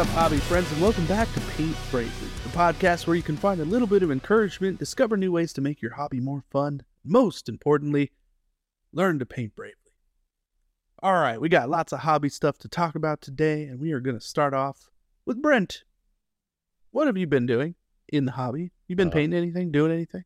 Up, 0.00 0.06
hobby 0.06 0.38
friends, 0.38 0.72
and 0.72 0.80
welcome 0.80 1.04
back 1.04 1.30
to 1.34 1.40
Paint 1.40 1.76
Bravely, 1.90 2.28
the 2.42 2.48
podcast 2.56 3.06
where 3.06 3.16
you 3.16 3.22
can 3.22 3.36
find 3.36 3.60
a 3.60 3.66
little 3.66 3.86
bit 3.86 4.02
of 4.02 4.10
encouragement, 4.10 4.78
discover 4.78 5.14
new 5.14 5.30
ways 5.30 5.52
to 5.52 5.60
make 5.60 5.82
your 5.82 5.92
hobby 5.92 6.20
more 6.20 6.42
fun, 6.50 6.84
most 7.04 7.50
importantly, 7.50 8.10
learn 8.94 9.18
to 9.18 9.26
paint 9.26 9.54
bravely. 9.54 9.92
All 11.02 11.12
right, 11.12 11.38
we 11.38 11.50
got 11.50 11.68
lots 11.68 11.92
of 11.92 11.98
hobby 11.98 12.30
stuff 12.30 12.56
to 12.60 12.68
talk 12.68 12.94
about 12.94 13.20
today, 13.20 13.64
and 13.64 13.78
we 13.78 13.92
are 13.92 14.00
going 14.00 14.18
to 14.18 14.24
start 14.24 14.54
off 14.54 14.88
with 15.26 15.42
Brent. 15.42 15.84
What 16.92 17.06
have 17.06 17.18
you 17.18 17.26
been 17.26 17.44
doing 17.44 17.74
in 18.08 18.24
the 18.24 18.32
hobby? 18.32 18.72
You 18.88 18.96
been 18.96 19.08
Uh, 19.08 19.12
painting 19.12 19.38
anything, 19.38 19.70
doing 19.70 19.92
anything? 19.92 20.24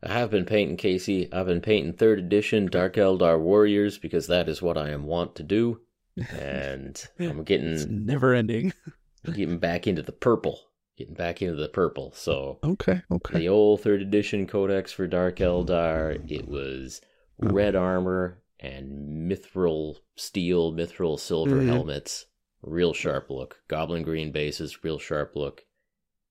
I 0.00 0.12
have 0.12 0.30
been 0.30 0.44
painting 0.44 0.76
Casey. 0.76 1.28
I've 1.32 1.46
been 1.46 1.60
painting 1.60 1.94
third 1.94 2.20
edition 2.20 2.66
Dark 2.66 2.94
Eldar 2.94 3.40
Warriors 3.40 3.98
because 3.98 4.28
that 4.28 4.48
is 4.48 4.62
what 4.62 4.78
I 4.78 4.90
am 4.90 5.06
wont 5.06 5.34
to 5.34 5.42
do. 5.42 5.80
And 6.16 7.02
I'm 7.18 7.40
It's 7.40 7.48
getting 7.48 8.06
never 8.06 8.34
ending. 8.34 8.72
getting 9.26 9.58
back 9.58 9.86
into 9.86 10.02
the 10.02 10.12
purple. 10.12 10.60
Getting 10.98 11.14
back 11.14 11.40
into 11.42 11.54
the 11.54 11.68
purple. 11.68 12.12
So 12.14 12.58
Okay, 12.62 13.02
okay. 13.10 13.38
the 13.38 13.48
old 13.48 13.80
third 13.80 14.02
edition 14.02 14.46
codex 14.46 14.92
for 14.92 15.06
Dark 15.06 15.36
Eldar, 15.36 16.30
it 16.30 16.46
was 16.48 17.00
red 17.38 17.74
armor 17.74 18.38
and 18.60 19.28
mithril 19.30 19.96
steel, 20.16 20.72
mithril 20.72 21.18
silver 21.18 21.56
Mhm. 21.56 21.66
helmets. 21.66 22.26
Real 22.62 22.92
sharp 22.92 23.30
look. 23.30 23.62
Goblin 23.68 24.02
green 24.02 24.30
bases, 24.30 24.84
real 24.84 24.98
sharp 24.98 25.34
look. 25.34 25.64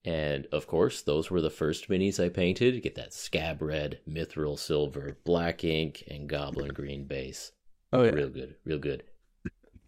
And 0.06 0.48
of 0.52 0.66
course, 0.68 1.02
those 1.02 1.30
were 1.30 1.42
the 1.42 1.50
first 1.50 1.90
minis 1.90 2.24
I 2.24 2.30
painted. 2.30 2.82
Get 2.82 2.96
that 2.96 3.14
scab 3.14 3.62
red, 3.62 4.00
mithril 4.08 4.58
silver, 4.58 5.18
black 5.26 5.64
ink, 5.64 6.04
and 6.08 6.30
goblin 6.30 6.70
green 6.70 7.06
base. 7.06 7.52
Oh, 7.92 8.04
yeah. 8.04 8.12
Real 8.12 8.30
good, 8.30 8.56
real 8.64 8.80
good. 8.80 9.04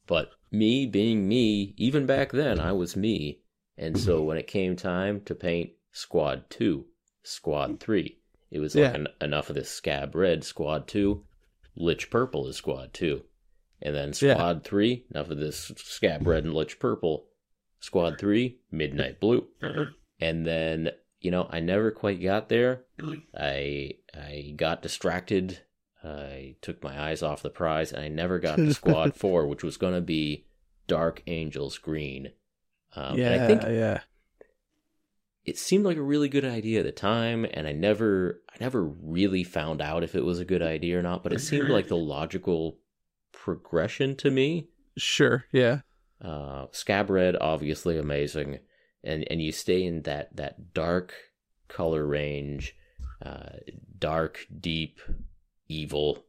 But 0.08 0.32
me 0.52 0.86
being 0.86 1.28
me, 1.28 1.74
even 1.78 2.06
back 2.06 2.32
then, 2.32 2.60
I 2.60 2.72
was 2.72 2.96
me. 2.96 3.42
And 3.78 4.00
so 4.00 4.18
mm-hmm. 4.18 4.28
when 4.28 4.38
it 4.38 4.48
came 4.48 4.76
time 4.76 5.22
to 5.22 5.34
paint 5.34 5.72
Squad 5.92 6.50
2, 6.50 6.86
Squad 7.24 7.72
mm. 7.72 7.80
3, 7.80 8.18
it 8.52 8.60
was 8.60 8.76
like 8.76 8.94
en- 8.94 9.08
enough 9.20 9.50
of 9.50 9.56
this 9.56 9.70
scab 9.70 10.14
red, 10.14 10.44
Squad 10.44 10.88
2, 10.88 11.24
Liche 11.76 12.10
Purple 12.10 12.48
is 12.48 12.58
Squad 12.58 12.94
2. 12.94 13.24
And 13.82 13.96
then 13.96 14.14
Yeah. 14.22 14.36
Squad 14.36 14.64
3, 14.64 15.06
enough 15.12 15.30
of 15.30 15.40
this 15.40 15.72
scab 15.78 16.28
red 16.28 16.44
and 16.44 16.54
Liche 16.54 16.78
Purple. 16.80 17.28
Squad 17.80 18.18
3, 18.20 18.60
Midnight 18.72 19.20
Blue. 19.20 19.48
And 20.20 20.46
then, 20.46 20.92
you 21.20 21.32
know, 21.32 21.48
I 21.50 21.60
never 21.60 21.92
quite 21.92 22.22
got 22.22 22.48
there. 22.48 22.86
Mm. 23.00 23.24
I 23.36 23.96
I 24.14 24.54
got 24.56 24.82
distracted. 24.82 25.62
I 26.04 26.56
took 26.62 26.84
my 26.84 27.02
eyes 27.02 27.24
off 27.24 27.42
the 27.42 27.50
prize, 27.50 27.92
and 27.92 28.04
I 28.04 28.10
never 28.10 28.40
got 28.40 28.58
to 28.58 28.74
Squad 28.74 29.16
Four, 29.16 29.48
which 29.48 29.64
was 29.64 29.78
going 29.78 29.94
to 29.94 30.02
be 30.02 30.46
Dark 30.88 31.24
Angels 31.28 31.78
Green. 31.78 32.32
Um, 32.96 33.18
yeah, 33.18 33.32
and 33.32 33.42
I 33.42 33.48
think 33.48 33.64
yeah. 33.64 34.02
it 35.46 35.58
seemed 35.58 35.86
like 35.86 35.98
a 35.98 36.02
really 36.02 36.30
good 36.30 36.46
idea 36.46 36.80
at 36.80 36.86
the 36.86 36.92
time, 36.92 37.46
and 37.54 37.68
I 37.68 37.72
never 37.72 38.42
I 38.50 38.58
never 38.60 38.84
really 38.84 39.44
found 39.44 39.82
out 39.82 40.04
if 40.04 40.16
it 40.16 40.26
was 40.26 40.40
a 40.40 40.46
good 40.46 40.62
idea 40.62 41.00
or 41.00 41.02
not. 41.02 41.24
But 41.24 41.34
it 41.34 41.40
seemed 41.40 41.70
like 41.70 41.88
the 41.88 41.98
logical 41.98 42.78
progression 43.32 44.16
to 44.18 44.30
me. 44.30 44.68
Sure, 44.98 45.46
yeah. 45.52 45.82
Uh, 46.22 46.68
Scab 46.72 47.10
Red, 47.10 47.36
obviously 47.40 47.98
amazing, 47.98 48.60
and 49.04 49.26
and 49.30 49.42
you 49.42 49.52
stay 49.52 49.84
in 49.84 50.04
that 50.04 50.36
that 50.36 50.74
dark 50.74 51.14
color 51.68 52.06
range, 52.06 52.76
uh, 53.26 53.58
dark, 53.98 54.46
deep, 54.60 55.00
evil, 55.68 56.26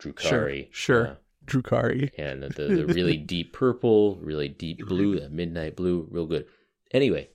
Drukhari. 0.00 0.68
sure. 0.70 1.06
uh, 1.06 1.14
Drukhari. 1.46 2.10
and 2.18 2.42
the, 2.42 2.48
the 2.68 2.86
really 2.94 3.16
deep 3.16 3.52
purple, 3.52 4.16
really 4.16 4.48
deep 4.48 4.86
blue, 4.86 5.18
that 5.20 5.32
midnight 5.32 5.76
blue, 5.76 6.06
real 6.10 6.26
good. 6.26 6.46
Anyway, 6.92 7.28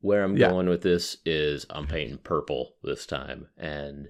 where 0.00 0.22
I'm 0.24 0.36
Yeah. 0.36 0.50
going 0.50 0.68
with 0.68 0.82
this 0.82 1.18
is 1.24 1.66
I'm 1.70 1.86
painting 1.86 2.18
purple 2.18 2.74
this 2.82 3.06
time, 3.06 3.48
and 3.56 4.08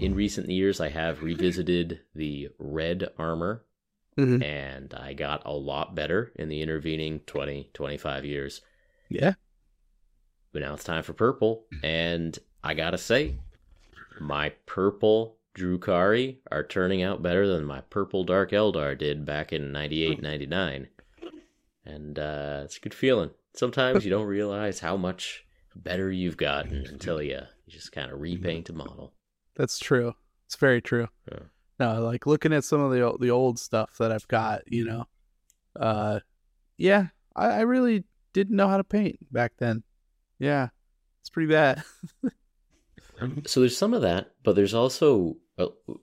in 0.00 0.14
recent 0.14 0.48
years 0.48 0.80
I 0.80 0.88
have 0.88 1.22
revisited 1.22 2.00
the 2.14 2.48
red 2.58 3.08
armor 3.18 3.64
Mhm. 4.18 4.42
and 4.42 4.92
I 4.94 5.14
got 5.14 5.42
a 5.46 5.52
lot 5.52 5.94
better 5.94 6.32
in 6.36 6.48
the 6.50 6.60
intervening 6.62 7.20
20, 7.20 7.70
25 7.72 8.24
years. 8.26 8.60
Yeah. 9.08 9.34
But 10.52 10.60
now 10.62 10.74
it's 10.74 10.84
time 10.84 11.02
for 11.02 11.14
purple, 11.14 11.66
and 11.82 12.38
I 12.62 12.74
gotta 12.74 12.98
say, 12.98 13.38
my 14.20 14.50
purple 14.66 15.38
Drukhari 15.54 16.38
are 16.50 16.64
turning 16.64 17.02
out 17.02 17.22
better 17.22 17.46
than 17.46 17.64
my 17.64 17.80
purple 17.82 18.24
Dark 18.24 18.50
Eldar 18.52 18.96
did 18.96 19.24
back 19.24 19.52
in 19.52 19.72
98, 19.72 20.22
99. 20.22 20.88
And 21.84 22.18
uh, 22.18 22.62
it's 22.64 22.76
a 22.76 22.80
good 22.80 22.94
feeling. 22.94 23.30
Sometimes 23.54 24.04
you 24.04 24.10
don't 24.10 24.26
realize 24.26 24.80
how 24.80 24.96
much 24.96 25.44
better 25.74 26.10
you've 26.10 26.36
gotten 26.36 26.86
until 26.90 27.20
you, 27.20 27.40
you 27.66 27.72
just 27.72 27.92
kind 27.92 28.10
of 28.10 28.20
repaint 28.20 28.70
a 28.70 28.72
model. 28.72 29.12
That's 29.54 29.78
true. 29.78 30.14
It's 30.46 30.56
very 30.56 30.80
true. 30.80 31.08
Yeah. 31.30 31.40
No, 31.78 32.02
like 32.02 32.26
looking 32.26 32.52
at 32.52 32.64
some 32.64 32.80
of 32.80 32.92
the 32.92 33.16
the 33.18 33.30
old 33.30 33.58
stuff 33.58 33.96
that 33.98 34.12
I've 34.12 34.28
got, 34.28 34.70
you 34.70 34.84
know, 34.84 35.06
uh, 35.74 36.20
yeah, 36.76 37.08
I, 37.34 37.46
I 37.46 37.60
really 37.62 38.04
didn't 38.32 38.56
know 38.56 38.68
how 38.68 38.76
to 38.76 38.84
paint 38.84 39.18
back 39.32 39.54
then. 39.58 39.82
Yeah, 40.38 40.68
it's 41.20 41.30
pretty 41.30 41.52
bad. 41.52 41.82
So 43.46 43.60
there's 43.60 43.76
some 43.76 43.94
of 43.94 44.02
that, 44.02 44.32
but 44.42 44.56
there's 44.56 44.74
also 44.74 45.36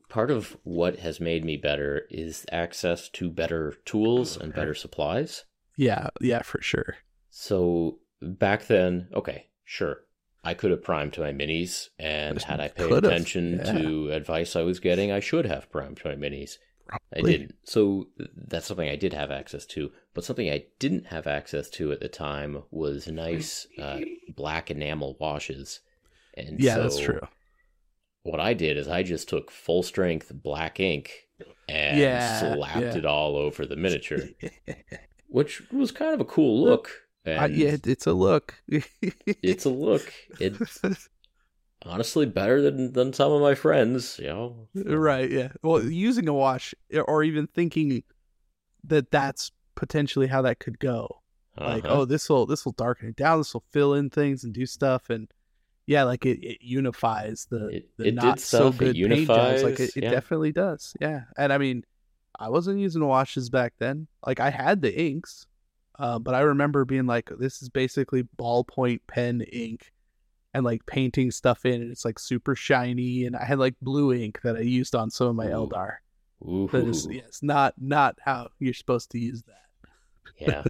part 0.09 0.31
of 0.31 0.57
what 0.63 0.99
has 0.99 1.19
made 1.19 1.43
me 1.43 1.57
better 1.57 2.03
is 2.09 2.45
access 2.51 3.09
to 3.09 3.29
better 3.29 3.75
tools 3.85 4.37
and 4.37 4.53
better 4.53 4.75
supplies. 4.75 5.45
yeah, 5.77 6.09
yeah, 6.21 6.41
for 6.41 6.61
sure. 6.61 6.97
So 7.29 7.99
back 8.21 8.67
then, 8.67 9.07
okay, 9.13 9.47
sure, 9.63 10.01
I 10.43 10.53
could 10.53 10.71
have 10.71 10.83
primed 10.83 11.17
my 11.17 11.31
minis, 11.31 11.89
and 11.97 12.41
had 12.41 12.59
I 12.59 12.67
paid 12.69 12.91
attention 12.91 13.61
yeah. 13.63 13.71
to 13.73 14.11
advice 14.11 14.55
I 14.55 14.61
was 14.61 14.79
getting, 14.79 15.11
I 15.11 15.19
should 15.19 15.45
have 15.45 15.71
primed 15.71 16.01
my 16.03 16.15
minis. 16.15 16.57
I 17.15 17.21
didn't. 17.21 17.55
So 17.63 18.07
that's 18.35 18.65
something 18.65 18.89
I 18.89 18.95
did 18.95 19.13
have 19.13 19.31
access 19.31 19.65
to. 19.67 19.91
But 20.13 20.23
something 20.23 20.49
I 20.49 20.65
didn't 20.79 21.07
have 21.07 21.27
access 21.27 21.69
to 21.71 21.91
at 21.91 21.99
the 21.99 22.09
time 22.09 22.63
was 22.71 23.07
nice 23.07 23.67
uh, 23.79 23.99
black 24.35 24.71
enamel 24.71 25.15
washes. 25.19 25.81
And 26.35 26.59
Yeah, 26.59 26.79
that's 26.79 26.99
true. 26.99 27.21
What 28.23 28.39
I 28.39 28.53
did 28.53 28.77
is 28.77 28.87
I 28.87 29.03
just 29.03 29.29
took 29.29 29.49
full 29.51 29.81
strength 29.83 30.31
black 30.33 30.79
ink 30.79 31.11
and 31.67 31.97
Yeah, 31.99 32.39
slapped 32.55 32.79
yeah. 32.81 32.97
it 32.97 33.05
all 33.05 33.35
over 33.37 33.65
the 33.65 33.75
miniature, 33.75 34.19
which 35.27 35.61
was 35.71 35.91
kind 35.91 36.13
of 36.13 36.19
a 36.21 36.25
cool 36.25 36.63
look. 36.63 36.91
And 37.25 37.39
Uh, 37.39 37.47
yeah, 37.55 37.77
it's 37.85 38.07
a 38.07 38.13
look. 38.13 38.61
it's 38.67 39.65
a 39.65 39.69
look. 39.69 40.11
It's 40.39 40.79
honestly 41.85 42.25
better 42.25 42.61
than 42.61 42.93
than 42.93 43.13
some 43.13 43.31
of 43.31 43.41
my 43.41 43.55
friends. 43.55 44.19
You 44.19 44.27
know, 44.27 44.67
right. 44.75 45.29
Yeah. 45.29 45.49
Well, 45.63 45.83
using 45.83 46.27
a 46.27 46.33
wash 46.33 46.73
or 47.05 47.23
even 47.23 47.47
thinking 47.47 48.03
that 48.83 49.11
that's 49.11 49.51
potentially 49.75 50.27
how 50.27 50.41
that 50.41 50.59
could 50.59 50.79
go. 50.79 51.21
like 51.57 51.85
Uh-huh. 51.85 52.01
oh 52.01 52.05
this 52.05 52.29
will 52.29 52.45
this 52.45 52.65
will 52.65 52.73
darken 52.73 53.09
it 53.09 53.15
down 53.15 53.37
this 53.39 53.53
will 53.53 53.63
fill 53.71 53.93
in 53.93 54.09
things 54.09 54.43
and 54.43 54.53
do 54.53 54.65
stuff 54.65 55.09
and 55.09 55.29
yeah 55.89 56.03
like 56.03 56.23
it, 56.23 56.37
it 56.45 56.59
unifies 56.61 57.47
the 57.49 57.67
It- 57.69 57.89
the 57.97 58.07
it 58.09 58.13
not 58.13 58.39
so 58.39 58.69
stuff, 58.71 58.81
it 58.83 58.93
good 58.93 59.09
paint 59.09 59.27
jobs 59.27 59.63
like 59.63 59.79
it, 59.79 59.97
it 59.97 60.03
yeah. 60.03 60.11
definitely 60.11 60.51
does 60.51 60.95
yeah 61.01 61.23
and 61.35 61.51
i 61.51 61.57
mean 61.57 61.83
i 62.37 62.47
wasn't 62.47 62.79
using 62.79 63.03
washes 63.03 63.49
back 63.49 63.73
then 63.79 64.07
like 64.25 64.39
i 64.39 64.51
had 64.51 64.81
the 64.83 64.95
inks 64.95 65.47
uh, 65.97 66.19
but 66.19 66.35
i 66.35 66.41
remember 66.41 66.85
being 66.85 67.07
like 67.07 67.29
this 67.39 67.63
is 67.63 67.69
basically 67.69 68.23
ballpoint 68.37 68.99
pen 69.07 69.41
ink 69.51 69.91
and 70.53 70.63
like 70.63 70.85
painting 70.85 71.31
stuff 71.31 71.65
in 71.65 71.81
and 71.81 71.91
it's 71.91 72.05
like 72.05 72.19
super 72.19 72.55
shiny 72.55 73.25
and 73.25 73.35
i 73.35 73.43
had 73.43 73.57
like 73.57 73.73
blue 73.81 74.13
ink 74.13 74.39
that 74.43 74.55
i 74.55 74.61
used 74.61 74.93
on 74.93 75.09
some 75.09 75.27
of 75.27 75.35
my 75.35 75.47
Ooh. 75.47 75.67
eldar 75.67 75.93
Ooh, 76.47 76.69
that 76.71 76.87
is 76.87 77.07
yes 77.09 77.39
not 77.41 77.73
not 77.79 78.15
how 78.23 78.47
you're 78.59 78.75
supposed 78.75 79.09
to 79.11 79.17
use 79.19 79.41
that 79.43 79.55
yeah. 80.39 80.63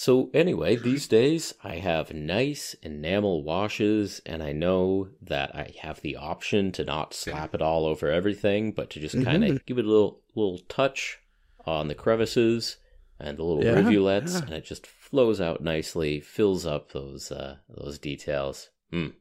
So 0.00 0.30
anyway, 0.32 0.76
these 0.76 1.06
days 1.06 1.52
I 1.62 1.74
have 1.74 2.14
nice 2.14 2.72
enamel 2.82 3.42
washes, 3.44 4.22
and 4.24 4.42
I 4.42 4.52
know 4.52 5.10
that 5.20 5.54
I 5.54 5.74
have 5.82 6.00
the 6.00 6.16
option 6.16 6.72
to 6.72 6.86
not 6.86 7.12
slap 7.12 7.54
it 7.54 7.60
all 7.60 7.84
over 7.84 8.10
everything, 8.10 8.72
but 8.72 8.88
to 8.90 8.98
just 8.98 9.20
kind 9.22 9.44
Mhm. 9.44 9.50
of 9.56 9.66
give 9.66 9.76
it 9.76 9.84
a 9.84 9.88
little 9.88 10.22
little 10.34 10.56
touch 10.70 11.18
on 11.66 11.88
the 11.88 11.94
crevices 11.94 12.78
and 13.18 13.36
the 13.36 13.42
little 13.44 13.62
Yeah, 13.62 13.74
rivulets, 13.74 14.32
yeah. 14.32 14.46
and 14.46 14.54
it 14.54 14.64
just 14.64 14.86
flows 14.86 15.38
out 15.38 15.62
nicely, 15.62 16.18
fills 16.18 16.64
up 16.64 16.92
those 16.92 17.30
uh, 17.30 17.58
those 17.68 17.98
details. 17.98 18.70
Mm. 18.90 19.12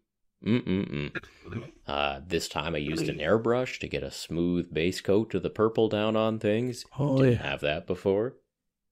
Mm 0.42 0.64
mm 0.64 0.90
mm. 0.90 1.72
Uh, 1.88 2.22
this 2.26 2.48
time 2.48 2.74
I 2.74 2.78
used 2.78 3.10
an 3.10 3.18
airbrush 3.18 3.80
to 3.82 3.88
get 3.90 4.04
a 4.04 4.12
smooth 4.12 4.74
base 4.74 5.02
coat 5.02 5.34
of 5.36 5.44
the 5.44 5.50
purple 5.50 5.90
down 5.90 6.16
on 6.16 6.40
things. 6.40 6.86
oh 6.98 7.18
Didn't 7.18 7.34
yeah 7.34 7.44
have 7.50 7.60
that 7.60 7.86
before. 7.86 8.38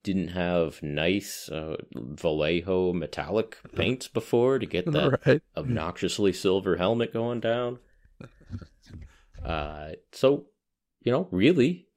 Didn't 0.07 0.30
have 0.30 0.81
nice 0.81 1.50
uh, 1.50 1.75
Vallejo 1.94 2.94
metallic 2.94 3.57
paints 3.75 4.07
before 4.07 4.57
to 4.57 4.65
get 4.65 4.86
that 4.94 5.19
right 5.25 5.42
obnoxiously 5.57 6.31
silver 6.31 6.77
helmet 6.77 7.12
going 7.12 7.42
down. 7.42 7.80
Uh, 9.45 9.92
so, 10.12 10.45
you 11.04 11.12
know, 11.12 11.27
really, 11.31 11.88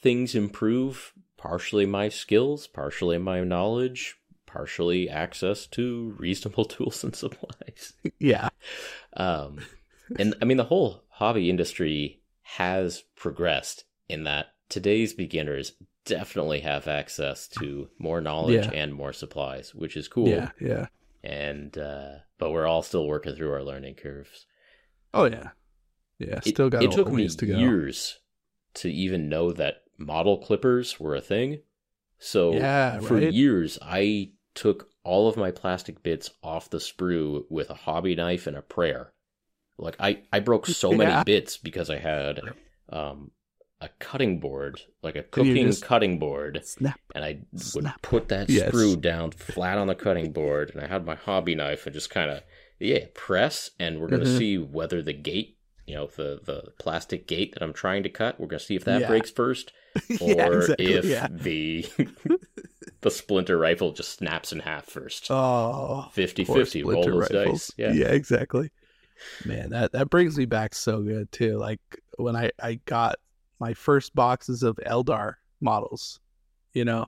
things 0.00 0.34
improve 0.34 1.12
partially 1.36 1.84
my 1.84 2.08
skills, 2.08 2.66
partially 2.66 3.18
my 3.18 3.42
knowledge, 3.42 4.16
partially 4.46 5.10
access 5.10 5.66
to 5.66 6.14
reasonable 6.18 6.64
tools 6.76 7.04
and 7.04 7.14
supplies. 7.14 7.92
Yeah. 8.18 8.48
Um, 9.14 9.58
and 10.18 10.34
I 10.40 10.46
mean, 10.46 10.56
the 10.56 10.64
whole 10.64 11.02
hobby 11.08 11.50
industry 11.50 12.22
has 12.42 13.02
progressed 13.16 13.84
in 14.08 14.24
that 14.24 14.54
today's 14.70 15.12
beginners 15.12 15.72
definitely 16.04 16.60
have 16.60 16.86
access 16.88 17.48
to 17.48 17.88
more 17.98 18.20
knowledge 18.20 18.66
Yeah. 18.66 18.70
and 18.72 18.94
more 18.94 19.12
supplies, 19.12 19.74
which 19.74 19.96
is 19.96 20.08
cool. 20.08 20.28
Yeah. 20.28 20.50
Yeah. 20.60 20.86
And 21.22 21.76
uh, 21.78 22.16
but 22.38 22.50
we're 22.50 22.66
all 22.66 22.82
still 22.82 23.06
working 23.06 23.34
through 23.34 23.52
our 23.52 23.62
learning 23.62 23.94
curves. 23.94 24.46
Oh 25.12 25.24
yeah. 25.24 25.50
Yeah. 26.18 26.40
It- 26.44 26.48
Still 26.54 26.70
got 26.70 26.82
it, 26.82 26.92
a 26.92 26.96
took 26.96 27.10
me 27.10 27.28
to 27.28 27.46
go. 27.46 27.56
years 27.58 28.18
to 28.74 28.90
even 28.90 29.28
know 29.28 29.52
that 29.52 29.82
model 29.98 30.38
clippers 30.38 30.98
were 31.00 31.14
a 31.14 31.20
thing. 31.20 31.60
So 32.18 32.52
Yeah, 32.54 33.00
for 33.00 33.14
right? 33.14 33.32
years 33.32 33.78
I 33.82 34.32
took 34.54 34.88
all 35.02 35.28
of 35.28 35.36
my 35.36 35.50
plastic 35.50 36.02
bits 36.02 36.30
off 36.42 36.70
the 36.70 36.78
sprue 36.78 37.44
with 37.50 37.70
a 37.70 37.74
hobby 37.74 38.14
knife 38.14 38.46
and 38.46 38.56
a 38.56 38.62
prayer. 38.62 39.12
Like 39.78 39.96
I, 39.98 40.22
I 40.32 40.40
broke 40.40 40.66
so 40.66 40.90
Yeah. 40.92 40.96
many 40.98 41.24
bits 41.24 41.56
because 41.56 41.90
I 41.90 41.98
had 41.98 42.40
um 42.90 43.30
a 43.84 43.90
cutting 43.98 44.40
board, 44.40 44.80
like 45.02 45.14
a 45.16 45.22
cooking 45.22 45.72
cutting 45.82 46.18
board, 46.18 46.60
Snap. 46.64 46.98
and 47.14 47.24
I 47.24 47.38
would 47.52 47.60
Snap. 47.60 48.00
put 48.02 48.28
that 48.28 48.48
Yes. 48.48 48.72
sprue 48.72 49.00
down 49.00 49.30
flat 49.30 49.76
on 49.78 49.86
the 49.86 49.94
cutting 49.94 50.32
board, 50.32 50.70
and 50.74 50.82
I 50.82 50.86
had 50.86 51.04
my 51.04 51.14
hobby 51.14 51.54
knife 51.54 51.86
and 51.86 51.94
just 51.94 52.10
kind 52.10 52.30
of 52.30 52.42
yeah 52.80 53.06
press, 53.14 53.70
and 53.78 54.00
we're 54.00 54.08
gonna 54.08 54.24
Mhm. 54.24 54.38
see 54.38 54.58
whether 54.58 55.02
the 55.02 55.12
gate, 55.12 55.58
you 55.86 55.94
know, 55.94 56.06
the 56.06 56.40
the 56.44 56.72
plastic 56.78 57.26
gate 57.26 57.52
that 57.52 57.62
I'm 57.62 57.72
trying 57.74 58.02
to 58.04 58.08
cut, 58.08 58.40
we're 58.40 58.46
gonna 58.46 58.60
see 58.60 58.76
if 58.76 58.84
that 58.84 59.02
Yeah. 59.02 59.08
breaks 59.08 59.30
first, 59.30 59.72
or 60.20 60.32
yeah, 60.34 60.48
exactly. 60.48 60.94
if 60.94 61.04
yeah. 61.04 61.28
the 61.30 61.86
the 63.02 63.10
splinter 63.10 63.58
rifle 63.58 63.92
just 63.92 64.16
snaps 64.18 64.50
in 64.52 64.60
half 64.60 64.86
first. 64.86 65.30
Oh, 65.30 66.06
50-50, 66.14 66.82
roll 66.84 67.04
those 67.04 67.30
rifles. 67.30 67.66
dice. 67.76 67.94
Yeah. 67.94 68.08
exactly. 68.08 68.70
Man, 69.44 69.70
that 69.70 69.92
that 69.92 70.10
brings 70.10 70.36
me 70.36 70.44
back 70.46 70.74
so 70.74 71.02
good 71.02 71.30
too. 71.30 71.56
Like 71.58 71.80
when 72.16 72.34
I 72.34 72.50
I 72.60 72.80
got 72.84 73.16
my 73.64 73.72
first 73.72 74.14
boxes 74.14 74.62
of 74.62 74.76
Eldar 74.86 75.36
models, 75.62 76.20
you 76.74 76.84
know, 76.84 77.06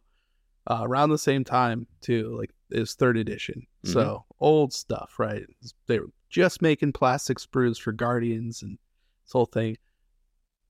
uh, 0.66 0.80
around 0.82 1.10
the 1.10 1.18
same 1.18 1.44
time 1.44 1.86
too. 2.00 2.34
Like 2.38 2.50
it 2.70 2.80
was 2.80 2.94
third 2.94 3.18
edition, 3.18 3.66
so 3.84 4.24
old 4.40 4.72
stuff, 4.72 5.18
right? 5.18 5.44
They 5.86 5.98
were 5.98 6.08
just 6.30 6.62
making 6.62 6.92
plastic 6.94 7.36
sprues 7.38 7.78
for 7.78 7.92
Guardians 7.92 8.62
and 8.62 8.78
this 9.24 9.32
whole 9.32 9.44
thing. 9.44 9.76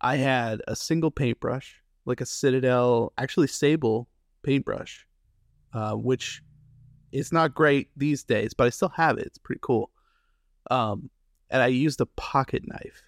I 0.00 0.16
had 0.16 0.60
a 0.66 0.74
single 0.74 1.12
paintbrush, 1.12 1.80
like 2.04 2.20
a 2.20 2.26
Citadel, 2.26 3.12
actually 3.16 3.46
Sable 3.46 4.08
paintbrush, 4.42 5.06
uh, 5.72 5.92
which 5.92 6.42
is 7.12 7.32
not 7.32 7.54
great 7.54 7.90
these 7.96 8.24
days, 8.24 8.54
but 8.54 8.66
I 8.66 8.70
still 8.70 8.92
have 8.96 9.18
it. 9.18 9.26
It's 9.26 9.38
pretty 9.38 9.60
cool. 9.62 9.92
Um, 10.68 11.10
and 11.48 11.62
I 11.62 11.68
used 11.68 12.00
a 12.00 12.06
pocket 12.06 12.64
knife, 12.66 13.04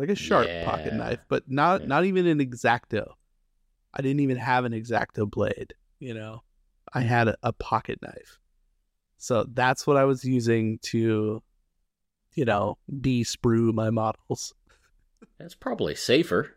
like 0.00 0.08
a 0.08 0.14
sharp 0.14 0.48
pocket 0.64 0.94
knife, 0.94 1.20
but 1.28 1.44
not 1.48 1.82
Yeah. 1.82 1.86
not 1.86 2.04
even 2.06 2.26
an 2.26 2.38
exacto. 2.38 3.12
I 3.92 4.02
didn't 4.02 4.20
even 4.20 4.38
have 4.38 4.64
an 4.64 4.72
exacto 4.72 5.30
blade. 5.30 5.74
You 5.98 6.14
know, 6.14 6.42
I 6.94 7.02
had 7.02 7.28
a, 7.28 7.36
a 7.42 7.52
pocket 7.52 8.00
knife, 8.00 8.38
so 9.18 9.44
that's 9.52 9.86
what 9.86 9.98
I 9.98 10.04
was 10.04 10.24
using 10.24 10.78
to, 10.84 11.42
you 12.34 12.44
know, 12.46 12.78
de-sprue 13.00 13.74
my 13.74 13.90
models. 13.90 14.54
That's 15.38 15.54
probably 15.54 15.94
safer. 15.94 16.56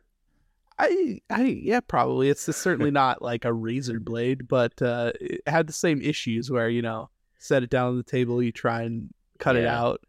I, 0.80 1.19
I, 1.30 1.44
yeah, 1.44 1.81
probably. 1.81 2.30
It's 2.30 2.48
it's 2.48 2.57
certainly 2.57 2.92
not 3.04 3.22
like 3.22 3.44
a 3.46 3.51
razor 3.54 4.00
blade, 4.00 4.48
but 4.48 4.81
uh, 4.81 5.12
it 5.19 5.42
had 5.46 5.68
the 5.68 5.74
same 5.74 6.01
issues 6.01 6.50
where 6.50 6.69
you 6.69 6.81
know, 6.81 7.10
set 7.39 7.63
it 7.63 7.69
down 7.69 7.89
on 7.89 7.98
the 7.98 8.04
table, 8.04 8.42
you 8.42 8.54
try 8.54 8.84
and 8.84 9.13
cut 9.39 9.57
it 9.57 9.66
out, 9.68 10.00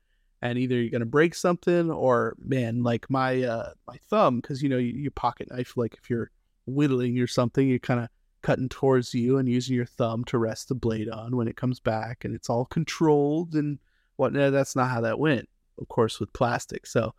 and 0.42 0.58
either 0.58 0.76
you're 0.76 0.90
gonna 0.90 1.06
break 1.06 1.34
something, 1.34 1.90
or 1.90 2.36
man, 2.38 2.82
like 2.82 3.08
my 3.10 3.42
uh 3.42 3.70
my 3.86 3.96
thumb, 4.10 4.40
because 4.40 4.62
you 4.62 4.69
know 4.69 4.78
you, 4.78 4.92
you 4.92 5.10
pocket 5.10 5.48
knife, 5.50 5.76
like 5.76 5.94
if 5.94 6.10
you're 6.10 6.31
whittling 6.66 7.19
or 7.19 7.26
something, 7.26 7.69
you're 7.69 7.78
kind 7.78 8.00
of 8.00 8.08
cutting 8.42 8.69
towards 8.69 9.14
you 9.14 9.38
and 9.38 9.48
using 9.48 9.75
your 9.75 9.86
thumb 9.86 10.25
to 10.25 10.38
rest 10.38 10.69
the 10.69 10.75
blade 10.75 11.08
on 11.08 11.36
when 11.36 11.48
it 11.48 11.56
comes 11.56 11.81
back, 11.81 12.25
and 12.25 12.34
it's 12.34 12.50
all 12.50 12.66
controlled 12.66 13.54
and 13.54 13.78
whatnot. 14.16 14.52
That's 14.52 14.76
not 14.76 14.90
how 14.90 15.00
that 15.02 15.19
went, 15.19 15.48
of 15.78 15.88
course, 15.88 16.20
with 16.20 16.32
plastic. 16.32 16.87
So 16.87 17.14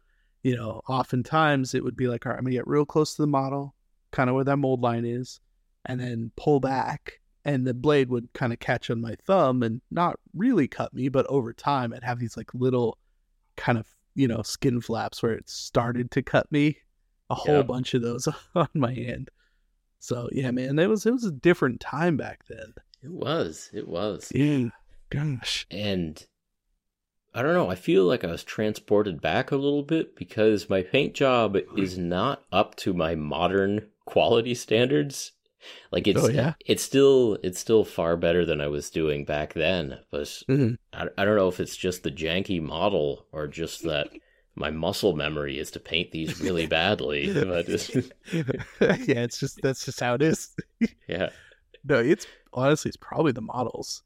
you 0.46 0.56
know, 0.56 0.80
oftentimes 0.88 1.74
it 1.74 1.84
would 1.84 1.98
be 1.98 2.08
like, 2.08 2.24
all 2.24 2.32
right, 2.32 2.38
I'm 2.38 2.44
gonna 2.44 2.56
get 2.56 2.68
real 2.68 2.86
close 2.86 3.16
to 3.16 3.24
the 3.24 3.28
model, 3.28 3.74
kind 4.12 4.30
of 4.30 4.36
where 4.36 4.44
that 4.44 4.58
mold 4.58 4.82
line 4.82 5.04
is, 5.04 5.40
and 5.86 6.00
then 6.00 6.32
pull 6.38 6.60
back, 6.60 7.20
and 7.44 7.66
the 7.66 7.74
blade 7.74 8.10
would 8.10 8.32
kind 8.34 8.54
of 8.54 8.60
catch 8.60 8.92
on 8.92 9.02
my 9.02 9.16
thumb 9.26 9.64
and 9.64 9.82
not 9.90 10.20
really 10.36 10.68
cut 10.68 10.94
me, 10.94 11.10
but 11.10 11.26
over 11.30 11.52
time 11.52 11.94
I'd 11.94 12.04
have 12.04 12.20
these 12.20 12.38
like 12.38 12.54
little 12.54 13.00
kind 13.58 13.78
of, 13.78 13.88
you 14.14 14.28
know, 14.28 14.42
skin 14.42 14.82
flaps 14.82 15.22
where 15.22 15.34
it 15.34 15.50
started 15.50 16.12
to 16.12 16.22
cut 16.22 16.52
me, 16.52 16.78
a 17.30 17.36
whole 17.36 17.64
bunch 17.64 17.94
of 17.94 18.02
those 18.02 18.28
on 18.56 18.70
my 18.74 18.94
hand. 18.94 19.30
So 20.00 20.30
yeah, 20.32 20.52
man, 20.52 20.78
it 20.78 20.88
was 20.88 21.06
it 21.06 21.12
was 21.12 21.24
a 21.24 21.32
different 21.32 21.80
time 21.80 22.18
back 22.18 22.46
then. 22.48 22.74
It 23.02 23.12
was. 23.12 23.70
It 23.74 23.88
was. 23.88 24.32
Yeah, 24.34 24.70
gosh. 25.10 25.66
And 25.72 26.24
I 27.36 27.42
don't 27.42 27.54
know, 27.54 27.70
I 27.70 27.76
feel 27.76 28.06
like 28.06 28.24
I 28.24 28.32
was 28.32 28.46
transported 28.46 29.20
back 29.20 29.52
a 29.52 29.58
little 29.58 29.84
bit 29.84 30.16
because 30.16 30.70
my 30.70 30.82
paint 30.82 31.14
job 31.16 31.58
is 31.76 31.98
not 31.98 32.44
up 32.50 32.76
to 32.78 32.94
my 32.94 33.16
modern 33.16 33.88
quality 34.06 34.56
standards. 34.56 35.34
Like 35.92 36.08
it's 36.08 36.24
Oh, 36.24 36.30
yeah? 36.30 36.54
it's 36.66 36.84
still 36.84 37.38
it's 37.44 37.60
still 37.60 37.84
far 37.86 38.18
better 38.18 38.46
than 38.46 38.62
I 38.62 38.68
was 38.68 38.90
doing 38.90 39.26
back 39.26 39.54
then. 39.54 40.00
But 40.12 40.24
Mhm. 40.50 40.78
I, 40.94 41.08
I 41.18 41.26
don't 41.26 41.36
know 41.36 41.48
if 41.48 41.60
it's 41.60 41.76
just 41.78 42.04
the 42.04 42.12
janky 42.12 42.62
model 42.62 43.26
or 43.32 43.48
just 43.48 43.84
that 43.84 44.10
my 44.56 44.72
muscle 44.72 45.16
memory 45.16 45.60
is 45.60 45.72
to 45.72 45.80
paint 45.80 46.12
these 46.12 46.40
really 46.40 46.66
badly. 46.80 47.34
But 47.34 47.68
yeah, 48.32 49.24
it's 49.24 49.40
just 49.40 49.62
that's 49.62 49.86
just 49.86 50.00
how 50.00 50.16
it 50.16 50.22
is. 50.22 50.56
yeah. 51.08 51.30
No, 51.84 52.00
it's 52.00 52.26
honestly 52.54 52.90
it's 52.90 52.98
probably 52.98 53.32
the 53.32 53.42
models. 53.42 54.02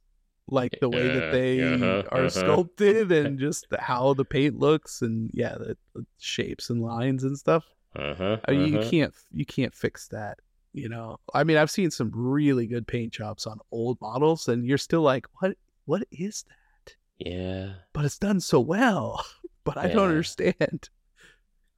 Like 0.51 0.79
the 0.81 0.89
way 0.89 1.07
that 1.07 1.29
Uh, 1.29 1.31
they 1.31 1.61
uh-huh, 1.61 2.03
are 2.11 2.21
uh-huh. 2.21 2.29
sculpted 2.29 3.11
and 3.11 3.37
just 3.37 3.69
the, 3.69 3.79
how 3.79 4.15
the 4.15 4.25
paint 4.25 4.57
looks 4.57 5.03
and 5.03 5.29
yeah, 5.31 5.53
the, 5.53 5.77
the 5.93 6.05
shapes 6.17 6.71
and 6.71 6.81
lines 6.81 7.23
and 7.23 7.37
stuff. 7.37 7.65
Uh-huh. 7.95 8.37
I 8.45 8.51
mean, 8.53 8.73
you 8.73 8.79
uh-huh. 8.79 8.89
can't 8.89 9.13
you 9.31 9.45
can't 9.45 9.75
fix 9.75 10.07
that. 10.07 10.39
You 10.79 10.89
know, 10.89 11.17
I 11.33 11.43
mean, 11.43 11.57
I've 11.57 11.69
seen 11.71 11.91
some 11.91 12.11
really 12.13 12.65
good 12.67 12.87
paint 12.87 13.11
jobs 13.13 13.45
on 13.45 13.59
old 13.71 13.99
models, 14.01 14.47
and 14.47 14.65
you're 14.65 14.77
still 14.77 15.01
like, 15.01 15.25
what? 15.39 15.57
What 15.85 16.03
is 16.11 16.43
that? 16.47 16.95
Yeah. 17.17 17.73
But 17.93 18.05
it's 18.05 18.17
done 18.19 18.39
so 18.39 18.59
well. 18.59 19.23
But 19.65 19.77
I 19.77 19.87
don't 19.89 20.07
understand. 20.09 20.89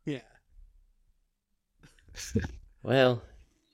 Yeah. 0.06 0.20
Well, 2.84 3.22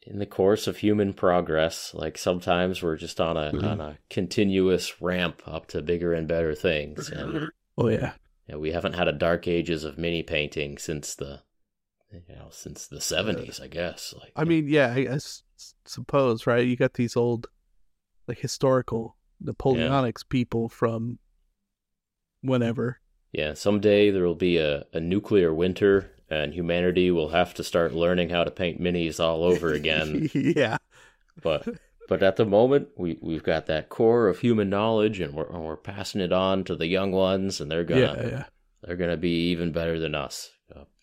in 0.01 0.19
the 0.19 0.25
course 0.25 0.65
of 0.67 0.77
human 0.77 1.13
progress, 1.13 1.93
like 1.93 2.17
sometimes 2.17 2.81
we're 2.81 2.96
just 2.96 3.19
on 3.22 3.38
a 3.38 3.51
Mhm. 3.51 3.63
on 3.63 3.81
a 3.81 3.98
continuous 4.10 5.01
ramp 5.01 5.41
up 5.46 5.67
to 5.67 5.81
bigger 5.81 6.13
and 6.13 6.27
better 6.27 6.55
things, 6.55 7.10
and 7.10 7.50
oh 7.77 7.89
yeah. 7.89 8.13
you 8.48 8.53
know, 8.55 8.60
we 8.60 8.72
haven't 8.72 8.93
had 8.93 9.07
a 9.07 9.13
dark 9.13 9.48
ages 9.48 9.84
of 9.84 9.98
mini 9.98 10.24
painting 10.24 10.77
since 10.77 11.13
the 11.15 11.41
you 12.12 12.36
know 12.36 12.48
since 12.52 12.88
the 12.88 13.02
seventies, 13.02 13.60
I 13.60 13.68
guess. 13.68 14.14
Like, 14.18 14.32
I 14.36 14.44
mean, 14.44 14.68
yeah, 14.68 14.94
I 14.94 15.20
suppose, 15.86 16.48
right? 16.48 16.66
You 16.66 16.76
got 16.76 16.94
these 16.94 17.16
old, 17.16 17.48
like 18.28 18.40
historical 18.40 19.18
Napoleonics 19.44 20.28
people 20.28 20.70
from 20.70 21.20
whenever. 22.42 23.00
yeah, 23.32 23.54
someday 23.54 24.10
there 24.12 24.24
will 24.24 24.36
be 24.36 24.58
a, 24.58 24.86
a 24.94 25.00
nuclear 25.00 25.54
winter, 25.54 26.12
and 26.30 26.54
humanity 26.54 27.12
will 27.12 27.30
have 27.30 27.54
to 27.56 27.64
start 27.64 27.94
learning 27.94 28.30
how 28.30 28.44
to 28.44 28.52
paint 28.52 28.82
minis 28.82 29.20
all 29.20 29.44
over 29.44 29.74
again. 29.74 30.30
yeah. 30.34 30.78
but 31.44 31.68
but 32.10 32.24
at 32.24 32.38
the 32.38 32.46
moment 32.46 32.88
we 32.98 33.18
we've 33.22 33.44
got 33.44 33.66
that 33.68 33.90
core 33.90 34.28
of 34.28 34.40
human 34.40 34.70
knowledge 34.70 35.20
and 35.20 35.34
we're 35.34 35.48
and 35.50 35.64
we're 35.64 35.76
passing 35.76 36.22
it 36.22 36.32
on 36.32 36.64
to 36.64 36.76
the 36.76 36.88
young 36.88 37.12
ones 37.12 37.60
and 37.62 37.70
they're 37.70 37.84
gonna 37.84 38.02
Yeah. 38.02 38.28
Yeah. 38.28 38.44
they're 38.82 38.96
gonna 38.96 39.18
be 39.18 39.50
even 39.52 39.72
better 39.72 40.00
than 40.00 40.16
us 40.16 40.50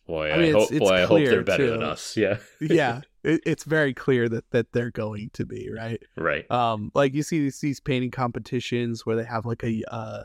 boy 0.07 0.27
i, 0.29 0.35
I 0.35 0.43
it's- 0.43 0.55
hope 0.55 0.71
it's 0.73 0.79
boy 0.81 0.95
i 0.95 1.05
hope 1.05 1.25
they're 1.25 1.43
better 1.43 1.67
too. 1.67 1.71
than 1.73 1.83
us 1.83 2.17
yeah 2.17 2.39
Yeah. 2.61 3.01
It, 3.23 3.41
it's 3.47 3.65
very 3.65 3.95
clear 3.95 4.29
that, 4.29 4.51
that 4.51 4.73
they're 4.73 4.91
going 4.91 5.31
to 5.33 5.47
be, 5.47 5.71
right? 5.75 6.03
right 6.19 6.51
Um, 6.51 6.93
like 6.95 7.15
you 7.15 7.23
see 7.23 7.41
these, 7.41 7.59
these 7.59 7.81
painting 7.81 8.11
competitions 8.11 9.07
where 9.07 9.17
they 9.17 9.25
have 9.25 9.47
like 9.47 9.65
a, 9.65 9.83
uh, 9.91 10.25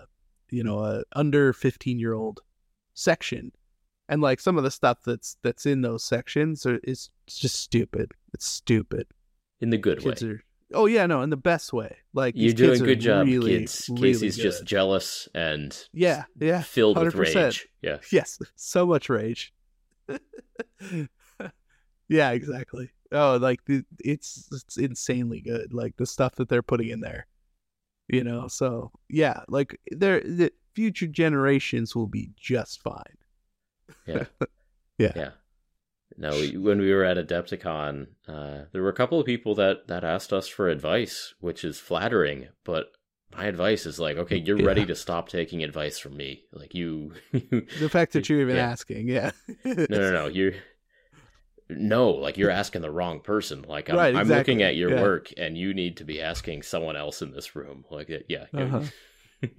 you 0.50 0.66
know, 0.66 0.80
a 0.84 1.04
under 1.16 1.54
15 1.54 1.98
year 1.98 2.14
old 2.14 2.42
section. 2.94 3.54
And 4.10 4.22
like 4.22 4.42
some 4.42 4.58
of 4.58 4.66
the 4.66 4.72
stuff 4.72 4.98
that's 5.06 5.38
that's 5.44 5.66
in 5.66 5.82
those 5.82 6.04
sections 6.04 6.66
are, 6.66 6.80
is 6.84 7.10
just 7.28 7.56
stupid. 7.56 8.12
It's 8.34 8.46
stupid. 8.46 9.08
in 9.62 9.70
the 9.70 9.78
good 9.78 10.04
way 10.04 10.14
are 10.22 10.44
oh 10.74 10.86
yeah 10.86 11.06
no 11.06 11.22
in 11.22 11.30
the 11.32 11.38
best 11.38 11.74
way 11.74 11.98
like 12.14 12.36
you're 12.36 12.48
these 12.52 12.54
doing 12.54 12.70
kids 12.72 12.82
a 12.82 12.84
are 12.84 12.88
good 12.88 13.00
job 13.00 13.26
really, 13.28 13.58
kids 13.60 13.90
really 13.90 14.02
casey's 14.14 14.38
just 14.38 14.64
jealous 14.66 15.28
and 15.34 15.88
yeah 15.94 16.26
yeah 16.40 16.62
filled 16.62 16.96
with 16.98 17.14
100%. 17.16 17.36
rage 17.36 17.68
yeah 17.82 17.98
yes 18.12 18.38
so 18.56 18.86
much 18.86 19.10
rage 19.10 19.52
yeah 22.08 22.32
exactly 22.32 22.92
oh, 23.12 23.38
like 23.42 23.64
the, 23.66 23.84
it's 24.00 24.48
it's 24.52 24.78
insanely 24.78 25.42
good. 25.42 25.74
Like 25.74 25.98
the 25.98 26.06
stuff 26.06 26.36
that 26.36 26.50
they're 26.50 26.62
putting 26.62 26.90
in 26.90 27.02
there, 27.02 27.28
you 28.08 28.24
know. 28.24 28.48
So 28.48 28.92
yeah, 29.10 29.42
like 29.48 29.80
there, 29.92 30.22
the 30.22 30.52
future 30.74 31.08
generations 31.08 31.96
will 31.96 32.08
be 32.08 32.32
just 32.36 32.82
fine. 32.82 33.18
Yeah. 34.06 34.26
Yeah. 34.98 35.14
Yeah. 35.16 35.30
No, 36.18 36.32
we, 36.32 36.58
when 36.58 36.80
we 36.80 36.94
were 36.94 37.06
at 37.06 37.16
Adepticon, 37.16 38.08
uh, 38.28 38.66
there 38.74 38.82
were 38.82 38.90
a 38.90 38.94
couple 38.94 39.18
of 39.18 39.26
people 39.26 39.56
that, 39.56 39.88
that 39.88 40.04
asked 40.04 40.34
us 40.34 40.46
for 40.46 40.68
advice, 40.68 41.34
which 41.40 41.64
is 41.64 41.80
flattering, 41.80 42.50
but 42.66 42.88
my 43.36 43.46
advice 43.46 43.86
is 43.86 44.00
like, 44.00 44.18
okay, 44.18 44.38
you're 44.38 44.58
Yeah. 44.58 44.66
ready 44.66 44.86
to 44.86 44.96
stop 44.96 45.30
taking 45.30 45.64
advice 45.64 46.00
from 46.00 46.18
me. 46.18 46.44
Like 46.52 46.74
you, 46.74 47.14
The 47.32 47.90
fact 47.92 48.14
that 48.14 48.28
you're 48.30 48.42
even 48.42 48.56
Yeah. 48.56 48.70
asking, 48.70 49.08
yeah, 49.08 49.32
no, 49.66 49.86
no, 49.90 50.12
no. 50.12 50.28
you're 50.34 50.54
no, 51.70 52.10
like 52.10 52.38
you're 52.38 52.50
asking 52.50 52.82
the 52.82 52.90
wrong 52.92 53.20
person. 53.20 53.62
Like 53.62 53.90
I'm, 53.90 53.96
Right, 53.98 54.16
I'm 54.16 54.28
looking 54.28 54.64
at 54.64 54.76
your 54.76 54.90
Yeah. 54.92 55.02
work, 55.02 55.32
and 55.38 55.58
you 55.58 55.74
need 55.74 55.98
to 55.98 56.04
be 56.04 56.20
asking 56.22 56.64
someone 56.64 56.96
else 56.96 57.22
in 57.22 57.32
this 57.32 57.56
room. 57.56 57.86
Like, 57.92 58.10
yeah, 58.28 58.46
Uh-huh. 58.54 58.82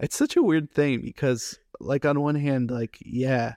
it's 0.00 0.16
such 0.16 0.36
a 0.36 0.42
weird 0.42 0.70
thing 0.70 1.00
because 1.02 1.58
like 1.80 2.04
on 2.04 2.20
one 2.20 2.34
hand 2.34 2.70
like 2.70 2.98
yeah 3.04 3.54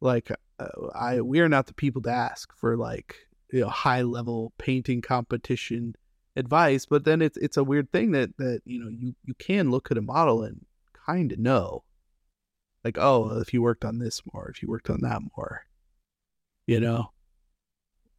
like 0.00 0.30
uh, 0.58 0.66
i 0.94 1.20
we 1.20 1.40
are 1.40 1.48
not 1.48 1.66
the 1.66 1.74
people 1.74 2.02
to 2.02 2.10
ask 2.10 2.52
for 2.56 2.76
like 2.76 3.14
you 3.52 3.60
know 3.60 3.68
high 3.68 4.02
level 4.02 4.52
painting 4.58 5.00
competition 5.00 5.94
advice 6.36 6.84
but 6.84 7.04
then 7.04 7.22
it's 7.22 7.36
it's 7.38 7.56
a 7.56 7.64
weird 7.64 7.90
thing 7.90 8.12
that 8.12 8.36
that 8.36 8.60
you 8.64 8.78
know 8.78 8.88
you 8.90 9.14
you 9.24 9.34
can 9.34 9.70
look 9.70 9.90
at 9.90 9.98
a 9.98 10.02
model 10.02 10.42
and 10.42 10.64
kind 11.06 11.32
of 11.32 11.38
know 11.38 11.82
like 12.84 12.98
oh 12.98 13.38
if 13.40 13.54
you 13.54 13.62
worked 13.62 13.84
on 13.84 13.98
this 13.98 14.22
more 14.32 14.50
if 14.50 14.62
you 14.62 14.68
worked 14.68 14.90
on 14.90 15.00
that 15.00 15.20
more 15.36 15.66
you 16.66 16.78
know 16.78 17.10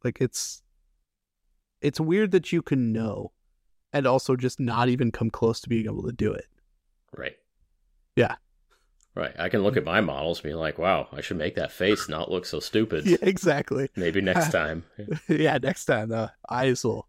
like 0.04 0.20
it's 0.20 0.62
it's 1.80 2.00
weird 2.00 2.32
that 2.32 2.52
you 2.52 2.60
can 2.60 2.92
know 2.92 3.32
and 3.92 4.06
also 4.06 4.36
just 4.36 4.58
not 4.60 4.88
even 4.88 5.10
come 5.12 5.30
close 5.30 5.60
to 5.60 5.68
being 5.68 5.86
able 5.86 6.02
to 6.02 6.12
do 6.12 6.32
it 6.32 6.46
right, 7.16 7.36
Yeah. 8.16 8.36
right. 9.14 9.34
I 9.38 9.48
can 9.48 9.62
look 9.62 9.74
mm. 9.74 9.78
at 9.78 9.84
my 9.84 10.00
models, 10.00 10.38
and 10.38 10.50
be 10.50 10.54
like, 10.54 10.78
wow, 10.78 11.08
I 11.12 11.20
should 11.20 11.38
make 11.38 11.54
that 11.54 11.72
face 11.72 12.08
not 12.08 12.30
look 12.30 12.44
so 12.44 12.60
stupid. 12.60 13.06
yeah, 13.06 13.16
exactly. 13.22 13.88
Maybe 13.96 14.20
next 14.20 14.50
time. 14.52 14.84
yeah, 15.28 15.58
next 15.58 15.86
time 15.86 16.10
the 16.10 16.32
eyes 16.50 16.84
will 16.84 17.07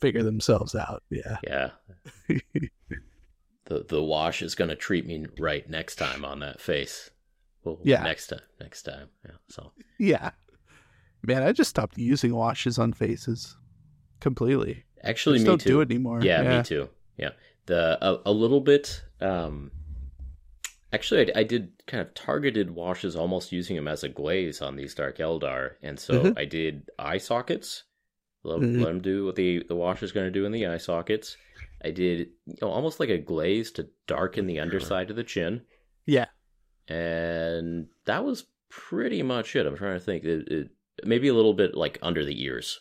figure 0.00 0.22
themselves 0.22 0.74
out. 0.74 1.02
Yeah. 1.10 1.38
Yeah. 1.46 1.70
the 3.64 3.84
the 3.88 4.02
wash 4.02 4.42
is 4.42 4.54
gonna 4.54 4.76
treat 4.76 5.06
me 5.06 5.26
right 5.38 5.68
next 5.68 5.96
time 5.96 6.24
on 6.24 6.40
that 6.40 6.60
face. 6.60 7.10
Well, 7.64 7.78
Yeah. 7.84 8.02
Next 8.02 8.28
time. 8.28 8.40
Next 8.60 8.82
time. 8.82 9.08
Yeah. 9.24 9.32
So 9.48 9.72
yeah. 9.98 10.30
Man, 11.22 11.42
I 11.42 11.52
just 11.52 11.70
stopped 11.70 11.98
using 11.98 12.34
washes 12.34 12.78
on 12.78 12.92
faces 12.92 13.56
completely. 14.20 14.84
I 15.04 15.10
actually, 15.10 15.38
just 15.38 15.44
me 15.46 15.50
don't 15.50 15.60
too. 15.60 15.68
do 15.70 15.80
it 15.80 15.90
anymore. 15.90 16.20
Yeah, 16.22 16.58
me 16.58 16.62
too. 16.62 16.88
Yeah. 17.16 17.30
The 17.66 17.98
a, 18.00 18.20
a 18.26 18.32
little 18.32 18.60
bit. 18.60 19.02
Um. 19.20 19.72
Actually, 20.90 21.34
I, 21.34 21.40
I 21.40 21.42
did 21.42 21.72
kind 21.86 22.00
of 22.00 22.14
targeted 22.14 22.70
washes, 22.70 23.14
almost 23.14 23.52
using 23.52 23.76
them 23.76 23.86
as 23.88 24.04
a 24.04 24.08
glaze 24.08 24.62
on 24.62 24.74
these 24.76 24.94
Dark 24.94 25.18
Eldar, 25.18 25.72
and 25.82 25.98
so 26.00 26.22
Mhm. 26.22 26.38
I 26.38 26.46
did 26.46 26.88
eye 26.98 27.18
sockets. 27.18 27.84
Let, 28.44 28.60
Mhm. 28.60 28.78
let 28.80 28.86
them 28.88 29.00
do 29.00 29.24
what 29.26 29.34
the 29.36 29.62
the 29.68 29.74
wash 29.76 30.02
is 30.02 30.12
going 30.12 30.26
to 30.26 30.30
do 30.30 30.44
in 30.46 30.52
the 30.52 30.66
eye 30.66 30.78
sockets. 30.78 31.36
I 31.84 31.90
did 31.90 32.18
you 32.46 32.54
know, 32.62 32.68
almost 32.70 32.98
like 33.00 33.08
a 33.08 33.18
glaze 33.18 33.70
to 33.72 33.88
darken 34.06 34.46
the 34.46 34.60
underside 34.60 35.10
of 35.10 35.16
the 35.16 35.24
chin. 35.24 35.62
Yeah. 36.06 36.26
and 36.88 37.86
that 38.06 38.24
was 38.24 38.46
pretty 38.70 39.22
much 39.22 39.54
it. 39.56 39.66
I'm 39.66 39.76
trying 39.76 39.98
to 39.98 40.04
think. 40.04 40.24
It, 40.24 40.48
it, 40.48 40.68
maybe 41.04 41.28
a 41.28 41.34
little 41.34 41.54
bit 41.54 41.74
like 41.74 41.98
under 42.02 42.24
the 42.24 42.42
ears. 42.42 42.80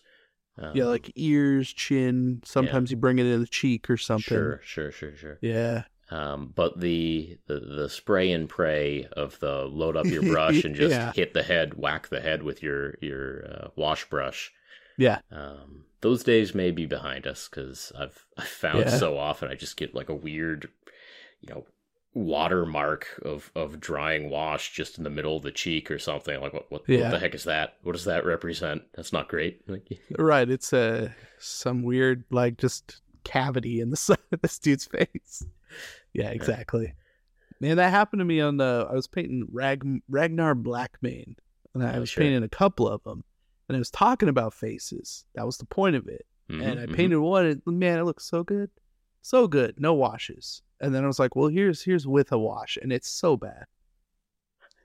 Um, 0.58 0.72
Yeah, 0.76 0.86
like 0.86 1.12
ears, 1.16 1.72
chin. 1.72 2.42
Sometimes 2.46 2.90
you 2.90 2.98
bring 2.98 3.20
it 3.20 3.26
in 3.26 3.40
the 3.42 3.48
cheek 3.48 3.90
or 3.90 3.98
something. 3.98 4.24
sure, 4.36 4.60
sure, 4.64 4.92
sure, 4.92 5.16
sure. 5.16 5.38
Yeah. 5.42 5.84
Um, 6.10 6.54
but 6.56 6.80
the, 6.80 7.38
the 7.48 7.60
the 7.60 7.90
spray 7.90 8.32
and 8.32 8.48
pray 8.48 9.08
of 9.12 9.38
the 9.40 9.66
load 9.66 9.98
up 9.98 10.06
your 10.06 10.22
brush 10.34 10.64
and 10.64 10.74
just 10.74 10.92
Yeah. 10.96 11.12
hit 11.12 11.34
the 11.34 11.44
head, 11.44 11.74
whack 11.76 12.08
the 12.08 12.22
head 12.22 12.44
with 12.44 12.64
your 12.64 12.96
your 13.02 13.46
uh, 13.46 13.68
wash 13.76 14.10
brush. 14.10 14.52
Yeah. 14.98 15.20
Um, 15.32 15.86
those 16.02 16.24
days 16.24 16.54
may 16.56 16.72
be 16.72 16.86
behind 16.86 17.26
us 17.28 17.48
because 17.50 17.92
I've 17.98 18.26
I've 18.38 18.48
found 18.48 18.80
Yeah. 18.80 18.98
so 18.98 19.18
often 19.18 19.50
I 19.50 19.56
just 19.56 19.78
get 19.78 19.94
like 19.96 20.10
a 20.10 20.16
weird, 20.16 20.70
you 21.42 21.54
know, 21.54 21.66
watermark 22.14 23.22
of 23.24 23.52
of 23.56 23.80
drying 23.80 24.30
wash 24.30 24.72
just 24.74 24.98
in 24.98 25.04
the 25.04 25.10
middle 25.10 25.38
of 25.38 25.44
the 25.44 25.52
cheek 25.52 25.92
or 25.92 26.00
something. 26.00 26.40
Like 26.42 26.54
what 26.54 26.72
what, 26.72 26.82
Yeah. 26.88 27.04
what 27.04 27.12
the 27.12 27.20
heck 27.20 27.36
is 27.36 27.44
that? 27.46 27.76
What 27.84 27.94
does 27.94 28.06
that 28.06 28.26
represent? 28.26 28.84
That's 28.96 29.14
not 29.14 29.30
great. 29.30 29.62
Like, 29.68 29.88
Right. 30.18 30.50
It's 30.50 30.74
uh, 30.74 31.10
some 31.40 31.84
weird, 31.84 32.24
like, 32.32 32.58
just 32.58 33.02
cavity 33.24 33.80
in 33.82 33.90
the 33.92 33.98
side 33.98 34.18
of 34.32 34.42
this 34.42 34.58
dude's 34.60 34.86
face. 34.86 35.46
Yeah, 36.14 36.30
exactly. 36.30 36.94
Man, 37.60 37.78
that 37.78 37.90
happened 37.92 38.20
to 38.22 38.26
me 38.26 38.40
on 38.40 38.58
the. 38.58 38.88
I 38.90 38.94
was 38.94 39.08
painting 39.08 39.48
Rag, 39.52 39.84
Ragnar 40.10 40.56
Blackmane, 40.56 41.36
and 41.74 41.84
I 41.84 41.96
Oh, 41.98 42.00
was 42.02 42.10
sure. 42.10 42.24
painting 42.24 42.44
a 42.44 42.50
couple 42.50 42.88
of 42.88 43.04
them, 43.04 43.24
and 43.68 43.76
I 43.76 43.80
was 43.80 43.92
talking 43.92 44.30
about 44.30 44.54
faces. 44.54 45.26
That 45.36 45.46
was 45.46 45.58
the 45.58 45.66
point 45.66 45.96
of 45.96 46.08
it. 46.08 46.26
mhm, 46.50 46.64
and 46.64 46.80
I 46.80 46.86
mhm. 46.86 46.96
painted 46.96 47.20
one. 47.20 47.46
And, 47.46 47.62
man, 47.66 48.00
it 48.00 48.04
looks 48.04 48.26
so 48.26 48.44
good, 48.44 48.70
so 49.22 49.48
good. 49.48 49.80
No 49.80 49.94
washes. 49.94 50.62
And 50.80 50.94
then 50.94 51.04
I 51.04 51.08
was 51.08 51.20
like, 51.20 51.36
well, 51.36 51.50
here's 51.50 51.82
here's 51.84 52.08
with 52.08 52.32
a 52.32 52.38
wash, 52.38 52.78
and 52.82 52.94
it's 52.94 53.10
so 53.10 53.36
bad. 53.36 53.66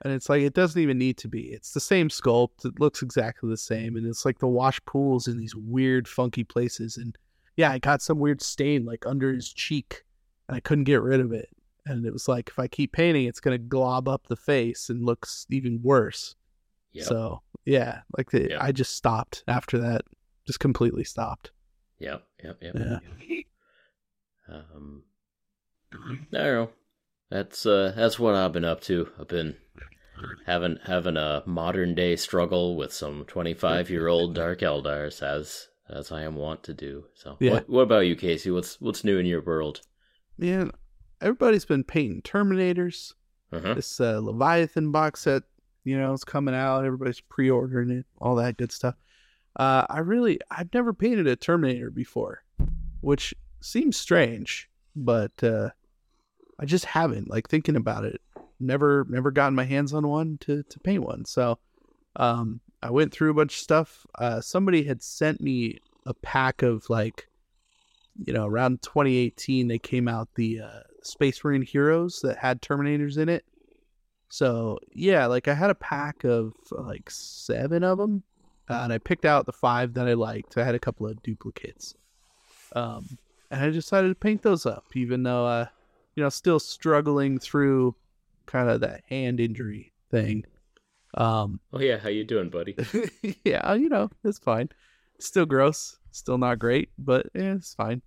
And 0.04 0.12
it's 0.12 0.28
like 0.28 0.42
it 0.42 0.54
doesn't 0.54 0.80
even 0.80 0.98
need 0.98 1.16
to 1.18 1.28
be. 1.28 1.52
It's 1.52 1.72
the 1.72 1.80
same 1.80 2.08
sculpt. 2.08 2.64
It 2.64 2.80
looks 2.80 3.02
exactly 3.02 3.48
the 3.48 3.56
same, 3.56 3.96
and 3.96 4.06
it's 4.06 4.24
like 4.24 4.38
the 4.38 4.48
wash 4.48 4.80
pools 4.84 5.28
in 5.28 5.36
these 5.36 5.54
weird, 5.54 6.08
funky 6.08 6.42
places. 6.42 6.96
And 6.96 7.16
yeah, 7.56 7.70
I 7.70 7.78
got 7.78 8.02
some 8.02 8.18
weird 8.18 8.42
stain 8.42 8.84
like 8.84 9.06
under 9.06 9.32
his 9.32 9.52
cheek, 9.52 10.04
and 10.48 10.56
I 10.56 10.60
couldn't 10.60 10.84
get 10.84 11.02
rid 11.02 11.20
of 11.20 11.32
it. 11.32 11.48
And 11.86 12.04
it 12.04 12.12
was 12.12 12.26
like 12.26 12.48
if 12.48 12.58
I 12.58 12.66
keep 12.66 12.92
painting, 12.92 13.26
it's 13.26 13.40
gonna 13.40 13.58
glob 13.58 14.08
up 14.08 14.26
the 14.26 14.36
face 14.36 14.88
and 14.88 15.04
looks 15.04 15.46
even 15.50 15.80
worse. 15.82 16.34
Yep. 16.92 17.06
So 17.06 17.42
yeah, 17.64 18.00
like 18.16 18.30
the, 18.30 18.48
Yep. 18.50 18.58
I 18.60 18.72
just 18.72 18.96
stopped 18.96 19.44
after 19.48 19.78
that. 19.78 20.02
Just 20.46 20.60
completely 20.60 21.04
stopped. 21.04 21.50
Yep, 21.98 22.22
yep, 22.42 22.58
yep. 22.62 22.74
Yeah. 22.76 22.98
yep. 23.28 23.44
Um, 24.48 25.04
I 25.92 26.36
don't 26.36 26.54
know. 26.54 26.70
That's 27.30 27.64
uh, 27.64 27.92
that's 27.96 28.18
what 28.18 28.34
I've 28.34 28.52
been 28.52 28.64
up 28.64 28.80
to. 28.82 29.08
I've 29.18 29.28
been 29.28 29.56
having 30.46 30.78
having 30.84 31.16
a 31.16 31.42
modern 31.46 31.94
day 31.94 32.16
struggle 32.16 32.76
with 32.76 32.92
some 32.92 33.24
twenty 33.26 33.54
five 33.54 33.88
year 33.88 34.08
old 34.08 34.34
Dark 34.34 34.60
Eldars, 34.60 35.22
as 35.22 35.68
as 35.88 36.12
I 36.12 36.22
am 36.22 36.36
wont 36.36 36.62
to 36.64 36.74
do. 36.74 37.04
So, 37.14 37.36
Yeah. 37.40 37.52
what, 37.52 37.68
what 37.70 37.80
about 37.82 38.00
you, 38.06 38.16
Casey? 38.16 38.50
What's 38.50 38.80
what's 38.80 39.04
new 39.04 39.18
in 39.18 39.26
your 39.26 39.42
world? 39.42 39.80
Man, 40.36 40.72
everybody's 41.20 41.64
been 41.64 41.84
painting 41.84 42.20
Terminators. 42.22 43.12
Uh-huh. 43.52 43.74
This 43.74 44.00
uh, 44.00 44.18
Leviathan 44.22 44.90
box 44.92 45.22
set, 45.22 45.42
you 45.84 45.98
know, 45.98 46.12
it's 46.12 46.24
coming 46.24 46.54
out. 46.54 46.84
Everybody's 46.84 47.20
pre-ordering 47.20 47.90
it, 47.90 48.06
all 48.18 48.36
that 48.36 48.56
good 48.56 48.72
stuff. 48.72 48.94
Uh, 49.56 49.84
I 49.88 49.98
really, 49.98 50.38
I've 50.50 50.72
never 50.72 50.92
painted 50.92 51.26
a 51.26 51.36
Terminator 51.36 51.90
before, 51.90 52.42
which 53.00 53.34
seems 53.60 53.96
strange, 53.96 54.70
but 54.96 55.32
uh, 55.42 55.70
I 56.58 56.64
just 56.64 56.86
haven't. 56.86 57.28
Like 57.28 57.48
thinking 57.48 57.76
about 57.76 58.04
it, 58.04 58.20
never, 58.60 59.06
never 59.08 59.30
gotten 59.30 59.54
my 59.54 59.64
hands 59.64 59.92
on 59.92 60.08
one 60.08 60.38
to 60.42 60.62
to 60.62 60.80
paint 60.80 61.02
one. 61.02 61.24
So, 61.24 61.58
um, 62.16 62.60
I 62.82 62.90
went 62.90 63.12
through 63.12 63.30
a 63.30 63.34
bunch 63.34 63.54
of 63.54 63.60
stuff. 63.60 64.06
Uh, 64.18 64.40
somebody 64.40 64.82
had 64.84 65.02
sent 65.02 65.40
me 65.40 65.78
a 66.04 66.14
pack 66.14 66.62
of 66.62 66.88
like, 66.90 67.28
you 68.24 68.32
know, 68.32 68.46
around 68.46 68.82
2018, 68.82 69.68
they 69.68 69.78
came 69.78 70.08
out 70.08 70.28
the 70.34 70.60
uh, 70.60 70.80
Space 71.02 71.42
Marine 71.44 71.62
Heroes 71.62 72.20
that 72.22 72.38
had 72.38 72.60
Terminators 72.60 73.18
in 73.18 73.28
it. 73.28 73.44
So 74.32 74.78
yeah, 74.94 75.26
like 75.26 75.46
I 75.46 75.52
had 75.52 75.68
a 75.68 75.74
pack 75.74 76.24
of 76.24 76.54
uh, 76.74 76.80
like 76.80 77.10
seven 77.10 77.84
of 77.84 77.98
them, 77.98 78.22
uh, 78.66 78.80
and 78.82 78.90
I 78.90 78.96
picked 78.96 79.26
out 79.26 79.44
the 79.44 79.52
five 79.52 79.92
that 79.92 80.08
I 80.08 80.14
liked. 80.14 80.56
I 80.56 80.64
had 80.64 80.74
a 80.74 80.78
couple 80.78 81.06
of 81.06 81.22
duplicates, 81.22 81.94
um, 82.74 83.18
and 83.50 83.62
I 83.62 83.68
decided 83.68 84.08
to 84.08 84.14
paint 84.14 84.40
those 84.40 84.64
up, 84.64 84.86
even 84.94 85.22
though, 85.22 85.44
uh, 85.44 85.66
you 86.14 86.22
know, 86.22 86.30
still 86.30 86.58
struggling 86.58 87.38
through 87.40 87.94
kind 88.46 88.70
of 88.70 88.80
that 88.80 89.02
hand 89.06 89.38
injury 89.38 89.92
thing. 90.10 90.46
Um, 91.12 91.60
Oh 91.70 91.80
yeah, 91.80 91.98
how 91.98 92.08
you 92.08 92.24
doing, 92.24 92.48
buddy? 92.48 92.74
yeah, 93.44 93.74
you 93.74 93.90
know, 93.90 94.08
it's 94.24 94.38
fine. 94.38 94.70
Still 95.18 95.44
gross, 95.44 95.98
still 96.10 96.38
not 96.38 96.58
great, 96.58 96.88
but 96.96 97.26
yeah, 97.34 97.56
it's 97.56 97.74
fine. 97.74 98.00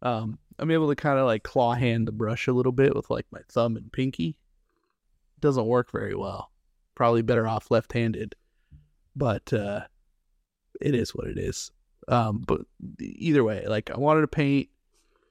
Um, 0.00 0.38
I'm 0.60 0.70
able 0.70 0.90
to 0.90 0.94
kind 0.94 1.18
of 1.18 1.26
like 1.26 1.42
claw 1.42 1.74
hand 1.74 2.06
the 2.06 2.12
brush 2.12 2.46
a 2.46 2.52
little 2.52 2.70
bit 2.70 2.94
with 2.94 3.10
like 3.10 3.26
my 3.32 3.40
thumb 3.48 3.76
and 3.76 3.90
pinky. 3.90 4.38
Doesn't 5.44 5.66
work 5.66 5.92
very 5.92 6.14
well. 6.14 6.50
Probably 6.94 7.20
better 7.20 7.46
off 7.46 7.70
left-handed, 7.70 8.34
but 9.14 9.52
uh, 9.52 9.82
it 10.80 10.94
is 10.94 11.14
what 11.14 11.26
it 11.26 11.36
is. 11.36 11.70
Um, 12.08 12.42
but 12.46 12.62
either 12.98 13.44
way, 13.44 13.66
like 13.66 13.90
I 13.90 13.98
wanted 13.98 14.22
to 14.22 14.26
paint 14.28 14.70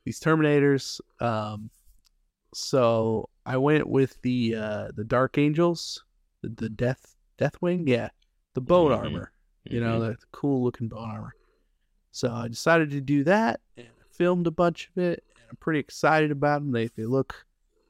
these 0.05 0.19
Terminators. 0.19 1.01
Um, 1.19 1.71
so 2.53 3.27
I 3.47 3.57
went 3.57 3.87
with 3.89 4.21
the 4.21 4.53
uh, 4.55 4.87
the 4.95 5.03
Dark 5.03 5.39
Angels, 5.39 6.03
the, 6.43 6.49
the 6.49 6.69
Death 6.69 7.15
Deathwing, 7.39 7.87
yeah, 7.89 8.09
the 8.53 8.61
bone 8.61 8.91
Mhm. 8.91 8.97
armor. 8.97 9.31
you 9.65 9.79
know, 9.81 9.99
Mhm. 9.99 10.09
the 10.11 10.17
cool 10.31 10.61
looking 10.63 10.89
bone 10.89 11.09
armor. 11.09 11.33
So 12.11 12.31
I 12.31 12.49
decided 12.49 12.91
to 12.91 13.01
do 13.01 13.23
that 13.23 13.61
and 13.77 13.87
I 13.87 14.03
filmed 14.11 14.45
a 14.45 14.51
bunch 14.51 14.89
of 14.89 14.97
it. 15.01 15.23
And 15.37 15.45
I'm 15.49 15.55
pretty 15.55 15.79
excited 15.79 16.29
about 16.29 16.59
them. 16.61 16.71
They 16.71 16.87
they 16.89 17.05
look 17.05 17.47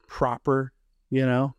proper, 0.07 0.71
you 1.09 1.25
know. 1.25 1.55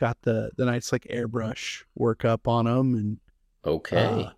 Got 0.00 0.18
the 0.22 0.50
the 0.56 0.64
nice 0.64 0.92
like 0.92 1.06
airbrush 1.10 1.82
work 1.94 2.24
up 2.24 2.48
on 2.48 2.64
them 2.66 2.94
and 2.94 3.18
Okay. 3.64 4.24
uh, 4.24 4.30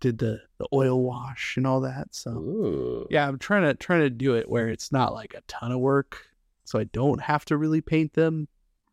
did 0.00 0.18
the 0.18 0.40
the 0.58 0.66
oil 0.72 1.02
wash 1.02 1.56
and 1.56 1.66
all 1.66 1.80
that. 1.82 2.08
So 2.14 2.30
Ooh. 2.32 3.06
yeah, 3.10 3.26
I'm 3.26 3.38
trying 3.38 3.62
to 3.62 3.74
trying 3.74 4.00
to 4.00 4.10
do 4.10 4.34
it 4.34 4.48
where 4.48 4.68
it's 4.68 4.90
not 4.92 5.14
like 5.14 5.34
a 5.34 5.40
ton 5.48 5.72
of 5.72 5.78
work, 5.80 6.26
so 6.64 6.78
I 6.78 6.84
don't 6.84 7.20
have 7.20 7.44
to 7.46 7.56
really 7.56 7.80
paint 7.80 8.12
them, 8.14 8.48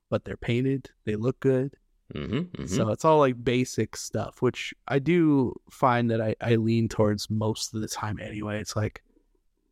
but 0.10 0.24
they're 0.24 0.38
painted. 0.38 0.90
They 1.06 1.16
look 1.16 1.40
good. 1.40 1.76
Mm-hmm, 2.14 2.66
So 2.66 2.90
it's 2.90 3.06
all 3.06 3.20
like 3.20 3.42
basic 3.42 3.96
stuff, 3.96 4.42
which 4.42 4.74
I 4.88 5.00
do 5.00 5.56
find 5.72 6.12
that 6.12 6.20
I, 6.20 6.36
I 6.42 6.56
lean 6.58 6.90
towards 6.90 7.30
most 7.30 7.74
of 7.74 7.80
the 7.80 7.88
time 7.88 8.20
anyway. 8.20 8.60
It's 8.60 8.76
like, 8.76 9.02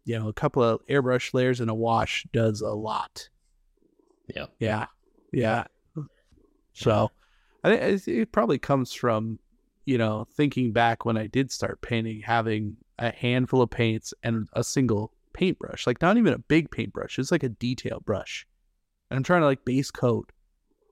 you 0.06 0.18
know, 0.18 0.30
a 0.30 0.34
couple 0.34 0.64
of 0.64 0.80
airbrush 0.88 1.34
layers 1.34 1.60
and 1.60 1.70
a 1.70 1.74
wash 1.74 2.26
does 2.32 2.62
a 2.62 2.70
lot. 2.72 3.28
Yeah. 4.34 4.46
Yeah. 4.58 4.86
Yeah. 5.34 5.66
So 6.80 7.12
I 7.64 7.76
think 7.76 8.08
it- 8.08 8.32
probably 8.32 8.58
comes 8.58 8.94
from, 8.94 9.40
you 9.86 9.98
know, 9.98 10.26
thinking 10.32 10.72
back 10.72 11.04
when 11.04 11.18
I 11.18 11.28
did 11.28 11.52
start 11.52 11.82
painting, 11.82 12.22
having 12.22 12.78
a 12.98 13.12
handful 13.12 13.62
of 13.62 13.70
paints 13.70 14.14
and 14.24 14.48
a 14.54 14.64
single 14.64 15.12
paintbrush, 15.34 15.86
like 15.86 16.02
not 16.02 16.18
even 16.18 16.34
a 16.34 16.40
big 16.40 16.72
paintbrush. 16.72 17.20
It's 17.20 17.32
like 17.32 17.44
a 17.44 17.50
detail 17.50 18.00
brush. 18.00 18.48
And 19.10 19.18
I'm 19.18 19.24
trying 19.24 19.42
to 19.42 19.48
like 19.48 19.66
base 19.66 19.92
coat 19.92 20.32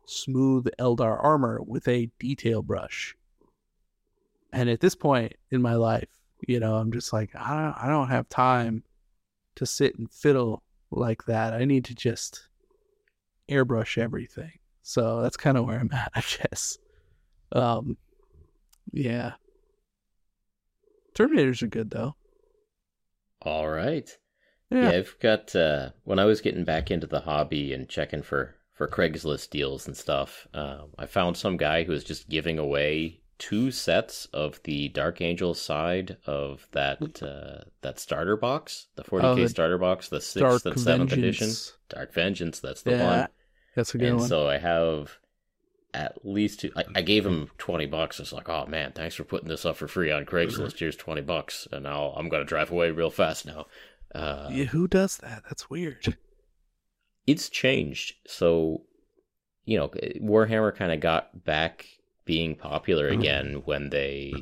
smooth 0.05 0.67
Eldar 0.79 1.23
armor 1.23 1.61
with 1.61 1.87
a 1.87 2.09
detail 2.19 2.61
brush. 2.61 3.15
And 4.51 4.69
at 4.69 4.81
this 4.81 4.95
point 4.95 5.35
in 5.51 5.61
my 5.61 5.75
life, 5.75 6.09
you 6.47 6.59
know, 6.59 6.75
I'm 6.75 6.91
just 6.91 7.13
like, 7.13 7.35
I 7.35 7.49
don't, 7.61 7.83
I 7.83 7.87
don't 7.87 8.09
have 8.09 8.29
time 8.29 8.83
to 9.55 9.65
sit 9.65 9.97
and 9.97 10.11
fiddle 10.11 10.63
like 10.91 11.25
that. 11.25 11.53
I 11.53 11.65
need 11.65 11.85
to 11.85 11.95
just 11.95 12.47
airbrush 13.49 13.97
everything. 13.97 14.59
So 14.87 15.21
that's 15.21 15.35
kind 15.35 15.57
of 15.57 15.65
where 15.65 15.79
I'm 15.79 15.91
at, 15.91 16.11
I 16.15 16.21
guess. 16.21 16.77
Um, 17.51 17.97
yeah. 18.93 19.33
Terminators 21.13 21.61
are 21.63 21.67
good 21.67 21.89
though. 21.89 22.15
All 23.41 23.67
right. 23.69 24.15
Yeah. 24.69 24.91
Yeah, 24.91 24.97
I've 24.97 25.17
got 25.19 25.55
uh 25.55 25.91
when 26.03 26.19
I 26.19 26.25
was 26.25 26.41
getting 26.41 26.63
back 26.65 26.91
into 26.91 27.07
the 27.07 27.21
hobby 27.21 27.73
and 27.73 27.89
checking 27.89 28.21
for 28.21 28.55
for 28.73 28.87
Craigslist 28.87 29.49
deals 29.49 29.87
and 29.87 29.97
stuff, 29.97 30.47
um, 30.53 30.91
I 30.99 31.07
found 31.07 31.35
some 31.35 31.57
guy 31.57 31.83
who 31.83 31.91
was 31.93 32.03
just 32.03 32.29
giving 32.29 32.59
away 32.59 33.21
two 33.39 33.71
sets 33.71 34.25
of 34.27 34.61
the 34.63 34.89
Dark 34.89 35.19
Angel 35.21 35.53
side 35.55 36.17
of 36.27 36.67
that 36.73 37.23
uh 37.23 37.63
that 37.81 37.99
starter 37.99 38.37
box, 38.37 38.87
the 38.95 39.03
40k 39.03 39.23
Oh, 39.23 39.35
the 39.43 39.49
starter 39.49 39.77
box, 39.79 40.09
the 40.09 40.21
sixth 40.21 40.41
Dark 40.41 40.65
and 40.65 40.79
seventh 40.79 41.11
edition, 41.11 41.57
Dark 41.89 42.13
Vengeance. 42.13 42.59
That's 42.59 42.83
the 42.83 42.91
Yeah, 42.91 43.03
one. 43.03 43.29
That's 43.77 43.95
a 43.95 43.97
good 43.97 44.09
and 44.09 44.19
one. 44.19 44.27
so 44.27 44.49
I 44.49 44.57
have 44.57 45.17
at 45.93 46.25
least 46.25 46.59
two. 46.59 46.71
I, 46.75 46.83
I 46.95 47.01
gave 47.01 47.25
him 47.25 47.49
twenty 47.57 47.85
bucks. 47.85 48.19
It's 48.19 48.33
like, 48.33 48.49
oh 48.49 48.65
man, 48.65 48.91
thanks 48.91 49.15
for 49.15 49.23
putting 49.23 49.47
this 49.47 49.65
up 49.65 49.77
for 49.77 49.87
free 49.87 50.11
on 50.11 50.25
Craigslist. 50.25 50.79
Here's 50.79 50.95
twenty 50.97 51.21
bucks, 51.21 51.67
and 51.71 51.83
now 51.83 52.13
I'm 52.17 52.27
gonna 52.29 52.43
drive 52.43 52.71
away 52.71 52.91
real 52.91 53.09
fast 53.09 53.45
now. 53.45 53.67
Uh, 54.13 54.49
yeah, 54.51 54.65
who 54.65 54.87
does 54.87 55.17
that? 55.17 55.43
That's 55.45 55.69
weird. 55.69 56.17
it's 57.25 57.49
changed. 57.49 58.15
So, 58.25 58.83
you 59.65 59.77
know, 59.77 59.89
Warhammer 60.21 60.75
kind 60.75 60.91
of 60.91 60.99
got 60.99 61.43
back 61.45 61.85
being 62.25 62.55
popular 62.55 63.09
Mm-hmm. 63.09 63.19
again 63.21 63.61
when 63.65 63.89
they 63.89 64.33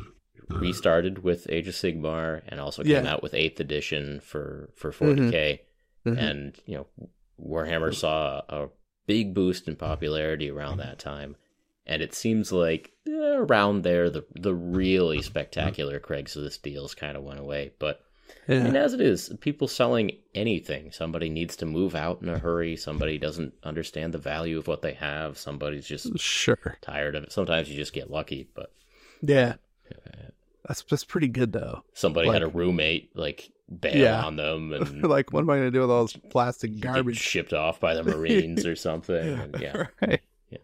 restarted 0.49 1.23
with 1.23 1.47
Age 1.49 1.67
of 1.67 1.73
Sigmar 1.73 2.41
and 2.47 2.59
also 2.59 2.83
came 2.83 2.91
Yeah. 3.05 3.11
out 3.13 3.23
with 3.23 3.33
Eighth 3.33 3.59
Edition 3.59 4.19
for 4.19 4.69
for 4.75 4.91
40k. 4.91 5.59
Mhm. 6.05 6.17
and 6.19 6.55
you 6.67 6.75
know 6.77 6.87
warhammer 7.43 7.91
saw 7.93 8.41
a 8.47 8.67
big 9.07 9.33
boost 9.33 9.67
in 9.67 9.75
popularity 9.75 10.49
around 10.49 10.77
that 10.77 10.99
time 10.99 11.35
and 11.87 12.01
it 12.01 12.13
seems 12.13 12.51
like 12.51 12.91
eh, 13.07 13.11
around 13.35 13.83
there 13.83 14.09
the 14.09 14.25
the 14.35 14.53
really 14.53 15.21
spectacular 15.21 15.99
craigslist 15.99 16.61
deals 16.61 16.95
kind 16.95 17.15
of 17.17 17.23
went 17.23 17.39
away 17.39 17.71
but 17.79 18.01
I 18.49 18.53
Yeah. 18.53 18.63
mean, 18.63 18.75
as 18.75 18.93
it 18.93 19.01
is 19.01 19.31
people 19.39 19.67
selling 19.67 20.11
anything 20.33 20.91
somebody 20.91 21.29
needs 21.29 21.55
to 21.57 21.65
move 21.65 21.93
out 21.95 22.21
in 22.23 22.29
a 22.29 22.39
hurry 22.39 22.75
somebody 22.75 23.17
doesn't 23.19 23.53
understand 23.63 24.13
the 24.13 24.17
value 24.17 24.57
of 24.57 24.67
what 24.67 24.81
they 24.81 24.93
have 24.93 25.37
somebody's 25.37 25.87
just 25.87 26.17
Sure. 26.19 26.77
tired 26.81 27.15
of 27.15 27.23
it 27.23 27.31
sometimes 27.31 27.69
you 27.69 27.75
just 27.75 27.93
get 27.93 28.09
lucky 28.09 28.47
but 28.55 28.71
Yeah. 29.21 29.55
That's 30.67 30.81
that's 30.81 31.03
pretty 31.03 31.27
good 31.27 31.53
though. 31.53 31.83
somebody 31.93 32.27
had 32.29 32.41
a 32.41 32.47
roommate 32.47 33.15
like 33.15 33.51
bail 33.79 33.95
Yeah. 33.97 34.23
on 34.23 34.35
them 34.35 34.71
and 34.73 35.03
like, 35.03 35.33
what 35.33 35.41
am 35.41 35.49
I 35.49 35.57
gonna 35.57 35.71
do 35.71 35.81
with 35.81 35.89
all 35.91 36.03
this 36.05 36.15
plastic 36.29 36.79
garbage? 36.79 37.17
shipped 37.17 37.53
off 37.53 37.79
by 37.79 37.93
the 37.95 38.03
marines 38.15 38.65
or 38.65 38.75
something 38.75 39.39
and 39.39 39.55
yeah 39.59 39.87
right. 40.01 40.21
Yeah, 40.51 40.57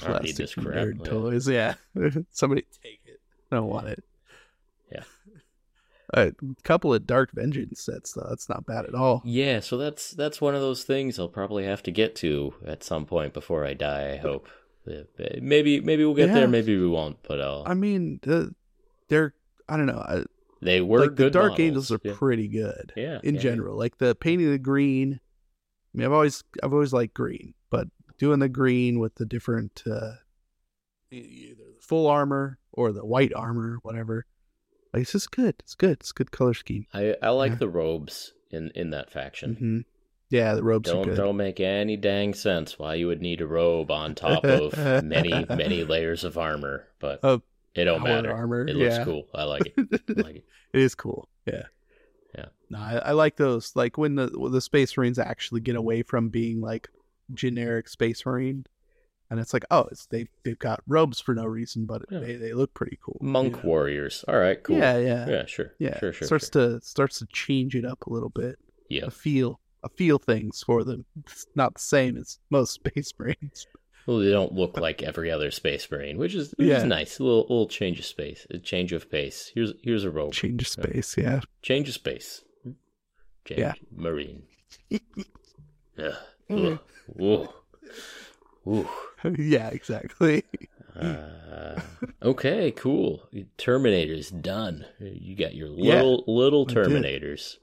I 0.00 0.04
Plastic 0.04 0.36
this 0.36 0.54
crap. 0.54 0.66
nerd 0.66 0.98
Yeah. 1.04 1.10
toys. 1.10 1.48
Yeah. 1.48 1.74
Somebody 2.30 2.64
take 2.82 3.00
it. 3.06 3.20
I 3.50 3.56
don't 3.56 3.68
want 3.68 3.88
it. 3.88 4.02
Yeah. 4.92 5.04
A 6.12 6.32
couple 6.62 6.92
of 6.92 7.06
Dark 7.06 7.30
Vengeance 7.32 7.80
sets 7.80 8.12
though. 8.12 8.26
That's 8.28 8.48
not 8.48 8.66
bad 8.66 8.84
at 8.86 8.94
all. 8.94 9.22
Yeah, 9.24 9.60
so 9.60 9.76
that's 9.78 10.10
that's 10.10 10.40
one 10.40 10.54
of 10.54 10.60
those 10.60 10.84
things 10.84 11.18
I'll 11.18 11.28
probably 11.28 11.64
have 11.64 11.82
to 11.84 11.90
get 11.90 12.14
to 12.16 12.54
at 12.66 12.84
some 12.84 13.06
point 13.06 13.32
before 13.32 13.64
I 13.64 13.74
die. 13.74 14.12
I 14.12 14.16
hope. 14.18 14.48
Uh, 14.86 15.04
Maybe 15.40 15.80
maybe 15.80 16.04
we'll 16.04 16.14
get 16.14 16.28
Yeah. 16.28 16.34
there. 16.34 16.48
Maybe 16.48 16.76
we 16.78 16.86
won't. 16.86 17.16
But 17.26 17.40
I'll, 17.40 17.64
I 17.66 17.72
mean, 17.74 18.20
the, 18.22 18.54
they're 19.08 19.32
I 19.68 19.76
don't 19.78 19.86
know. 19.86 20.24
They 20.64 20.80
were 20.80 21.00
like 21.00 21.16
the. 21.16 21.30
Dark 21.30 21.52
models. 21.52 21.60
Angels 21.60 21.92
are 21.92 22.00
yeah. 22.02 22.12
pretty 22.14 22.48
good 22.48 22.92
yeah, 22.96 23.20
in 23.22 23.36
yeah. 23.36 23.40
general. 23.40 23.76
Like 23.78 23.98
the 23.98 24.14
painting 24.14 24.50
the 24.50 24.58
green. 24.58 25.20
I 25.94 25.98
mean, 25.98 26.06
I've 26.06 26.12
always 26.12 26.42
I've 26.62 26.72
always 26.72 26.92
liked 26.92 27.14
green, 27.14 27.54
but 27.70 27.86
doing 28.18 28.40
the 28.40 28.48
green 28.48 28.98
with 28.98 29.14
the 29.16 29.26
different 29.26 29.82
uh, 29.86 30.12
either 31.10 31.54
the 31.76 31.80
full 31.80 32.06
armor 32.06 32.58
or 32.72 32.92
the 32.92 33.04
white 33.04 33.32
armor, 33.34 33.78
whatever. 33.82 34.26
Like 34.92 35.02
it's 35.02 35.12
just 35.12 35.30
good. 35.30 35.56
It's 35.60 35.74
good. 35.74 35.98
It's 36.00 36.10
a 36.10 36.14
good 36.14 36.30
color 36.30 36.54
scheme. 36.54 36.86
I 36.92 37.14
I 37.22 37.30
like 37.30 37.52
Yeah. 37.52 37.58
the 37.58 37.68
robes 37.68 38.32
in 38.50 38.70
in 38.74 38.90
that 38.90 39.10
faction. 39.10 39.54
hmm 39.54 39.78
Yeah, 40.30 40.54
the 40.54 40.62
robes 40.62 40.90
Don't 40.90 41.04
good. 41.04 41.16
don't 41.16 41.36
make 41.36 41.60
any 41.60 41.96
dang 41.96 42.34
sense 42.34 42.78
why 42.78 42.94
you 42.94 43.06
would 43.08 43.20
need 43.22 43.40
a 43.40 43.46
robe 43.46 43.90
on 43.90 44.14
top 44.14 44.44
of 44.44 44.76
many 45.04 45.44
many 45.48 45.84
layers 45.84 46.24
of 46.24 46.38
armor, 46.38 46.86
but 47.00 47.20
Of 47.22 47.42
it 47.74 47.84
don't 47.84 48.02
matter. 48.02 48.32
armor, 48.32 48.66
It 48.66 48.76
looks 48.76 48.96
yeah. 48.98 49.04
cool. 49.04 49.26
I 49.34 49.44
like 49.44 49.66
it. 49.66 49.74
I 50.16 50.22
like 50.22 50.36
it. 50.36 50.44
it 50.72 50.80
is 50.80 50.94
cool. 50.94 51.28
Yeah. 51.46 51.62
Yeah. 52.36 52.46
No, 52.70 52.78
I, 52.78 52.96
I 53.06 53.10
like 53.12 53.36
those. 53.36 53.74
Like 53.76 53.96
when 53.98 54.14
the 54.16 54.30
when 54.34 54.52
the 54.52 54.60
Space 54.60 54.96
Marines 54.96 55.18
actually 55.18 55.60
get 55.60 55.76
away 55.76 56.02
from 56.02 56.28
being 56.30 56.60
like 56.60 56.88
generic 57.32 57.88
Space 57.88 58.24
Marine, 58.26 58.66
and 59.30 59.38
it's 59.40 59.52
like, 59.52 59.64
oh, 59.70 59.86
it's 59.90 60.06
they 60.06 60.26
they've 60.44 60.58
got 60.58 60.82
robes 60.86 61.20
for 61.20 61.34
no 61.34 61.44
reason, 61.44 61.86
but 61.86 62.02
Yeah. 62.10 62.20
they, 62.20 62.36
they 62.36 62.52
look 62.52 62.74
pretty 62.74 62.98
cool. 63.02 63.18
you 63.20 63.28
Monk 63.28 63.62
know? 63.62 63.68
warriors. 63.68 64.24
All 64.28 64.38
right, 64.38 64.60
cool. 64.62 64.76
Yeah, 64.76 64.98
yeah, 64.98 65.26
yeah. 65.26 65.30
Yeah, 65.30 65.46
sure. 65.46 65.72
Sure, 65.98 66.12
sure. 66.12 66.26
starts 66.26 66.50
sure. 66.52 66.78
to 66.78 66.80
starts 66.84 67.18
to 67.20 67.26
change 67.32 67.74
it 67.76 67.84
up 67.84 68.06
a 68.06 68.12
little 68.12 68.30
bit. 68.30 68.58
Yeah. 68.88 69.04
A 69.06 69.10
feel 69.10 69.60
a 69.82 69.88
feel 69.88 70.18
things 70.18 70.62
for 70.64 70.82
them. 70.84 71.04
It's 71.26 71.46
not 71.54 71.74
the 71.74 71.80
same 71.80 72.16
as 72.16 72.38
most 72.50 72.74
Space 72.84 73.12
Marines. 73.18 73.66
Well, 74.06 74.18
they 74.18 74.30
don't 74.30 74.52
look 74.52 74.76
like 74.78 75.02
every 75.02 75.30
other 75.30 75.50
Space 75.50 75.90
Marine, 75.90 76.18
which 76.18 76.34
is, 76.34 76.52
which 76.58 76.68
Yeah. 76.68 76.78
is 76.78 76.84
nice. 76.84 77.18
A 77.18 77.24
little, 77.24 77.40
little 77.42 77.68
change 77.68 77.98
of 77.98 78.04
space, 78.04 78.46
a 78.50 78.58
change 78.58 78.92
of 78.92 79.10
pace. 79.10 79.50
Here's 79.54 79.72
here's 79.82 80.04
a 80.04 80.10
robe. 80.10 80.32
Change 80.32 80.60
of 80.62 80.68
space. 80.68 81.16
Yeah. 81.16 81.40
Change 81.62 81.88
of 81.88 81.94
space. 81.94 82.42
Change. 83.46 83.60
Yeah. 83.60 83.72
Marine. 83.90 84.42
Ugh. 85.98 86.14
Mm. 86.50 86.78
Ugh. 86.78 86.78
Ooh. 87.20 87.48
Ooh. 88.66 88.88
yeah. 89.38 89.68
Exactly. 89.68 90.44
Uh, 90.94 91.80
okay, 92.22 92.70
cool. 92.72 93.28
Terminator's 93.58 94.30
done. 94.30 94.84
You 95.00 95.34
got 95.34 95.54
your 95.54 95.68
Yeah, 95.76 95.94
little 96.02 96.24
little 96.26 96.66
Terminators. 96.66 97.56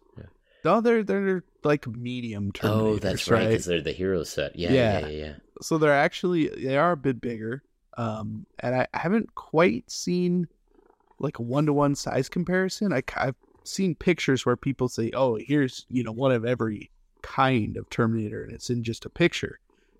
No, 0.64 0.80
they're 0.82 1.04
they're 1.04 1.44
like 1.64 1.88
medium 1.88 2.52
Terminators. 2.52 2.70
Oh, 2.70 2.96
that's 2.98 3.30
right, 3.30 3.40
right? 3.40 3.50
because 3.50 3.66
they're 3.66 3.82
the 3.82 3.94
hero 3.94 4.24
set. 4.24 4.56
Yeah, 4.56 4.72
Yeah. 4.74 5.00
yeah, 5.00 5.08
yeah. 5.08 5.34
So 5.62 5.78
they're 5.78 5.94
actually 5.94 6.48
they 6.50 6.78
are 6.78 6.92
a 6.92 6.98
bit 6.98 7.22
bigger 7.22 7.64
um 7.98 8.46
and 8.60 8.76
i, 8.76 8.88
I 8.94 8.98
haven't 9.00 9.36
quite 9.36 9.90
seen 9.90 10.48
like 11.22 11.40
a 11.40 11.44
one-to-one 11.44 11.96
size 11.96 12.28
comparison. 12.28 12.92
I, 12.92 13.04
have 13.16 13.36
seen 13.64 13.94
pictures 13.94 14.46
where 14.46 14.58
people 14.58 14.90
say 14.90 15.12
oh 15.14 15.36
here's 15.40 15.86
you 15.88 16.04
know 16.04 16.12
one 16.12 16.32
of 16.32 16.44
every 16.44 16.90
kind 17.22 17.78
of 17.78 17.88
terminator 17.92 18.44
and 18.44 18.52
it's 18.52 18.72
in 18.72 18.84
just 18.84 19.06
a 19.06 19.10
picture 19.10 19.60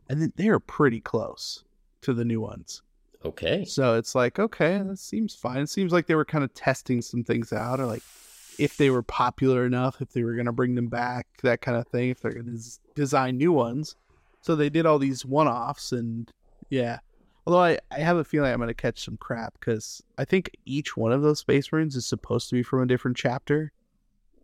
and 0.10 0.20
then 0.20 0.34
they're 0.36 0.60
pretty 0.60 1.00
close 1.00 1.64
to 2.02 2.12
the 2.14 2.26
new 2.26 2.42
ones. 2.42 2.82
Okay. 3.24 3.64
so 3.66 3.96
it's 3.96 4.16
like 4.16 4.40
okay 4.40 4.80
that 4.80 4.98
seems 4.98 5.36
fine. 5.36 5.60
It 5.60 5.70
seems 5.70 5.92
like 5.92 6.08
they 6.08 6.16
were 6.16 6.26
kind 6.26 6.44
of 6.44 6.54
testing 6.56 7.04
some 7.04 7.24
things 7.24 7.54
out 7.54 7.80
or 7.80 7.86
like 7.86 8.02
if 8.58 8.78
they 8.78 8.90
were 8.90 9.04
popular 9.04 9.66
enough 9.66 10.02
if 10.02 10.12
they 10.12 10.24
were 10.24 10.34
going 10.34 10.48
to 10.48 10.52
bring 10.52 10.74
them 10.74 10.88
back 10.88 11.28
that 11.44 11.62
kind 11.62 11.78
of 11.78 11.88
thing 11.88 12.10
if 12.10 12.20
they're 12.20 12.34
going 12.34 12.46
to 12.46 12.52
des- 12.52 12.80
design 12.96 13.38
new 13.38 13.52
ones 13.52 13.96
so 14.42 14.56
they 14.56 14.70
did 14.70 14.86
all 14.86 15.00
these 15.00 15.26
one-offs 15.26 15.92
and 15.92 16.32
yeah 16.70 17.00
Although 17.48 17.64
I, 17.64 17.80
I 17.92 18.00
have 18.00 18.18
a 18.18 18.24
feeling 18.24 18.52
I'm 18.52 18.60
going 18.60 18.68
to 18.68 18.74
catch 18.76 19.04
some 19.04 19.18
crap 19.18 19.54
because 19.60 20.04
I 20.18 20.26
think 20.26 20.52
each 20.66 20.96
one 20.96 21.12
of 21.12 21.24
those 21.24 21.40
Space 21.40 21.72
Marines 21.72 21.96
is 21.96 22.06
supposed 22.06 22.50
to 22.50 22.56
be 22.56 22.62
from 22.62 22.84
a 22.84 22.86
different 22.86 23.18
chapter. 23.18 23.72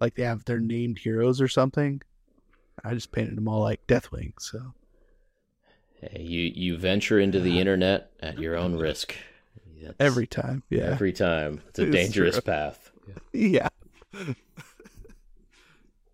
Like 0.02 0.16
they 0.16 0.24
have 0.24 0.46
their 0.46 0.60
named 0.60 0.98
heroes 0.98 1.40
or 1.40 1.48
something. 1.48 2.02
I 2.84 2.96
just 2.96 3.12
painted 3.12 3.38
them 3.38 3.48
all 3.48 3.62
like 3.62 3.86
Deathwing. 3.86 4.34
So 4.40 4.74
Hey, 6.02 6.22
you 6.24 6.52
you 6.56 6.78
venture 6.78 7.20
into 7.20 7.40
the 7.40 7.60
internet 7.60 8.12
at 8.20 8.40
your 8.40 8.56
own 8.56 8.76
risk. 8.76 9.16
That's 9.82 9.96
every 10.00 10.26
time, 10.28 10.64
yeah, 10.70 10.86
every 10.86 11.14
time. 11.14 11.62
It's 11.70 11.80
a 11.80 11.84
It's 11.84 11.92
dangerous 11.92 12.36
true. 12.36 12.42
path. 12.42 12.92
yeah. 13.32 13.70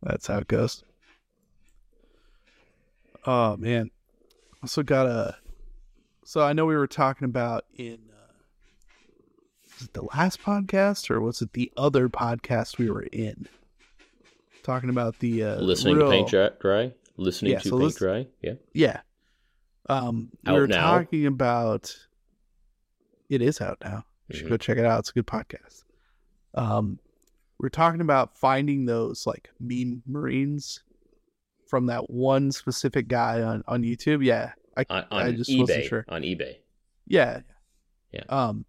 That's 0.02 0.28
how 0.28 0.40
it 0.40 0.48
goes. 0.48 0.84
Oh 3.26 3.58
man, 3.58 3.90
also 4.62 4.84
got 4.84 5.06
a. 5.08 5.36
So 6.26 6.42
I 6.42 6.54
know 6.54 6.66
we 6.66 6.76
were 6.76 6.88
talking 6.88 7.26
about 7.26 7.66
in. 7.76 8.00
Uh, 8.12 8.34
was 9.80 9.88
it 9.88 9.94
the 9.94 10.04
last 10.04 10.42
podcast 10.42 11.10
or 11.10 11.20
was 11.22 11.42
it 11.42 11.54
the 11.54 11.72
other 11.78 12.10
podcast 12.10 12.78
we 12.78 12.90
were 12.90 13.04
in? 13.12 13.48
Talking 14.64 14.90
about 14.90 15.20
the 15.20 15.44
uh, 15.44 15.56
Listening 15.62 15.96
real- 15.98 16.06
to 16.08 16.12
paint 16.12 16.60
dry? 16.60 16.94
Listening 17.18 17.52
Yeah, 17.54 17.60
to 17.60 17.68
so 17.70 17.76
paint 17.78 17.84
lis- 17.84 17.96
dry? 17.96 18.28
Yeah. 18.42 18.54
Yeah. 18.74 19.02
Um, 19.90 20.30
we 20.46 20.52
Out 20.54 20.60
were 20.60 20.68
now? 20.68 20.82
talking 21.00 21.26
about. 21.26 21.96
It 23.30 23.42
is 23.42 23.60
out 23.62 23.78
now. 23.84 24.06
You 24.30 24.36
should 24.38 24.46
Mhm. 24.48 24.50
go 24.52 24.58
check 24.58 24.78
it 24.78 24.86
out. 24.86 25.00
It's 25.00 25.10
a 25.10 25.14
good 25.14 25.28
podcast. 25.28 25.84
Um, 26.54 27.00
we're 27.60 27.70
talking 27.70 28.02
about 28.02 28.38
finding 28.38 28.86
those 28.86 29.26
like 29.28 29.50
meme 29.60 30.04
marines 30.08 30.84
from 31.68 31.88
that 31.88 32.10
one 32.10 32.52
specific 32.52 33.08
guy 33.08 33.42
on 33.42 33.64
on 33.68 33.84
YouTube. 33.84 34.24
Yeah, 34.24 34.52
I 34.78 34.86
On, 34.90 35.06
I 35.12 35.28
on 35.28 35.36
just 35.38 35.50
wasn't 35.58 35.80
eBay. 35.84 35.88
sure. 35.90 36.06
On 36.10 36.22
eBay. 36.22 36.56
yeah 37.08 37.42
Yeah. 38.12 38.24
Um, 38.30 38.66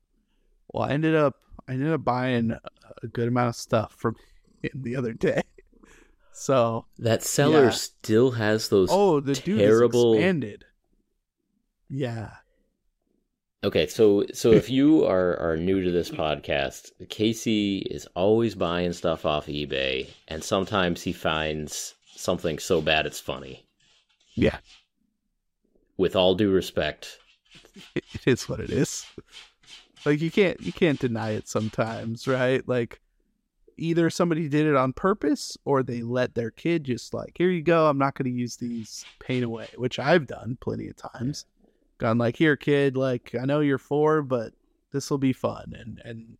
well, 0.72 0.84
I 0.84 0.90
ended 0.92 1.14
up 1.14 1.36
I 1.68 1.72
ended 1.72 1.92
up 1.92 2.04
buying 2.04 2.50
a- 3.02 3.06
good 3.08 3.28
amount 3.28 3.48
of 3.50 3.56
stuff 3.56 3.94
from 3.96 4.16
him 4.62 4.70
the 4.82 4.96
other 4.96 5.12
day. 5.12 5.42
So 6.36 6.86
That 6.98 7.22
seller 7.22 7.66
Yeah. 7.66 7.70
still 7.70 8.32
has 8.32 8.68
those. 8.68 8.88
oh, 8.90 9.20
the 9.20 9.34
dude 9.34 9.58
terrible- 9.60 10.14
is 10.14 10.18
expanded. 10.18 10.64
Yeah. 11.88 12.30
Okay, 13.62 13.86
so 13.86 14.24
so 14.34 14.50
if 14.50 14.68
you 14.68 15.04
are 15.14 15.36
are 15.38 15.56
new 15.56 15.82
to 15.82 15.90
this 15.92 16.10
podcast, 16.10 16.90
Casey 17.08 17.78
is 17.78 18.06
always 18.16 18.54
buying 18.56 18.92
stuff 18.92 19.24
off 19.24 19.46
eBay, 19.46 20.08
and 20.28 20.42
sometimes 20.42 21.02
he 21.02 21.12
finds 21.12 21.94
something 22.16 22.58
so 22.58 22.80
bad 22.80 23.06
it's 23.06 23.20
funny. 23.20 23.66
Yeah. 24.34 24.58
With 25.96 26.16
all 26.16 26.34
due 26.34 26.50
respect, 26.50 27.18
it 27.94 28.26
is 28.26 28.48
what 28.48 28.60
it 28.60 28.70
is. 28.70 29.06
Like 30.04 30.20
you 30.20 30.30
can't 30.30 30.60
you 30.60 30.72
can't 30.72 30.98
deny 30.98 31.30
it 31.30 31.48
sometimes, 31.48 32.26
right? 32.26 32.66
Like 32.68 33.00
either 33.76 34.10
somebody 34.10 34.48
did 34.48 34.66
it 34.66 34.76
on 34.76 34.92
purpose 34.92 35.56
or 35.64 35.82
they 35.82 36.02
let 36.02 36.34
their 36.34 36.50
kid 36.50 36.84
just 36.84 37.14
like, 37.14 37.32
here 37.36 37.50
you 37.50 37.62
go, 37.62 37.88
I'm 37.88 37.98
not 37.98 38.14
going 38.14 38.30
to 38.30 38.38
use 38.38 38.56
these 38.56 39.04
paint 39.18 39.44
away, 39.44 39.68
which 39.76 39.98
I've 39.98 40.26
done 40.26 40.58
plenty 40.60 40.88
of 40.88 40.96
times. 40.96 41.46
Gone 41.98 42.18
like, 42.18 42.36
here 42.36 42.56
kid, 42.56 42.96
like 42.96 43.34
I 43.40 43.44
know 43.44 43.60
you're 43.60 43.78
4, 43.78 44.22
but 44.22 44.52
this 44.92 45.10
will 45.10 45.18
be 45.18 45.32
fun 45.32 45.74
and 45.76 46.00
and 46.04 46.36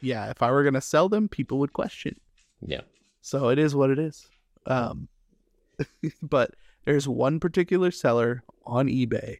yeah, 0.00 0.30
if 0.30 0.42
I 0.42 0.50
were 0.50 0.64
going 0.64 0.74
to 0.74 0.80
sell 0.80 1.08
them, 1.08 1.28
people 1.28 1.58
would 1.60 1.72
question. 1.72 2.18
yeah. 2.60 2.80
So 3.20 3.50
it 3.50 3.58
is 3.60 3.72
what 3.74 3.90
it 3.90 4.00
is. 4.00 4.26
Um, 4.66 5.08
but 6.22 6.54
there's 6.84 7.08
one 7.08 7.40
particular 7.40 7.90
seller 7.90 8.42
on 8.64 8.86
eBay 8.86 9.38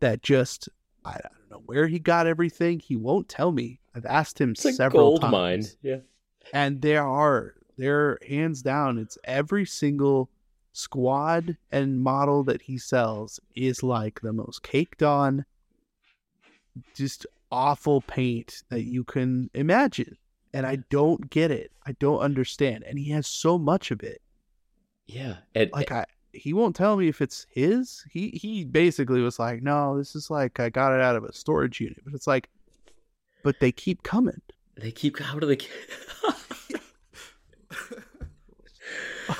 that 0.00 0.22
just 0.22 0.68
I, 1.04 1.12
don't 1.12 1.50
know 1.50 1.62
where 1.66 1.86
he 1.86 1.98
got 1.98 2.26
everything. 2.26 2.80
He 2.80 2.96
won't 2.96 3.28
tell 3.28 3.52
me. 3.52 3.80
I've 3.94 4.06
asked 4.06 4.40
him 4.40 4.50
It's 4.50 4.76
several 4.76 5.10
gold 5.10 5.20
times, 5.22 5.32
mine. 5.32 5.64
Yeah. 5.82 5.96
and 6.52 6.80
there 6.80 7.06
are 7.06 7.54
there 7.76 8.18
hands 8.26 8.62
down. 8.62 8.98
It's 8.98 9.18
every 9.24 9.64
single 9.64 10.30
squad 10.72 11.56
and 11.72 12.00
model 12.00 12.44
that 12.44 12.62
he 12.62 12.78
sells 12.78 13.40
is 13.54 13.82
like 13.82 14.20
the 14.20 14.32
most 14.32 14.62
caked 14.62 15.02
on, 15.02 15.44
just 16.94 17.26
awful 17.50 18.00
paint 18.02 18.62
that 18.68 18.84
you 18.84 19.02
can 19.04 19.50
imagine. 19.54 20.16
And 20.52 20.66
I 20.66 20.76
don't 20.90 21.30
get 21.30 21.50
it. 21.50 21.72
I 21.86 21.92
don't 21.92 22.18
understand. 22.18 22.84
And 22.84 22.98
he 22.98 23.10
has 23.10 23.26
so 23.26 23.58
much 23.58 23.90
of 23.90 24.02
it. 24.02 24.20
Yeah. 25.14 25.36
And, 25.54 25.70
Like 25.72 25.90
I 25.92 26.04
he 26.32 26.52
won't 26.52 26.76
tell 26.76 26.96
me 26.96 27.08
if 27.08 27.20
it's 27.20 27.46
his. 27.50 28.04
He 28.10 28.30
he 28.30 28.64
basically 28.64 29.20
was 29.20 29.38
like, 29.40 29.62
"No, 29.62 29.98
this 29.98 30.14
is 30.14 30.30
like 30.30 30.60
I 30.60 30.68
got 30.70 30.92
it 30.94 31.00
out 31.00 31.16
of 31.16 31.24
a 31.24 31.32
storage 31.32 31.80
unit." 31.80 31.98
But 32.04 32.14
it's 32.14 32.26
like 32.28 32.48
but 33.42 33.58
they 33.60 33.72
keep 33.72 34.02
coming. 34.04 34.40
they 34.76 34.92
keep 34.92 35.18
how 35.18 35.38
do 35.38 35.46
they 35.46 35.58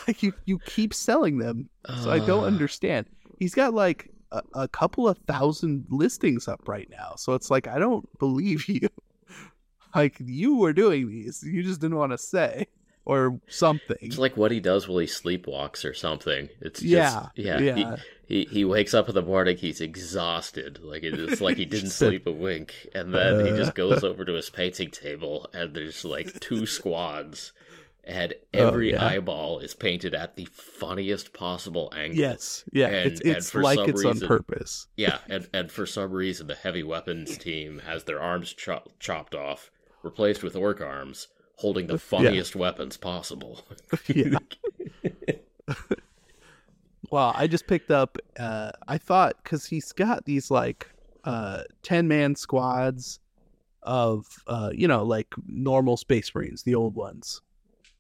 Like 0.07 0.23
you 0.23 0.33
you 0.45 0.59
keep 0.67 0.95
selling 0.95 1.39
them. 1.39 1.69
So 2.03 2.11
I 2.11 2.19
don't 2.21 2.45
Uh, 2.45 2.47
understand. 2.47 3.07
He's 3.39 3.55
got 3.55 3.75
like 3.75 4.11
a, 4.33 4.43
a 4.55 4.69
couple 4.69 5.09
of 5.09 5.19
thousand 5.27 5.87
listings 5.91 6.47
up 6.47 6.69
right 6.69 6.89
now. 6.91 7.15
So 7.17 7.35
it's 7.35 7.51
like 7.51 7.67
I 7.67 7.79
don't 7.79 8.07
believe 8.19 8.69
you. 8.69 8.89
Like 9.95 10.17
you 10.21 10.57
were 10.57 10.73
doing 10.73 11.09
these. 11.09 11.43
You 11.43 11.63
just 11.63 11.81
didn't 11.81 11.97
want 11.97 12.13
to 12.13 12.19
say 12.19 12.67
or 13.05 13.41
something. 13.49 13.97
It's 14.01 14.19
like 14.19 14.37
what 14.37 14.51
he 14.53 14.61
does 14.61 14.87
while 14.89 14.99
he 14.99 15.07
sleepwalks 15.07 15.85
or 15.85 15.95
something. 15.95 16.49
It's 16.61 16.81
just, 16.81 16.91
yeah. 16.91 17.29
yeah. 17.35 17.59
Yeah. 17.59 17.97
He, 18.29 18.45
he 18.45 18.45
he 18.45 18.65
wakes 18.65 18.95
up 18.95 19.09
in 19.09 19.15
the 19.15 19.23
morning. 19.23 19.57
He's 19.57 19.81
exhausted. 19.81 20.79
Like 20.83 21.03
it's 21.03 21.41
like 21.41 21.57
he 21.57 21.65
didn't 21.67 21.91
sleep 21.91 22.27
a 22.27 22.33
wink, 22.33 22.75
and 22.95 23.13
then 23.15 23.45
he 23.47 23.53
just 23.53 23.71
uh, 23.71 23.75
goes 23.75 24.05
over 24.05 24.25
to 24.25 24.35
his 24.35 24.51
painting 24.51 24.91
table, 24.91 25.49
and 25.53 25.75
there's 25.75 26.05
like 26.05 26.39
two 26.41 26.67
squads, 26.79 27.53
and 28.05 28.35
Oh, 28.55 28.67
every 28.69 28.93
yeah. 28.93 29.05
eyeball 29.05 29.59
is 29.61 29.75
painted 29.75 30.15
at 30.15 30.37
the 30.37 30.45
funniest 30.53 31.33
possible 31.33 31.93
angle. 31.97 32.19
Yes. 32.21 32.65
Yeah. 32.73 32.87
And- 32.89 33.11
it's 33.13 33.21
it's 33.23 33.51
for 33.51 33.63
like 33.63 33.79
some 33.79 33.91
it's 33.91 34.05
on 34.05 34.13
reason- 34.13 34.29
purpose. 34.29 34.87
Yeah, 34.97 35.19
and 35.29 35.49
and 35.53 35.71
for 35.73 35.87
some 35.87 36.13
reason, 36.13 36.47
the 36.47 36.55
heavy 36.55 36.83
weapons 36.85 37.37
team 37.39 37.81
has 37.87 38.05
their 38.05 38.21
arms 38.21 38.53
chop, 38.53 38.89
chopped 39.01 39.35
off, 39.35 39.71
replaced 40.05 40.43
with 40.45 40.55
orc 40.55 40.81
arms, 40.81 41.27
holding 41.61 41.87
the 41.87 41.99
funniest 41.99 42.57
weapons 42.57 42.97
possible. 42.97 43.65
Yeah. 44.09 44.39
Well, 47.11 47.33
I 47.37 47.49
just 47.49 47.67
picked 47.67 47.91
up. 47.91 48.19
Uh, 48.39 48.71
I 48.87 48.97
thought 48.97 49.35
because 49.43 49.67
he's 49.67 49.93
got 49.93 50.25
these 50.25 50.51
like 50.51 50.89
uh, 51.25 51.65
ten 51.83 52.07
man 52.09 52.37
squads 52.37 53.19
of 53.83 54.27
uh, 54.47 54.71
you 54.73 54.87
know 54.87 55.03
like 55.05 55.27
normal 55.47 55.97
Space 55.97 56.33
Marines, 56.35 56.63
the 56.63 56.77
old 56.77 56.95
ones, 56.95 57.43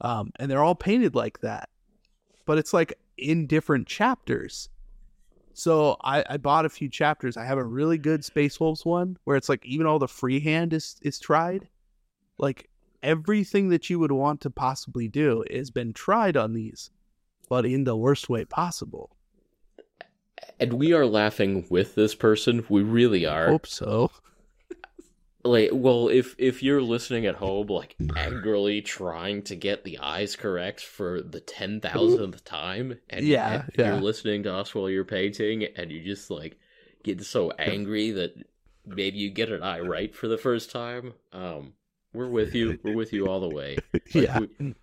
um, 0.01 0.31
and 0.38 0.51
they're 0.51 0.62
all 0.62 0.77
painted 0.77 1.14
like 1.14 1.40
that, 1.40 1.68
but 2.46 2.57
it's 2.57 2.73
like 2.73 2.94
in 3.18 3.46
different 3.46 3.88
chapters. 3.88 4.68
So 5.53 5.96
I, 6.03 6.25
I 6.31 6.37
bought 6.37 6.64
a 6.64 6.70
few 6.70 6.88
chapters. 6.88 7.37
I 7.37 7.44
have 7.44 7.59
a 7.59 7.64
really 7.64 7.99
good 7.99 8.25
Space 8.25 8.61
Wolves 8.61 8.87
one 8.87 9.18
where 9.25 9.37
it's 9.37 9.49
like 9.49 9.66
even 9.66 9.87
all 9.87 9.99
the 9.99 10.09
freehand 10.09 10.73
is 10.73 10.96
is 11.03 11.18
tried, 11.18 11.68
like 12.38 12.69
everything 13.02 13.68
that 13.70 13.88
you 13.90 13.98
would 13.98 14.12
want 14.12 14.40
to 14.42 14.50
possibly 14.50 15.08
do 15.08 15.44
has 15.50 15.70
been 15.70 15.92
tried 15.92 16.36
on 16.36 16.52
these 16.52 16.90
but 17.48 17.66
in 17.66 17.84
the 17.84 17.96
worst 17.96 18.28
way 18.28 18.44
possible. 18.44 19.10
and 20.60 20.72
we 20.74 20.92
are 20.92 21.06
laughing 21.06 21.66
with 21.68 21.94
this 21.96 22.14
person. 22.14 22.64
We 22.68 22.82
really 22.82 23.26
are. 23.26 23.48
Hope 23.48 23.66
so. 23.66 24.10
like 25.42 25.70
well 25.72 26.08
if 26.08 26.34
if 26.38 26.62
you're 26.62 26.82
listening 26.82 27.24
at 27.24 27.34
home 27.36 27.66
like 27.68 27.96
angrily 28.14 28.82
trying 28.82 29.40
to 29.42 29.56
get 29.56 29.84
the 29.84 29.98
eyes 29.98 30.36
correct 30.36 30.82
for 30.82 31.22
the 31.22 31.40
10,000th 31.40 32.44
time 32.44 32.98
and 33.08 33.24
Yeah, 33.26 33.62
and 33.62 33.72
yeah. 33.78 33.92
you're 33.92 34.02
listening 34.02 34.42
to 34.42 34.52
us 34.54 34.74
while 34.74 34.90
you're 34.90 35.04
painting 35.04 35.64
and 35.76 35.90
you 35.90 36.02
just 36.04 36.30
like 36.30 36.58
get 37.02 37.24
so 37.24 37.50
angry 37.52 38.10
that 38.10 38.34
maybe 38.86 39.16
you 39.16 39.30
get 39.30 39.50
an 39.50 39.62
eye 39.62 39.80
right 39.80 40.14
for 40.14 40.28
the 40.28 40.36
first 40.38 40.70
time 40.70 41.14
um 41.32 41.72
we're 42.12 42.29
with 42.29 42.55
you. 42.55 42.79
We're 42.83 42.94
with 42.96 43.12
you 43.12 43.29
all 43.29 43.40
the 43.40 43.49
way. 43.55 43.79
Like, 43.92 44.14
yeah. 44.14 44.38
we, 44.40 44.75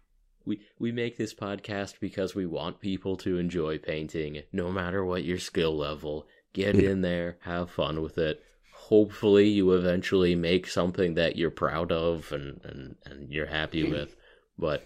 we 0.46 0.62
we 0.80 0.92
make 0.92 1.18
this 1.18 1.34
podcast 1.34 2.00
because 2.00 2.34
we 2.34 2.46
want 2.46 2.80
people 2.80 3.18
to 3.18 3.38
enjoy 3.38 3.78
painting. 3.78 4.42
No 4.54 4.72
matter 4.72 5.04
what 5.04 5.24
your 5.26 5.38
skill 5.40 5.76
level 5.76 6.28
get 6.54 6.76
in 6.76 7.02
there 7.02 7.38
have 7.42 7.70
fun 7.70 8.02
with 8.02 8.18
it. 8.18 8.42
Hopefully 8.74 9.50
you 9.50 9.74
eventually 9.74 10.34
make 10.36 10.66
something 10.68 11.16
that 11.16 11.36
you're 11.36 11.52
proud 11.52 11.92
of 11.92 12.32
and 12.32 12.62
and, 12.64 12.96
and 13.06 13.32
you're 13.32 13.48
happy 13.48 13.84
with. 13.84 14.16
But 14.58 14.86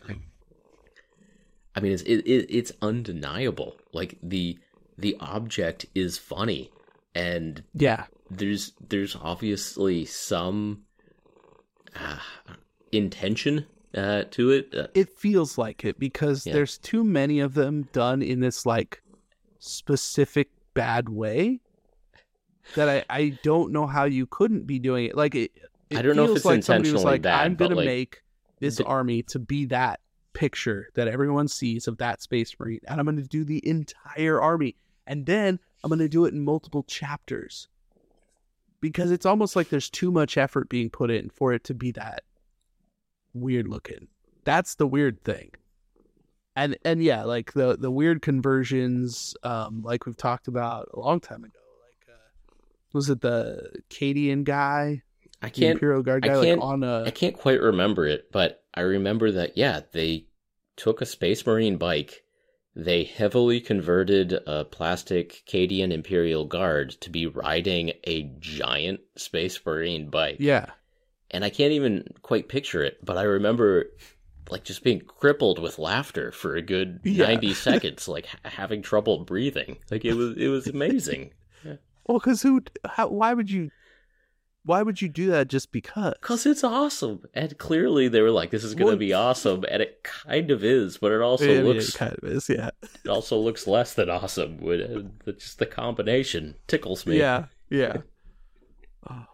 i 1.75 1.79
mean 1.79 1.91
it's 1.93 2.01
it, 2.03 2.25
it, 2.25 2.47
it's 2.49 2.71
undeniable. 2.81 3.75
Like 3.93 4.17
the 4.23 4.57
the 4.97 5.15
object 5.19 5.85
is 5.95 6.17
funny. 6.17 6.71
And 7.13 7.63
Yeah. 7.73 8.05
there's 8.29 8.73
there's 8.89 9.15
obviously 9.15 10.05
some 10.05 10.83
uh, 11.95 12.17
intention 12.91 13.65
uh, 13.95 14.23
to 14.31 14.51
it. 14.51 14.73
Uh, 14.75 14.87
It 14.93 15.09
feels 15.09 15.57
like 15.57 15.83
it 15.85 15.99
because 15.99 16.45
Yeah. 16.45 16.53
there's 16.53 16.77
too 16.77 17.03
many 17.03 17.39
of 17.39 17.53
them 17.53 17.83
done 17.93 18.21
in 18.21 18.39
this 18.39 18.65
like 18.65 19.01
specific 19.59 20.49
bad 20.73 21.09
way. 21.09 21.61
that 22.75 22.87
I 22.87 23.03
I 23.09 23.39
don't 23.43 23.71
know 23.71 23.87
how 23.87 24.03
you 24.05 24.25
couldn't 24.27 24.65
be 24.67 24.79
doing 24.79 25.05
it. 25.05 25.15
Like 25.15 25.35
it. 25.35 25.51
it 25.89 25.97
I 25.97 26.01
don't 26.01 26.15
know 26.15 26.25
if 26.25 26.35
it's 26.37 26.45
like 26.45 26.63
somebody 26.63 26.91
was 26.91 27.01
intentionally 27.01 27.11
like, 27.13 27.21
bad, 27.23 27.45
I'm 27.45 27.55
gonna 27.55 27.75
like, 27.75 27.85
make 27.85 28.21
this 28.59 28.79
army 28.79 29.23
to 29.23 29.39
be 29.39 29.65
that 29.65 29.99
picture 30.33 30.87
that 30.93 31.07
everyone 31.07 31.47
sees 31.47 31.87
of 31.87 31.97
that 31.97 32.21
space 32.21 32.55
marine, 32.59 32.79
and 32.87 32.99
I'm 32.99 33.05
gonna 33.05 33.23
do 33.23 33.43
the 33.43 33.67
entire 33.67 34.39
army, 34.39 34.75
and 35.07 35.25
then 35.25 35.59
I'm 35.83 35.89
gonna 35.89 36.07
do 36.07 36.25
it 36.25 36.33
in 36.33 36.45
multiple 36.45 36.83
chapters 36.83 37.67
because 38.81 39.11
it's 39.11 39.25
almost 39.25 39.55
like 39.55 39.69
there's 39.69 39.89
too 39.89 40.11
much 40.11 40.37
effort 40.37 40.67
being 40.67 40.89
put 40.89 41.09
in 41.09 41.29
for 41.29 41.53
it 41.53 41.63
to 41.65 41.73
be 41.73 41.91
that 41.91 42.23
weird 43.33 43.67
looking. 43.67 44.07
That's 44.43 44.75
the 44.75 44.87
weird 44.87 45.23
thing. 45.23 45.51
And 46.55 46.77
and 46.83 47.01
yeah, 47.01 47.23
like 47.23 47.53
the 47.53 47.77
the 47.77 47.91
weird 47.91 48.21
conversions, 48.21 49.35
um, 49.43 49.83
like 49.83 50.05
we've 50.05 50.17
talked 50.17 50.49
about 50.49 50.89
a 50.93 50.99
long 50.99 51.21
time 51.21 51.43
ago. 51.45 51.59
Like, 51.85 52.09
uh, 52.09 52.55
was 52.91 53.09
it 53.09 53.21
the 53.21 53.71
Cadian 53.89 54.43
guy, 54.43 55.03
I 55.41 55.49
can't 55.49 55.73
Imperial 55.75 56.03
Guard 56.03 56.25
I 56.25 56.27
guy, 56.27 56.35
like 56.35 56.47
can't- 56.47 56.61
on 56.61 56.83
a 56.83 57.03
I 57.05 57.11
can't 57.11 57.37
quite 57.37 57.61
remember 57.61 58.05
it, 58.05 58.31
but 58.31 58.63
I 58.73 58.81
remember 58.81 59.31
that 59.31 59.57
yeah, 59.57 59.81
they 59.93 60.25
took 60.75 61.01
a 61.01 61.05
Space 61.05 61.45
Marine 61.45 61.77
bike. 61.77 62.23
They 62.75 63.03
heavily 63.03 63.59
converted 63.59 64.33
a 64.47 64.63
plastic 64.65 65.43
Cadian 65.45 65.91
Imperial 65.91 66.45
Guard 66.45 66.91
to 67.01 67.09
be 67.09 67.25
riding 67.27 67.91
a 68.05 68.23
giant 68.39 69.01
Space 69.17 69.59
Marine 69.65 70.09
bike. 70.09 70.37
yeah, 70.39 70.67
And 71.31 71.43
I 71.43 71.49
can't 71.49 71.73
even 71.73 72.05
quite 72.21 72.47
picture 72.47 72.81
it, 72.83 73.03
but 73.03 73.17
I 73.17 73.23
remember 73.23 73.87
like 74.49 74.63
just 74.63 74.83
being 74.83 75.01
crippled 75.01 75.59
with 75.59 75.79
laughter 75.79 76.31
for 76.31 76.55
a 76.55 76.61
good 76.61 77.01
Yeah. 77.03 77.27
90 77.27 77.53
seconds, 77.67 78.07
like 78.07 78.25
ha- 78.27 78.37
having 78.43 78.81
trouble 78.81 79.19
breathing. 79.25 79.77
Like 79.89 80.05
it 80.05 80.13
was 80.13 80.37
it 80.37 80.47
was 80.47 80.67
amazing. 80.67 81.33
Well, 82.07 82.17
because 82.17 82.41
who? 82.41 82.61
How? 82.83 83.09
Why 83.09 83.33
would 83.33 83.49
you? 83.51 83.69
Why 84.63 84.83
would 84.83 85.01
you 85.01 85.09
do 85.09 85.27
that? 85.31 85.47
Just 85.47 85.71
because? 85.71 86.13
Cause 86.21 86.45
it's 86.45 86.63
awesome, 86.63 87.23
and 87.33 87.57
clearly 87.57 88.07
they 88.07 88.21
were 88.21 88.29
like, 88.29 88.51
"This 88.51 88.63
is 88.63 88.75
gonna 88.75 88.91
Well- 88.91 88.97
be 88.97 89.11
awesome," 89.11 89.65
and 89.69 89.81
it 89.81 90.03
kind 90.03 90.51
of 90.51 90.63
is, 90.63 90.97
but 90.99 91.11
it 91.11 91.19
also 91.21 91.63
looks 91.63 91.89
it 91.89 91.95
kind 91.97 92.15
of 92.21 92.23
is. 92.29 92.47
Yeah, 92.47 92.69
it 93.03 93.09
also 93.09 93.39
looks 93.39 93.65
less 93.65 93.95
than 93.95 94.09
awesome. 94.11 94.59
Uh, 94.63 95.31
just 95.33 95.57
the 95.57 95.65
combination 95.65 96.55
tickles 96.67 97.07
me. 97.07 97.17
yeah, 97.17 97.45
yeah. 97.71 97.97
Oh, 99.09 99.25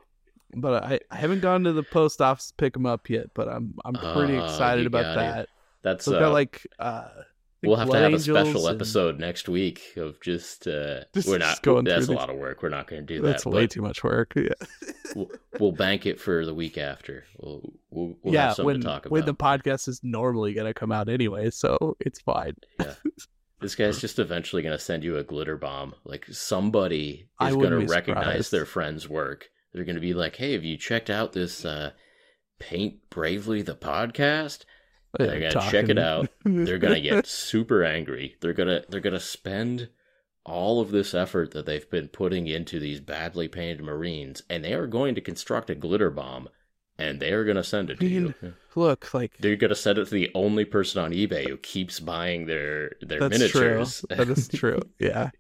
But 0.56 0.84
I, 0.84 1.00
I 1.12 1.16
haven't 1.18 1.42
gone 1.42 1.66
to 1.66 1.74
the 1.74 1.84
post 1.84 2.22
office 2.22 2.48
to 2.48 2.54
pick 2.56 2.72
them 2.74 2.86
up 2.86 3.10
yet. 3.10 3.28
But 3.34 3.50
I'm 3.50 3.74
I'm 3.84 3.96
pretty 3.96 4.38
Oh, 4.38 4.46
excited 4.46 4.86
about 4.86 5.04
got 5.04 5.12
it. 5.12 5.16
that. 5.18 5.50
that's 5.82 6.06
So 6.06 6.16
uh, 6.16 6.20
got 6.20 6.32
like 6.32 6.66
uh, 6.80 7.10
we'll 7.64 7.76
have 7.76 7.90
to 7.90 7.98
have 7.98 8.14
a 8.14 8.20
special 8.20 8.68
and- 8.68 8.76
episode 8.76 9.20
next 9.20 9.50
week 9.50 9.82
of 9.98 10.20
just 10.22 10.68
uh, 10.68 11.02
Just- 11.14 11.28
we're 11.28 11.40
just 11.40 11.58
not 11.58 11.62
going 11.64 11.86
That's 11.86 12.08
a 12.08 12.14
lot 12.14 12.30
of 12.30 12.38
work. 12.38 12.62
We're 12.64 12.70
not 12.70 12.88
going 12.88 13.06
to 13.06 13.14
do 13.16 13.22
That's 13.22 13.44
that. 13.44 13.50
way 13.50 13.64
but 13.64 13.72
too 13.72 13.82
much 13.82 14.04
work. 14.04 14.34
Yeah, 14.36 14.50
we'll, 15.16 15.32
we'll 15.60 15.72
bank 15.72 16.06
it 16.06 16.20
for 16.20 16.46
the 16.46 16.54
week 16.54 16.78
after. 16.78 17.26
We'll 17.38 17.74
we'll, 17.90 18.16
we'll 18.24 18.34
yeah. 18.34 18.48
have 18.48 18.56
something 18.56 18.66
When 18.66 18.82
to 18.82 18.86
talk 18.88 19.06
about. 19.06 19.12
when 19.12 19.26
the 19.26 19.34
podcast 19.34 19.88
is 19.88 20.02
normally 20.04 20.54
gonna 20.54 20.74
come 20.74 20.92
out 20.92 21.10
anyway, 21.10 21.50
so 21.50 21.96
it's 22.00 22.20
fine. 22.20 22.56
Yeah. 22.80 22.94
This 23.60 23.74
guy's 23.76 24.00
just 24.02 24.20
eventually 24.20 24.62
going 24.62 24.78
to 24.78 24.84
send 24.84 25.04
you 25.04 25.18
a 25.18 25.24
glitter 25.24 25.58
bomb. 25.58 25.96
Like 26.06 26.26
somebody 26.28 27.28
is 27.42 27.56
going 27.56 27.72
to 27.72 27.88
recognize 27.88 28.24
surprised. 28.26 28.52
their 28.52 28.66
friend's 28.66 29.10
work. 29.10 29.50
They're 29.74 29.84
going 29.86 29.96
to 29.96 30.02
be 30.02 30.14
like, 30.14 30.36
"Hey, 30.36 30.54
have 30.54 30.64
you 30.64 30.78
checked 30.78 31.10
out 31.10 31.34
this 31.34 31.66
uh, 31.66 31.92
Paint 32.60 33.10
Bravely 33.10 33.64
the 33.64 33.76
podcast?" 33.76 34.64
They're 35.18 35.40
Yeah, 35.40 35.52
gonna 35.52 35.72
check 35.72 35.90
it 35.90 35.98
out. 35.98 36.30
They're 36.46 36.78
going 36.78 36.94
to 36.96 37.02
get 37.02 37.26
super 37.28 37.84
angry. 37.84 38.36
They're 38.42 38.54
going 38.54 38.68
to 38.70 38.86
they're 38.90 39.02
to 39.02 39.20
spend 39.20 39.90
all 40.46 40.80
of 40.80 40.92
this 40.92 41.14
effort 41.14 41.52
that 41.52 41.66
they've 41.66 41.90
been 41.90 42.08
putting 42.08 42.48
into 42.48 42.80
these 42.80 43.00
badly 43.02 43.48
painted 43.48 43.82
Marines, 43.84 44.44
and 44.50 44.64
they 44.64 44.74
are 44.74 44.88
going 44.88 45.16
to 45.16 45.22
construct 45.22 45.70
a 45.70 45.76
glitter 45.76 46.10
bomb, 46.10 46.48
and 46.98 47.20
they 47.20 47.34
are 47.34 47.44
going 47.44 47.58
to 47.58 47.64
send 47.64 47.90
it 47.90 48.00
to 48.00 48.08
you. 48.08 48.34
Look, 48.76 49.14
like 49.14 49.34
They're 49.40 49.56
going 49.58 49.70
to 49.70 49.76
send 49.76 49.98
it 49.98 50.06
to 50.06 50.12
the 50.14 50.32
only 50.36 50.64
person 50.64 51.02
on 51.04 51.12
eBay 51.12 51.48
who 51.50 51.58
keeps 51.58 52.00
buying 52.00 52.46
their 52.46 52.92
their 53.02 53.20
That's 53.20 53.38
miniatures. 53.38 54.06
true. 54.08 54.16
That 54.18 54.30
is 54.30 54.48
true. 54.54 54.80
Yeah. 55.00 55.32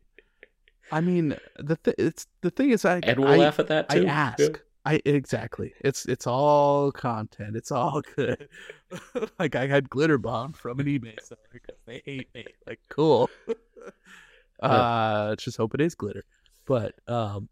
I 0.91 1.01
mean, 1.01 1.37
the 1.57 1.75
th- 1.77 1.95
it's 1.99 2.27
the 2.41 2.49
thing 2.49 2.71
is, 2.71 2.83
I 2.85 2.99
and 3.03 3.19
we'll 3.19 3.29
I, 3.29 3.37
laugh 3.37 3.59
at 3.59 3.67
that 3.67 3.89
too. 3.89 4.05
I 4.05 4.09
ask. 4.09 4.61
I 4.85 5.01
exactly. 5.03 5.73
It's 5.81 6.05
it's 6.05 6.25
all 6.25 6.91
content. 6.93 7.55
It's 7.57 7.71
all 7.71 8.01
good. 8.15 8.47
like 9.39 9.55
I 9.55 9.67
had 9.67 9.89
glitter 9.89 10.17
bomb 10.17 10.53
from 10.53 10.79
an 10.79 10.85
eBay 10.85 11.19
seller 11.21 11.39
because 11.51 11.77
they 11.85 12.01
hate 12.05 12.29
me. 12.33 12.45
Like 12.65 12.79
cool. 12.89 13.29
uh, 14.61 15.35
just 15.35 15.57
hope 15.57 15.73
it 15.73 15.81
is 15.81 15.95
glitter. 15.95 16.23
But 16.65 16.95
um, 17.07 17.49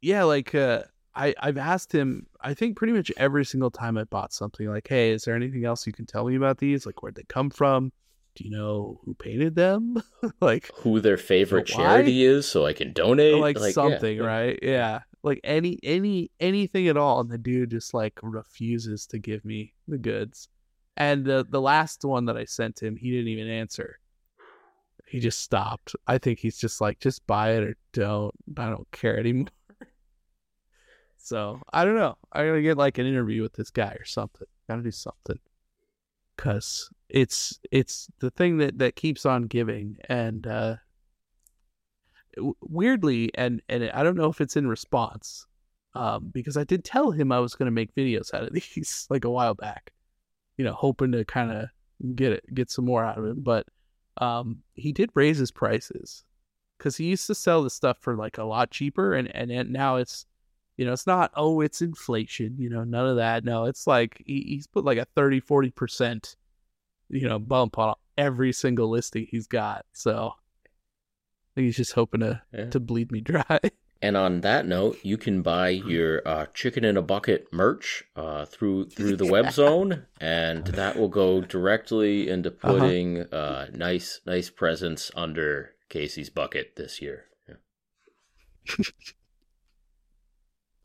yeah, 0.00 0.24
like 0.24 0.54
uh, 0.54 0.82
I 1.14 1.34
I've 1.40 1.58
asked 1.58 1.92
him. 1.92 2.26
I 2.40 2.54
think 2.54 2.76
pretty 2.76 2.92
much 2.92 3.10
every 3.16 3.44
single 3.44 3.70
time 3.70 3.98
I 3.98 4.04
bought 4.04 4.32
something, 4.32 4.68
like, 4.68 4.88
hey, 4.88 5.10
is 5.10 5.24
there 5.24 5.34
anything 5.34 5.64
else 5.64 5.86
you 5.86 5.92
can 5.92 6.06
tell 6.06 6.26
me 6.26 6.36
about 6.36 6.58
these? 6.58 6.86
Like, 6.86 7.02
where'd 7.02 7.14
they 7.16 7.24
come 7.24 7.50
from? 7.50 7.92
Do 8.36 8.44
you 8.44 8.50
know 8.50 9.00
who 9.04 9.14
painted 9.14 9.54
them? 9.54 10.02
like, 10.42 10.70
Who 10.80 11.00
their 11.00 11.16
favorite 11.16 11.66
charity 11.66 12.22
is, 12.22 12.46
so 12.46 12.66
I 12.66 12.74
can 12.74 12.92
donate. 12.92 13.34
like, 13.34 13.58
yeah. 13.58 13.70
something, 13.70 14.18
right? 14.18 14.58
Yeah, 14.62 15.00
like 15.26 15.40
any 15.44 15.78
any 15.82 16.30
anything 16.40 16.88
at 16.88 16.96
all. 16.96 17.20
And 17.20 17.30
the 17.30 17.36
dude 17.36 17.72
just 17.72 17.92
like 17.92 18.18
refuses 18.22 19.06
to 19.08 19.18
give 19.18 19.44
me 19.44 19.74
the 19.88 19.98
goods. 19.98 20.48
And 20.96 21.24
the 21.24 21.44
the 21.48 21.60
last 21.60 22.04
one 22.04 22.24
that 22.26 22.36
I 22.36 22.44
sent 22.44 22.82
him, 22.82 22.96
he 22.96 23.10
didn't 23.10 23.28
even 23.28 23.48
answer. 23.48 23.98
He 25.08 25.20
just 25.20 25.40
stopped. 25.40 25.94
I 26.06 26.18
think 26.18 26.38
he's 26.38 26.56
just 26.56 26.80
like, 26.80 26.98
just 27.00 27.26
buy 27.26 27.52
it 27.52 27.62
or 27.62 27.76
don't. 27.92 28.34
I 28.56 28.70
don't 28.70 28.90
care 28.92 29.18
anymore. 29.18 29.48
So 31.18 31.60
I 31.72 31.84
don't 31.84 31.96
know. 31.96 32.16
I 32.32 32.46
gotta 32.46 32.62
get 32.62 32.78
like 32.78 32.98
an 32.98 33.06
interview 33.06 33.42
with 33.42 33.54
this 33.54 33.70
guy 33.70 33.96
or 33.98 34.04
something. 34.04 34.46
Gotta 34.68 34.82
do 34.82 34.92
something. 34.92 35.40
Cause 36.36 36.88
it's 37.08 37.58
it's 37.72 38.08
the 38.20 38.30
thing 38.30 38.58
that 38.58 38.78
that 38.78 38.94
keeps 38.94 39.26
on 39.26 39.48
giving, 39.48 39.96
and 40.08 40.46
uh 40.46 40.76
weirdly, 42.60 43.30
and 43.34 43.62
and 43.68 43.90
I 43.90 44.02
don't 44.02 44.16
know 44.16 44.30
if 44.30 44.40
it's 44.40 44.56
in 44.56 44.66
response, 44.66 45.46
um, 45.94 46.30
because 46.32 46.56
I 46.56 46.64
did 46.64 46.84
tell 46.84 47.10
him 47.10 47.32
I 47.32 47.40
was 47.40 47.54
gonna 47.54 47.70
make 47.70 47.94
videos 47.94 48.34
out 48.34 48.44
of 48.44 48.52
these 48.74 49.06
like 49.10 49.24
a 49.24 49.30
while 49.30 49.54
back, 49.54 49.92
you 50.56 50.64
know, 50.64 50.72
hoping 50.72 51.12
to 51.12 51.24
kind 51.24 51.52
of 51.52 51.68
get 52.14 52.32
it 52.32 52.54
get 52.54 52.70
some 52.70 52.84
more 52.84 53.04
out 53.04 53.18
of 53.18 53.24
him, 53.24 53.42
but 53.42 53.66
um, 54.18 54.58
he 54.74 54.92
did 54.92 55.10
raise 55.14 55.38
his 55.38 55.50
prices 55.50 56.24
because 56.78 56.96
he 56.96 57.06
used 57.06 57.26
to 57.26 57.34
sell 57.34 57.62
the 57.62 57.70
stuff 57.70 57.98
for 58.00 58.16
like 58.16 58.38
a 58.38 58.44
lot 58.44 58.70
cheaper, 58.70 59.14
and 59.14 59.34
and, 59.34 59.50
and 59.50 59.72
now 59.72 59.96
it's 59.96 60.26
you 60.76 60.84
know, 60.84 60.92
it's 60.92 61.06
not, 61.06 61.30
oh, 61.34 61.60
it's 61.60 61.80
inflation, 61.80 62.56
you 62.58 62.68
know, 62.68 62.84
none 62.84 63.06
of 63.06 63.16
that. 63.16 63.44
No, 63.44 63.64
it's 63.64 63.86
like 63.86 64.22
he, 64.26 64.42
he's 64.46 64.66
put 64.66 64.84
like 64.84 64.98
a 64.98 65.06
30, 65.16 65.40
40%, 65.40 66.36
you 67.08 67.28
know, 67.28 67.38
bump 67.38 67.78
on 67.78 67.94
every 68.18 68.52
single 68.52 68.90
listing 68.90 69.26
he's 69.30 69.46
got. 69.46 69.86
So 69.92 70.32
think 71.56 71.64
he's 71.66 71.76
just 71.76 71.92
hoping 71.94 72.20
to, 72.20 72.42
Yeah. 72.52 72.70
to 72.70 72.78
bleed 72.78 73.10
me 73.10 73.20
dry. 73.20 73.58
And 74.02 74.14
on 74.14 74.42
that 74.42 74.66
note, 74.66 74.98
you 75.02 75.16
can 75.16 75.40
buy 75.40 75.70
your 75.70 76.20
uh, 76.28 76.46
chicken 76.52 76.84
in 76.84 76.98
a 76.98 77.02
bucket 77.02 77.50
merch 77.50 78.04
uh, 78.14 78.44
through 78.44 78.90
through 78.90 79.16
the 79.16 79.24
web 79.32 79.50
zone, 79.50 80.04
and 80.20 80.66
that 80.66 80.98
will 80.98 81.08
go 81.08 81.40
directly 81.40 82.28
into 82.28 82.50
Uh-huh. 82.50 82.78
putting 82.78 83.22
uh, 83.32 83.68
nice 83.72 84.20
nice 84.26 84.50
presents 84.50 85.10
under 85.16 85.70
Casey's 85.88 86.28
bucket 86.28 86.76
this 86.76 87.00
year. 87.00 87.24
Yeah. 87.48 88.84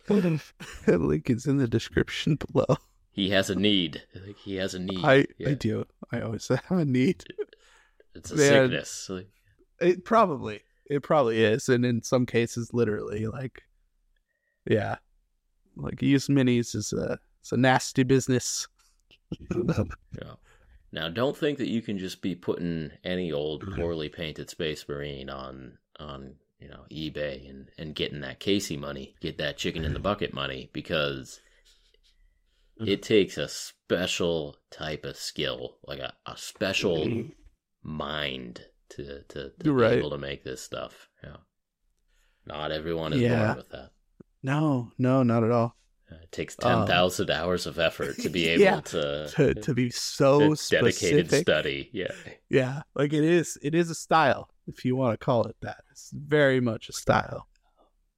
Link 0.97 1.29
is 1.29 1.45
in 1.45 1.57
the 1.57 1.67
description 1.67 2.38
below. 2.38 2.77
He 3.12 3.29
has 3.31 3.49
a 3.49 3.55
need. 3.55 4.03
He 4.38 4.55
has 4.55 4.73
a 4.73 4.79
need. 4.79 5.03
I, 5.03 5.25
Yeah. 5.38 5.49
I 5.49 5.53
do. 5.55 5.86
I 6.13 6.21
always 6.21 6.47
have 6.47 6.63
a 6.71 6.86
need. 6.86 7.25
It's 8.15 8.31
a 8.31 8.36
Man. 8.38 8.47
sickness. 8.69 9.10
Like, 9.81 9.89
It 9.89 10.05
probably, 10.05 10.61
it 10.85 11.03
probably 11.03 11.43
is. 11.43 11.69
And 11.69 11.85
in 11.85 12.03
some 12.03 12.25
cases, 12.25 12.73
literally, 12.73 13.27
like, 13.27 13.63
yeah. 14.65 14.97
Like, 15.75 16.01
use 16.01 16.27
minis 16.27 16.75
is 16.75 16.93
a, 16.93 17.19
it's 17.41 17.51
a 17.51 17.57
nasty 17.57 18.03
business. 18.03 18.67
Yeah. 20.17 20.35
Now, 20.91 21.09
don't 21.09 21.37
think 21.37 21.57
that 21.57 21.69
you 21.69 21.81
can 21.81 21.97
just 21.97 22.21
be 22.21 22.35
putting 22.35 22.91
any 23.03 23.31
old 23.31 23.63
Mm-hmm. 23.63 23.71
poorly 23.71 24.09
painted 24.09 24.49
Space 24.49 24.87
Marine 24.87 25.29
on 25.29 25.77
on 25.99 26.35
you 26.59 26.67
know 26.69 26.85
eBay 26.91 27.49
and 27.49 27.69
and 27.77 27.95
getting 27.95 28.21
that 28.21 28.39
Casey 28.39 28.77
money, 28.77 29.15
get 29.21 29.37
that 29.37 29.57
chicken 29.57 29.85
in 29.85 29.93
the 29.93 29.99
bucket 30.01 30.33
money, 30.33 30.69
because 30.73 31.41
Mm-hmm. 32.79 32.91
it 32.91 33.03
takes 33.03 33.37
a 33.37 33.47
special 33.47 34.57
type 34.69 35.05
of 35.05 35.15
skill, 35.15 35.77
like 35.87 35.99
a, 35.99 36.13
a 36.25 36.35
special 36.37 37.05
mind 37.83 38.65
to 38.91 39.21
to, 39.30 39.49
to 39.49 39.63
be 39.63 39.69
right. 39.69 39.93
able 39.93 40.10
to 40.12 40.17
make 40.17 40.43
this 40.43 40.62
stuff. 40.62 41.10
Yeah. 41.23 41.38
Not 42.45 42.71
everyone 42.71 43.13
is 43.13 43.21
Yeah. 43.21 43.45
born 43.47 43.58
with 43.58 43.69
that. 43.69 43.91
No, 44.43 44.91
no, 44.97 45.23
not 45.23 45.43
at 45.43 45.51
all. 45.51 45.75
Uh, 46.12 46.15
It 46.23 46.32
takes 46.32 46.56
Um, 46.63 46.80
ten 46.80 46.88
thousand 46.88 47.30
hours 47.30 47.67
of 47.67 47.77
effort 47.80 48.17
to 48.19 48.30
be 48.30 48.47
able 48.51 48.63
Yeah. 48.63 48.82
to, 48.82 49.27
To, 49.36 49.54
to 49.54 49.73
be 49.73 49.89
so 49.91 50.39
dedicated 50.69 51.27
specific. 51.27 51.41
study. 51.41 51.89
Yeah. 51.93 52.12
Yeah, 52.49 52.82
like 52.95 53.13
it 53.13 53.23
is. 53.23 53.58
It 53.62 53.75
is 53.75 53.89
a 53.89 53.95
style, 53.95 54.49
if 54.67 54.84
you 54.84 54.95
want 54.95 55.19
to 55.19 55.23
call 55.23 55.45
it 55.45 55.56
that. 55.62 55.84
It's 55.91 56.12
very 56.12 56.60
much 56.60 56.89
a 56.89 56.93
style. 56.93 57.47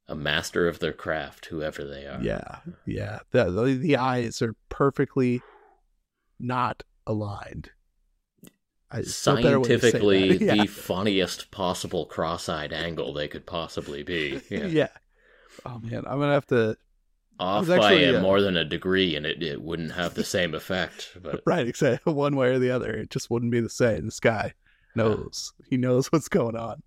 a 0.07 0.15
master 0.15 0.67
of 0.67 0.79
their 0.79 0.91
craft, 0.93 1.45
whoever 1.45 1.83
they 1.85 2.05
are. 2.05 2.21
Yeah, 2.21 2.59
yeah. 2.85 3.19
The, 3.31 3.49
the 3.51 3.75
the 3.75 3.97
eyes 3.97 4.41
are 4.41 4.53
perfectly 4.69 5.41
not 6.39 6.83
aligned. 7.07 7.71
I- 8.45 8.49
there's 8.49 8.51
no 8.51 8.51
better 8.51 8.51
way 8.51 8.51
to 8.51 8.82
say 8.82 8.82
Scientifically, 9.01 10.37
that. 10.37 10.57
the 10.61 10.67
funniest 10.67 11.51
possible 11.51 12.05
cross-eyed 12.05 12.71
angle 12.73 13.13
they 13.13 13.27
could 13.27 13.45
possibly 13.45 14.03
be. 14.03 14.41
yeah. 14.49 14.59
Yeah. 14.59 14.65
yeah. 14.67 14.87
Oh 15.65 15.79
man, 15.79 16.03
I'm 16.07 16.19
gonna 16.19 16.33
have 16.33 16.47
to. 16.47 16.77
Off 17.39 17.67
was 17.67 17.77
by 17.79 18.03
uh, 18.05 18.21
more 18.21 18.41
than 18.41 18.55
a 18.57 18.63
degree, 18.63 19.15
and 19.15 19.25
it, 19.25 19.41
it 19.41 19.61
wouldn't 19.61 19.91
have 19.93 20.13
the 20.13 20.23
same 20.23 20.53
effect. 20.53 21.17
But 21.21 21.41
Right, 21.45 21.67
exactly. 21.67 22.13
One 22.13 22.35
way 22.35 22.49
or 22.49 22.59
the 22.59 22.71
other, 22.71 22.91
it 22.93 23.09
just 23.09 23.29
wouldn't 23.31 23.51
be 23.51 23.59
the 23.59 23.69
same. 23.69 24.05
This 24.05 24.19
guy 24.19 24.53
knows. 24.95 25.53
He 25.67 25.77
knows 25.77 26.11
what's 26.11 26.29
going 26.29 26.55
on. 26.55 26.83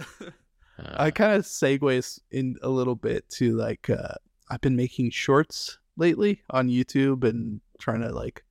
uh, 0.00 0.30
I 0.78 1.10
kind 1.10 1.34
of 1.34 1.44
segues 1.44 2.18
in 2.30 2.56
a 2.62 2.68
little 2.68 2.96
bit 2.96 3.28
to 3.36 3.54
like 3.56 3.88
uh 3.90 4.14
I've 4.50 4.60
been 4.60 4.76
making 4.76 5.10
shorts 5.10 5.78
lately 5.96 6.42
on 6.50 6.68
YouTube 6.68 7.24
and 7.24 7.60
trying 7.78 8.00
to 8.00 8.10
like 8.10 8.44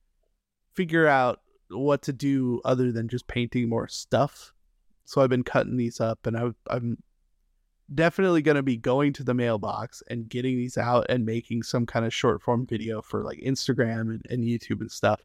figure 0.74 1.06
out 1.06 1.40
what 1.72 2.02
to 2.02 2.12
do 2.12 2.60
other 2.64 2.92
than 2.92 3.08
just 3.08 3.26
painting 3.26 3.68
more 3.68 3.88
stuff. 3.88 4.52
So 5.04 5.20
I've 5.20 5.30
been 5.30 5.44
cutting 5.44 5.76
these 5.76 6.00
up 6.00 6.26
and 6.26 6.36
I 6.36 6.50
I'm 6.68 7.02
definitely 7.94 8.42
going 8.42 8.56
to 8.56 8.62
be 8.62 8.76
going 8.76 9.12
to 9.14 9.24
the 9.24 9.34
mailbox 9.34 10.02
and 10.08 10.28
getting 10.28 10.56
these 10.56 10.78
out 10.78 11.06
and 11.08 11.26
making 11.26 11.62
some 11.62 11.86
kind 11.86 12.06
of 12.06 12.14
short 12.14 12.42
form 12.42 12.66
video 12.66 13.02
for 13.02 13.24
like 13.24 13.38
Instagram 13.40 14.02
and, 14.02 14.26
and 14.30 14.44
YouTube 14.44 14.80
and 14.80 14.90
stuff 14.90 15.20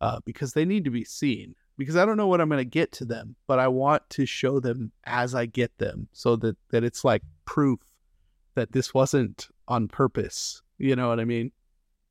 uh, 0.00 0.20
because 0.24 0.52
they 0.52 0.64
need 0.64 0.84
to 0.84 0.90
be 0.90 1.04
seen 1.04 1.54
because 1.76 1.96
I 1.96 2.04
don't 2.04 2.16
know 2.16 2.26
what 2.26 2.40
I'm 2.40 2.48
going 2.48 2.58
to 2.58 2.64
get 2.64 2.92
to 2.92 3.04
them, 3.04 3.36
but 3.46 3.58
I 3.58 3.68
want 3.68 4.02
to 4.10 4.26
show 4.26 4.60
them 4.60 4.92
as 5.04 5.34
I 5.34 5.46
get 5.46 5.76
them 5.78 6.08
so 6.12 6.36
that, 6.36 6.56
that 6.70 6.84
it's 6.84 7.04
like 7.04 7.22
proof 7.46 7.80
that 8.54 8.72
this 8.72 8.92
wasn't 8.92 9.48
on 9.66 9.88
purpose. 9.88 10.62
You 10.78 10.96
know 10.96 11.08
what 11.08 11.20
I 11.20 11.24
mean? 11.24 11.52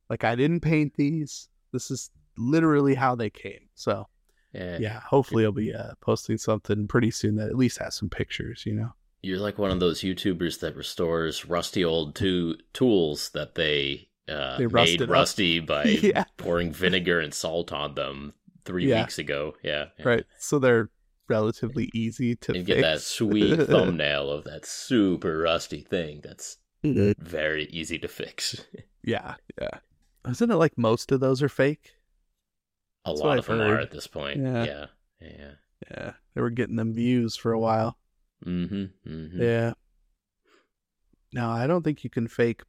Like 0.09 0.23
I 0.23 0.35
didn't 0.35 0.61
paint 0.61 0.95
these. 0.95 1.49
This 1.71 1.91
is 1.91 2.09
literally 2.37 2.95
how 2.95 3.15
they 3.15 3.29
came. 3.29 3.68
So 3.79 4.07
yeah. 4.53 4.77
yeah, 4.79 4.99
hopefully 4.99 5.45
I'll 5.45 5.51
be 5.51 5.73
uh, 5.73 5.93
posting 6.01 6.37
something 6.37 6.87
pretty 6.87 7.11
soon 7.11 7.35
that 7.37 7.49
at 7.49 7.55
least 7.55 7.77
has 7.79 7.95
some 7.95 8.09
pictures, 8.09 8.63
you 8.65 8.73
know? 8.73 8.89
You're 9.21 9.39
like 9.39 9.57
one 9.57 9.71
of 9.71 9.79
those 9.79 10.01
YouTubers 10.01 10.59
that 10.61 10.75
restores 10.75 11.45
rusty 11.45 11.83
old 11.85 12.15
to- 12.15 12.57
tools 12.73 13.29
that 13.33 13.55
they, 13.55 14.09
uh, 14.27 14.57
They 14.57 14.67
made 14.67 15.01
up. 15.01 15.09
rusty 15.09 15.59
by 15.73 15.83
Yeah. 15.85 16.23
pouring 16.37 16.71
vinegar 16.71 17.19
and 17.19 17.33
salt 17.33 17.71
on 17.71 17.95
them 17.95 18.33
three 18.65 18.87
Yeah. 18.89 19.01
weeks 19.01 19.17
ago. 19.19 19.55
Yeah. 19.63 19.85
yeah. 19.97 20.07
Right. 20.07 20.25
So 20.37 20.57
they're 20.59 20.89
relatively 21.27 21.89
easy 21.93 22.35
to 22.37 22.53
And 22.53 22.65
fix. 22.65 22.75
get 22.75 22.81
that 22.81 23.01
sweet 23.01 23.55
thumbnail 23.67 24.31
of 24.31 24.45
that 24.45 24.65
super 24.65 25.37
rusty 25.39 25.81
thing 25.81 26.21
that's 26.23 26.57
very 26.83 27.65
easy 27.65 27.99
to 27.99 28.07
fix. 28.07 28.65
Yeah, 29.01 29.35
yeah. 29.61 29.79
Isn't 30.29 30.51
it 30.51 30.55
like 30.57 30.77
most 30.77 31.11
of 31.13 31.21
those 31.21 31.41
are 31.41 31.47
fake? 31.49 31.93
A 33.05 33.09
That's 33.09 33.21
lot 33.21 33.37
of 33.37 33.49
I've 33.49 33.57
them 33.57 33.67
are 33.67 33.79
at 33.79 33.91
this 33.91 34.07
point. 34.07 34.39
Yeah. 34.41 34.63
Yeah. 34.65 34.85
Yeah. 35.21 35.51
Yeah, 35.89 36.11
they 36.35 36.41
were 36.41 36.49
getting 36.49 36.75
them 36.75 36.93
views 36.93 37.35
for 37.37 37.51
a 37.53 37.59
while. 37.59 37.97
Mm-hmm. 38.45 39.09
mm-hmm. 39.09 39.41
Yeah. 39.41 39.73
No, 41.31 41.49
I 41.49 41.67
don't 41.67 41.83
think 41.83 42.03
you 42.03 42.09
can 42.09 42.27
fake. 42.27 42.61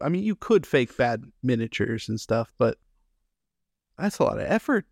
I 0.00 0.08
mean, 0.08 0.22
you 0.22 0.36
could 0.36 0.66
fake 0.66 0.96
bad 0.96 1.24
miniatures 1.42 2.08
and 2.08 2.20
stuff, 2.20 2.52
but 2.58 2.78
that's 3.96 4.18
a 4.18 4.24
lot 4.24 4.38
of 4.38 4.44
effort. 4.46 4.86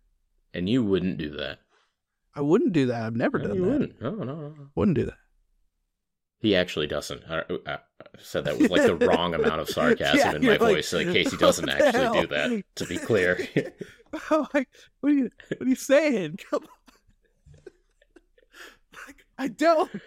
And 0.53 0.67
you 0.67 0.83
wouldn't 0.83 1.17
do 1.17 1.29
that. 1.37 1.59
I 2.35 2.41
wouldn't 2.41 2.73
do 2.73 2.87
that. 2.87 3.03
I've 3.03 3.15
never 3.15 3.37
No, 3.37 3.47
done 3.47 3.55
you 3.55 3.61
that. 3.65 3.71
wouldn't. 3.71 4.01
No, 4.01 4.11
no, 4.11 4.23
no. 4.25 4.53
Wouldn't 4.75 4.95
do 4.97 5.05
that. 5.05 5.17
He 6.39 6.55
actually 6.55 6.87
doesn't. 6.87 7.23
I, 7.29 7.43
I 7.65 7.79
said 8.19 8.45
that 8.45 8.59
with 8.59 8.69
like 8.69 8.83
the 8.83 8.95
wrong 8.95 9.33
amount 9.33 9.59
of 9.59 9.69
sarcasm 9.71 10.17
Yeah, 10.17 10.35
in 10.35 10.41
my 10.43 10.49
like, 10.49 10.59
voice, 10.59 10.91
case 10.91 11.31
he 11.31 11.37
doesn't 11.45 11.67
actually 11.67 11.91
hell?" 11.91 12.21
do 12.21 12.27
that. 12.27 12.63
To 12.75 12.85
be 12.85 12.97
clear, 12.97 13.47
like, 14.53 14.69
what 15.01 15.11
are 15.11 15.15
you? 15.15 15.29
What 15.57 15.61
are 15.65 15.69
you 15.69 15.75
saying? 15.75 16.37
Come 16.49 16.63
on. 16.63 17.71
Like, 19.07 19.25
I 19.37 19.47
don't. 19.47 19.89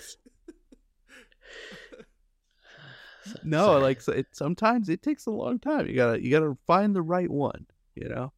No, 3.45 3.67
Sorry. 3.67 3.83
like 3.83 4.01
so 4.01 4.13
it, 4.13 4.27
sometimes 4.33 4.89
it 4.89 5.03
takes 5.03 5.27
a 5.27 5.31
long 5.31 5.59
time. 5.61 5.87
You 5.87 5.95
gotta 5.95 6.23
you 6.23 6.31
gotta 6.31 6.57
find 6.67 6.97
the 6.97 7.03
right 7.03 7.31
one. 7.31 7.67
You 7.95 8.09
know, 8.09 8.33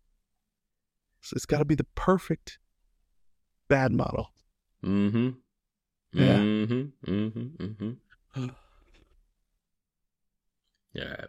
so 1.22 1.35
it's 1.35 1.46
got 1.46 1.59
to 1.59 1.64
be 1.64 1.76
the 1.76 1.87
perfect 1.94 2.59
bad 3.68 3.92
model. 3.92 4.33
Mm-hmm. 4.85 5.31
Yeah. 6.12 6.37
Mm-hmm. 6.37 7.11
Mm-hmm. 7.12 7.64
Mm-hmm. 7.64 7.90
All 8.37 8.48
right. 10.96 11.29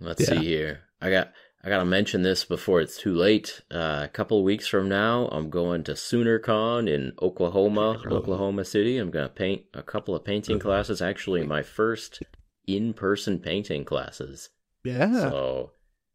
Let's 0.00 0.20
Yeah. 0.28 0.40
see 0.40 0.44
here. 0.46 0.80
I 1.00 1.10
got 1.10 1.32
I 1.62 1.68
gotta 1.70 1.84
mention 1.86 2.22
this 2.22 2.44
before 2.44 2.80
it's 2.82 2.98
too 2.98 3.14
late. 3.14 3.62
Uh, 3.70 4.02
a 4.04 4.08
couple 4.12 4.38
of 4.38 4.44
weeks 4.44 4.66
from 4.66 4.88
now, 4.88 5.28
I'm 5.28 5.48
going 5.48 5.82
to 5.84 5.92
SoonerCon 5.92 6.90
in 6.90 7.12
Oklahoma, 7.22 8.02
Oklahoma 8.10 8.64
City. 8.66 8.98
I'm 8.98 9.10
gonna 9.10 9.28
paint 9.30 9.62
a 9.72 9.82
couple 9.82 10.14
of 10.14 10.24
painting 10.24 10.58
classes. 10.58 11.00
Actually, 11.00 11.46
my 11.46 11.62
first 11.62 12.22
in-person 12.66 13.38
painting 13.38 13.84
classes. 13.84 14.50
Yeah, 14.84 15.30
So 15.30 15.72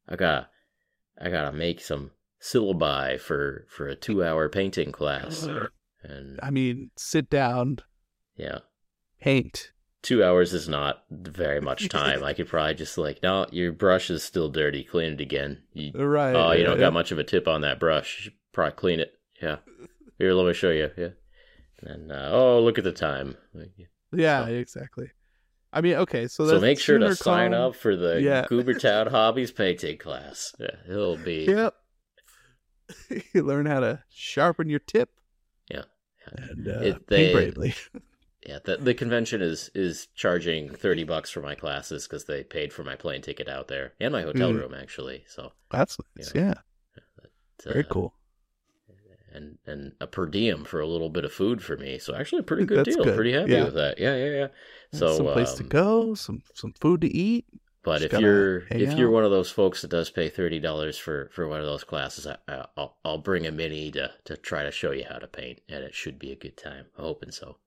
I 0.08 0.16
got 0.16 0.52
I 1.20 1.30
gotta 1.30 1.52
make 1.52 1.82
some 1.82 2.12
syllabi 2.42 3.20
for 3.20 3.66
for 3.70 3.88
a 3.88 3.96
two-hour 3.96 4.50
painting 4.50 4.92
class, 4.92 5.48
and 6.04 6.40
I 6.44 6.52
mean, 6.52 6.92
sit 6.96 7.30
down, 7.30 7.80
yeah. 8.40 8.60
paint. 9.22 9.72
two 10.02 10.24
hours 10.24 10.54
is 10.54 10.70
not 10.70 11.04
very 11.12 11.60
much 11.60 11.90
time. 11.90 12.24
I 12.24 12.34
could 12.34 12.48
probably 12.48 12.74
just 12.76 12.98
like, 12.98 13.22
no, 13.22 13.46
your 13.52 13.72
brush 13.74 14.10
is 14.10 14.24
still 14.24 14.50
dirty. 14.50 14.84
Clean 14.84 15.12
it 15.14 15.22
again. 15.22 15.62
You, 15.74 15.92
Right. 15.94 16.34
oh, 16.36 16.52
you 16.54 16.60
yeah, 16.62 16.66
don't 16.68 16.80
yeah. 16.80 16.86
got 16.86 16.94
much 16.94 17.12
of 17.12 17.20
a 17.20 17.24
tip 17.24 17.48
on 17.48 17.62
that 17.62 17.80
brush. 17.80 18.18
You 18.18 18.24
should 18.24 18.34
probably 18.54 18.76
clean 18.78 19.00
it. 19.02 19.12
Yeah. 19.42 19.58
Here, 20.18 20.34
let 20.34 20.48
me 20.48 20.54
show 20.54 20.70
you. 20.72 20.90
Yeah. 20.98 21.10
And 21.82 22.12
uh, 22.12 22.30
oh, 22.32 22.62
look 22.62 22.78
at 22.78 22.84
the 22.86 22.92
time. 22.94 23.36
Yeah, 24.14 24.46
so- 24.46 24.52
exactly. 24.52 25.12
I 25.72 25.82
mean, 25.82 25.96
okay, 25.98 26.28
so 26.28 26.48
So 26.48 26.60
make 26.60 26.80
sure 26.80 26.98
to 26.98 27.16
sign 27.16 27.54
up 27.54 27.76
for 27.76 27.96
the 27.96 28.20
Yeah. 28.22 28.46
Goobertown 28.50 29.08
Hobbies 29.12 29.52
painting 29.52 29.98
class. 30.00 30.56
Yeah, 30.60 30.76
it'll 30.90 31.16
be 31.18 31.46
Yep. 31.48 31.76
you 33.34 33.44
learn 33.44 33.66
how 33.68 33.80
to 33.82 34.04
sharpen 34.10 34.68
your 34.70 34.80
tip. 34.80 35.10
Yeah. 35.70 35.84
And 36.26 36.68
uh, 36.68 36.72
It- 36.80 36.94
paint 36.94 37.08
they- 37.08 37.34
bravely. 37.34 37.76
yeah. 38.50 38.60
The 38.64 38.78
the 38.78 38.94
convention 38.94 39.42
is 39.42 39.70
is 39.74 40.08
charging 40.16 40.70
thirty 40.76 41.04
bucks 41.04 41.30
for 41.32 41.42
my 41.42 41.56
classes 41.56 42.08
because 42.08 42.26
they 42.26 42.44
paid 42.44 42.74
for 42.74 42.84
my 42.84 42.96
plane 42.96 43.22
ticket 43.22 43.48
out 43.48 43.68
there 43.68 43.94
and 44.00 44.12
my 44.12 44.24
hotel 44.24 44.50
Mm. 44.52 44.60
room 44.60 44.74
actually. 44.74 45.24
So 45.28 45.42
That's 45.72 45.98
nice. 46.18 46.32
Yeah. 46.36 46.56
it's, 47.58 47.66
Very 47.66 47.86
uh, 47.86 47.94
cool. 47.96 48.14
and 49.34 49.58
and 49.66 49.94
a 50.02 50.08
per 50.08 50.26
diem 50.26 50.64
for 50.66 50.80
a 50.82 50.88
little 50.88 51.10
bit 51.10 51.26
of 51.26 51.32
food 51.32 51.62
for 51.62 51.78
me. 51.78 52.00
So 52.00 52.16
actually, 52.16 52.40
a 52.40 52.44
pretty 52.44 52.66
good 52.66 52.80
That's 52.80 52.96
deal. 52.96 53.04
good. 53.06 53.16
Pretty 53.16 53.34
happy 53.34 53.52
Yeah. 53.52 53.66
with 53.66 53.76
that. 53.76 54.00
Yeah, 54.00 54.16
yeah, 54.16 54.32
yeah. 54.42 54.48
So 54.94 55.16
some 55.18 55.26
place 55.28 55.54
to 55.54 55.64
um, 55.64 55.70
go, 55.70 56.14
some 56.16 56.42
some 56.56 56.74
food 56.82 57.02
to 57.02 57.08
eat. 57.08 57.46
But 57.84 58.02
Just 58.02 58.14
if 58.14 58.20
you're 58.20 58.58
if 58.72 58.98
you're 58.98 59.10
one 59.12 59.24
of 59.24 59.32
those 59.32 59.50
folks 59.52 59.82
that 59.82 59.92
does 59.92 60.10
pay 60.10 60.28
thirty 60.30 60.60
dollars 60.60 60.98
for 60.98 61.30
for 61.34 61.48
one 61.48 61.60
of 61.62 61.66
those 61.66 61.84
classes, 61.86 62.28
I, 62.28 62.38
I, 62.48 62.66
I'll 62.76 62.98
I'll 63.06 63.18
bring 63.30 63.46
a 63.48 63.52
mini 63.52 63.92
to 63.92 64.12
to 64.26 64.36
try 64.36 64.64
to 64.64 64.72
show 64.72 64.92
you 64.92 65.06
how 65.10 65.18
to 65.20 65.28
paint, 65.28 65.62
and 65.70 65.84
it 65.84 65.94
should 65.96 66.18
be 66.20 66.32
a 66.32 66.36
good 66.36 66.58
time. 66.58 66.86
I'm 66.98 67.04
hoping 67.06 67.32
so. 67.32 67.58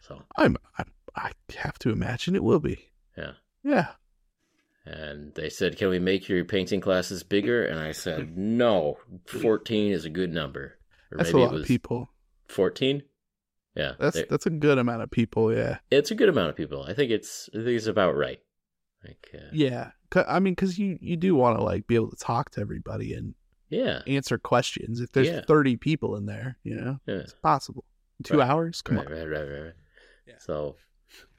So 0.00 0.22
I'm, 0.36 0.56
I'm 0.78 0.86
I 1.16 1.32
have 1.56 1.78
to 1.80 1.90
imagine 1.90 2.34
it 2.34 2.44
will 2.44 2.60
be. 2.60 2.90
Yeah. 3.16 3.32
Yeah. 3.62 3.88
and 4.86 5.34
they 5.34 5.50
said, 5.50 5.76
"Can 5.76 5.88
we 5.88 5.98
make 5.98 6.28
your 6.28 6.44
painting 6.44 6.80
classes 6.80 7.22
bigger?" 7.22 7.64
And 7.64 7.78
I 7.78 7.92
said, 7.92 8.36
"No, 8.36 8.98
fourteen 9.26 9.92
is 9.92 10.04
a 10.04 10.10
good 10.10 10.32
number." 10.32 10.78
Or 11.12 11.18
That's 11.18 11.32
a 11.32 11.36
lot 11.38 11.54
it 11.54 11.60
of 11.62 11.66
people. 11.66 12.08
fourteen. 12.48 13.02
Yeah, 13.76 13.92
That's 13.98 14.20
that's 14.28 14.46
a 14.46 14.50
good 14.50 14.78
amount 14.78 15.02
of 15.02 15.10
people. 15.10 15.54
Yeah. 15.54 15.78
it's 15.90 16.10
a 16.10 16.14
good 16.16 16.28
amount 16.28 16.50
of 16.50 16.56
people. 16.56 16.82
I 16.82 16.92
think 16.94 17.10
it's 17.12 17.48
I 17.54 17.58
think 17.58 17.68
it's 17.68 17.86
about 17.86 18.16
right. 18.16 18.40
Like, 19.04 19.30
uh, 19.34 19.46
Yeah. 19.52 19.92
I 20.14 20.40
mean, 20.40 20.52
because 20.54 20.78
you 20.78 20.98
you 21.00 21.16
do 21.16 21.34
want 21.36 21.56
to 21.58 21.64
like 21.64 21.86
be 21.86 21.94
able 21.94 22.10
to 22.10 22.16
talk 22.16 22.50
to 22.52 22.60
everybody 22.60 23.14
and 23.14 23.34
yeah, 23.68 24.02
answer 24.08 24.38
questions. 24.38 25.00
If 25.00 25.12
there's 25.12 25.28
Yeah. 25.28 25.42
30 25.46 25.76
people 25.76 26.16
in 26.16 26.26
there, 26.26 26.58
you 26.64 26.74
know, 26.74 26.98
yeah. 27.06 27.14
it's 27.14 27.34
possible. 27.34 27.84
Two 28.22 28.38
Right. 28.38 28.48
hours? 28.48 28.82
Come 28.82 28.98
right, 28.98 29.06
on. 29.06 29.12
right, 29.12 29.28
right, 29.28 29.48
right, 29.48 29.60
right. 29.62 29.72
Yeah. 30.26 30.34
So, 30.38 30.76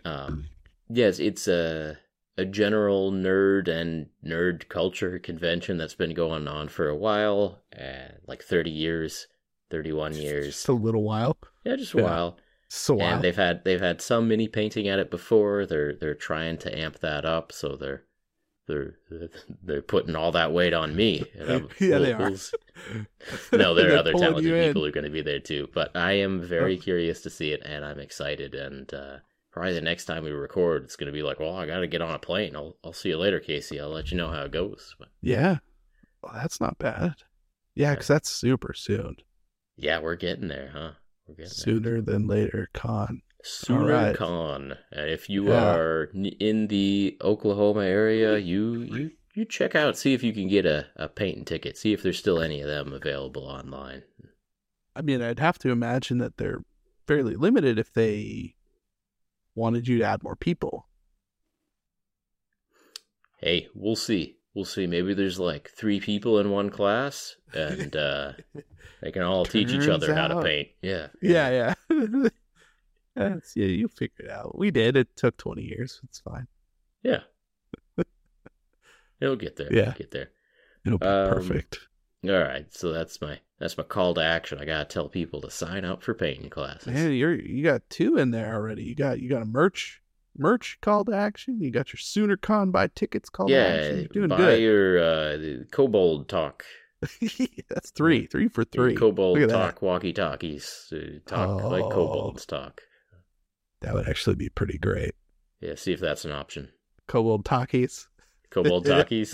um, 0.05 0.47
yes, 0.89 1.19
it's 1.19 1.47
a 1.47 1.97
a 2.37 2.45
general 2.45 3.11
nerd 3.11 3.67
and 3.67 4.07
nerd 4.25 4.67
culture 4.69 5.19
convention 5.19 5.77
that's 5.77 5.95
been 5.95 6.13
going 6.13 6.47
on 6.47 6.69
for 6.69 6.87
a 6.87 6.95
while, 6.95 7.61
uh, 7.79 8.13
like 8.27 8.41
thirty 8.43 8.71
years, 8.71 9.27
thirty 9.69 9.91
one 9.91 10.13
years. 10.13 10.47
Just 10.47 10.67
a 10.69 10.73
little 10.73 11.03
while. 11.03 11.37
Yeah, 11.63 11.75
just 11.75 11.93
a 11.93 11.97
yeah. 11.97 12.03
while. 12.03 12.37
So. 12.69 12.99
And 13.01 13.21
they've 13.21 13.35
had 13.35 13.63
they've 13.65 13.81
had 13.81 14.01
some 14.01 14.27
mini 14.29 14.47
painting 14.47 14.87
at 14.87 14.97
it 14.97 15.11
before. 15.11 15.65
They're 15.65 15.93
they're 15.95 16.15
trying 16.15 16.57
to 16.59 16.77
amp 16.77 16.99
that 16.99 17.25
up, 17.25 17.51
so 17.51 17.75
they're 17.75 18.05
they're 18.71 19.29
they're 19.63 19.81
putting 19.81 20.15
all 20.15 20.31
that 20.31 20.51
weight 20.51 20.73
on 20.73 20.95
me. 20.95 21.23
Yeah, 21.79 21.97
they 21.99 22.13
are. 22.13 22.31
no, 23.51 23.73
there 23.73 23.93
are 23.93 23.97
other 23.97 24.13
talented 24.13 24.67
people 24.67 24.81
who 24.81 24.87
are 24.87 24.91
going 24.91 25.03
to 25.03 25.09
be 25.09 25.21
there 25.21 25.39
too. 25.39 25.69
But 25.73 25.95
I 25.95 26.13
am 26.13 26.41
very 26.41 26.77
curious 26.77 27.21
to 27.23 27.29
see 27.29 27.51
it, 27.51 27.61
and 27.65 27.83
I'm 27.85 27.99
excited. 27.99 28.55
And 28.55 28.91
uh, 28.93 29.17
probably 29.51 29.73
the 29.73 29.81
next 29.81 30.05
time 30.05 30.23
we 30.23 30.31
record, 30.31 30.83
it's 30.83 30.95
gonna 30.95 31.11
be 31.11 31.23
like, 31.23 31.39
well, 31.39 31.55
I 31.55 31.65
gotta 31.67 31.87
get 31.87 32.01
on 32.01 32.15
a 32.15 32.19
plane. 32.19 32.55
I'll 32.55 32.77
I'll 32.83 32.93
see 32.93 33.09
you 33.09 33.17
later, 33.17 33.39
Casey. 33.39 33.79
I'll 33.79 33.89
let 33.89 34.11
you 34.11 34.17
know 34.17 34.29
how 34.29 34.43
it 34.43 34.51
goes. 34.51 34.95
But 34.97 35.09
Yeah. 35.21 35.57
Well, 36.23 36.33
that's 36.35 36.61
not 36.61 36.77
bad. 36.77 37.15
Yeah, 37.75 37.91
because 37.91 38.07
that's 38.07 38.29
super 38.29 38.73
soon. 38.73 39.17
yeah, 39.77 39.99
we're 39.99 40.15
getting 40.15 40.47
there, 40.49 40.71
huh? 40.73 40.91
We're 41.27 41.35
getting 41.35 41.51
there. 41.55 41.73
Sooner 41.73 42.01
than 42.01 42.27
later, 42.27 42.69
con. 42.73 43.21
Sooner 43.43 43.81
Alright. 43.93 44.15
Con. 44.15 44.77
And 44.91 45.09
if 45.09 45.29
you 45.29 45.47
Yeah. 45.49 45.73
are 45.75 46.03
in 46.13 46.67
the 46.67 47.17
Oklahoma 47.21 47.81
area, 47.83 48.37
you 48.37 48.81
you 48.83 49.11
you 49.33 49.45
check 49.45 49.75
out, 49.75 49.97
see 49.97 50.13
if 50.13 50.23
you 50.23 50.33
can 50.33 50.47
get 50.47 50.65
a, 50.65 50.87
a 50.95 51.07
painting 51.07 51.45
ticket. 51.45 51.77
See 51.77 51.93
if 51.93 52.03
there's 52.03 52.19
still 52.19 52.41
any 52.41 52.61
of 52.61 52.67
them 52.67 52.91
available 52.93 53.43
online. 53.43 54.03
I 54.95 55.01
mean, 55.01 55.21
I'd 55.21 55.39
have 55.39 55.57
to 55.59 55.69
imagine 55.71 56.17
that 56.17 56.37
they're 56.37 56.63
fairly 57.07 57.35
limited 57.35 57.79
if 57.79 57.93
they 57.93 58.55
wanted 59.55 59.87
you 59.87 59.97
to 59.99 60.03
add 60.03 60.21
more 60.23 60.35
people. 60.35 60.87
Hey, 63.39 63.67
we'll 63.73 63.95
see. 63.95 64.37
We'll 64.53 64.65
see. 64.65 64.85
Maybe 64.85 65.13
there's 65.13 65.39
like 65.39 65.69
three 65.69 65.99
people 65.99 66.39
in 66.39 66.51
one 66.51 66.69
class, 66.69 67.37
and 67.53 67.95
uh, 67.95 68.33
they 69.01 69.11
can 69.11 69.23
all 69.23 69.45
teach 69.45 69.69
each 69.69 69.85
Turns 69.85 70.03
other 70.03 70.13
how 70.13 70.27
to 70.27 70.35
out. 70.37 70.43
paint. 70.43 70.67
Yeah. 70.81 71.07
Yeah, 71.21 71.73
yeah. 71.89 72.27
That's, 73.15 73.55
yeah, 73.55 73.65
you 73.67 73.87
figure 73.87 74.25
it 74.25 74.31
out. 74.31 74.57
We 74.57 74.71
did. 74.71 74.95
It 74.95 75.15
took 75.17 75.37
20 75.37 75.61
years. 75.63 75.99
It's 76.05 76.19
fine. 76.21 76.47
Yeah. 77.03 77.19
It'll 79.19 79.35
get 79.35 79.55
there. 79.57 79.71
Yeah. 79.71 79.81
It'll 79.81 79.93
get 79.93 80.11
there. 80.11 80.29
It'll 80.85 80.97
be 80.97 81.05
Um, 81.05 81.29
perfect. 81.33 81.79
All 82.23 82.31
right. 82.31 82.65
So 82.73 82.91
that's 82.91 83.21
my 83.21 83.39
that's 83.59 83.77
my 83.77 83.83
call 83.83 84.13
to 84.15 84.21
action. 84.23 84.59
I 84.59 84.65
gotta 84.65 84.85
tell 84.85 85.09
people 85.09 85.41
to 85.41 85.51
sign 85.51 85.85
up 85.85 86.01
for 86.03 86.13
painting 86.13 86.49
classes. 86.49 86.87
Man, 86.93 87.11
you're 87.13 87.33
you 87.35 87.63
got 87.63 87.81
two 87.89 88.17
in 88.17 88.31
there 88.31 88.53
already. 88.55 88.83
You 88.83 88.95
got 88.95 89.19
you 89.19 89.29
got 89.29 89.41
a 89.41 89.45
merch 89.45 90.01
merch 90.37 90.77
call 90.81 91.03
to 91.05 91.13
action. 91.13 91.59
You 91.61 91.71
got 91.71 91.91
your 91.93 91.97
Sooner 91.99 92.37
Con 92.37 92.71
buy 92.71 92.87
tickets 92.87 93.29
call 93.29 93.47
to 93.47 93.55
action. 93.55 93.95
yeah, 93.95 93.99
You're 94.01 94.07
doing 94.07 94.29
buy 94.29 94.37
good. 94.37 94.61
your 94.61 94.99
uh, 94.99 95.37
Kobold 95.71 96.29
Talk. 96.29 96.63
That's 97.69 97.89
three, 97.91 98.27
three 98.27 98.47
for 98.47 98.63
three. 98.63 98.95
Kobold 98.95 99.39
Look 99.39 99.43
at 99.43 99.49
that. 99.49 99.55
Talk 99.73 99.81
walkie 99.81 100.13
talkies. 100.13 100.91
Uh, 100.93 101.19
talk 101.25 101.61
like 101.63 101.83
Oh. 101.85 101.89
kobolds 101.89 102.45
talk. 102.45 102.81
That 103.81 103.93
would 103.93 104.07
actually 104.07 104.35
be 104.35 104.49
pretty 104.49 104.77
great. 104.77 105.15
Yeah, 105.59 105.75
see 105.75 105.91
if 105.93 105.99
that's 105.99 106.25
an 106.25 106.31
option. 106.31 106.69
Kobold 107.07 107.45
talkies. 107.45 108.07
Kobold 108.49 108.85
talkies. 108.87 109.33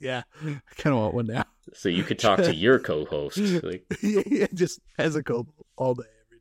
Yeah. 0.00 0.22
I 0.42 0.60
kind 0.76 0.94
of 0.94 1.00
want 1.00 1.14
one 1.14 1.26
now. 1.26 1.44
So 1.74 1.88
you 1.88 2.02
could 2.02 2.18
talk 2.18 2.38
to 2.38 2.54
your 2.54 2.78
co-host. 2.78 3.38
Like, 3.62 3.84
yeah, 4.02 4.46
just 4.54 4.80
as 4.98 5.16
a 5.16 5.22
kobold 5.22 5.54
all 5.76 5.94
day, 5.94 6.02
every 6.26 6.38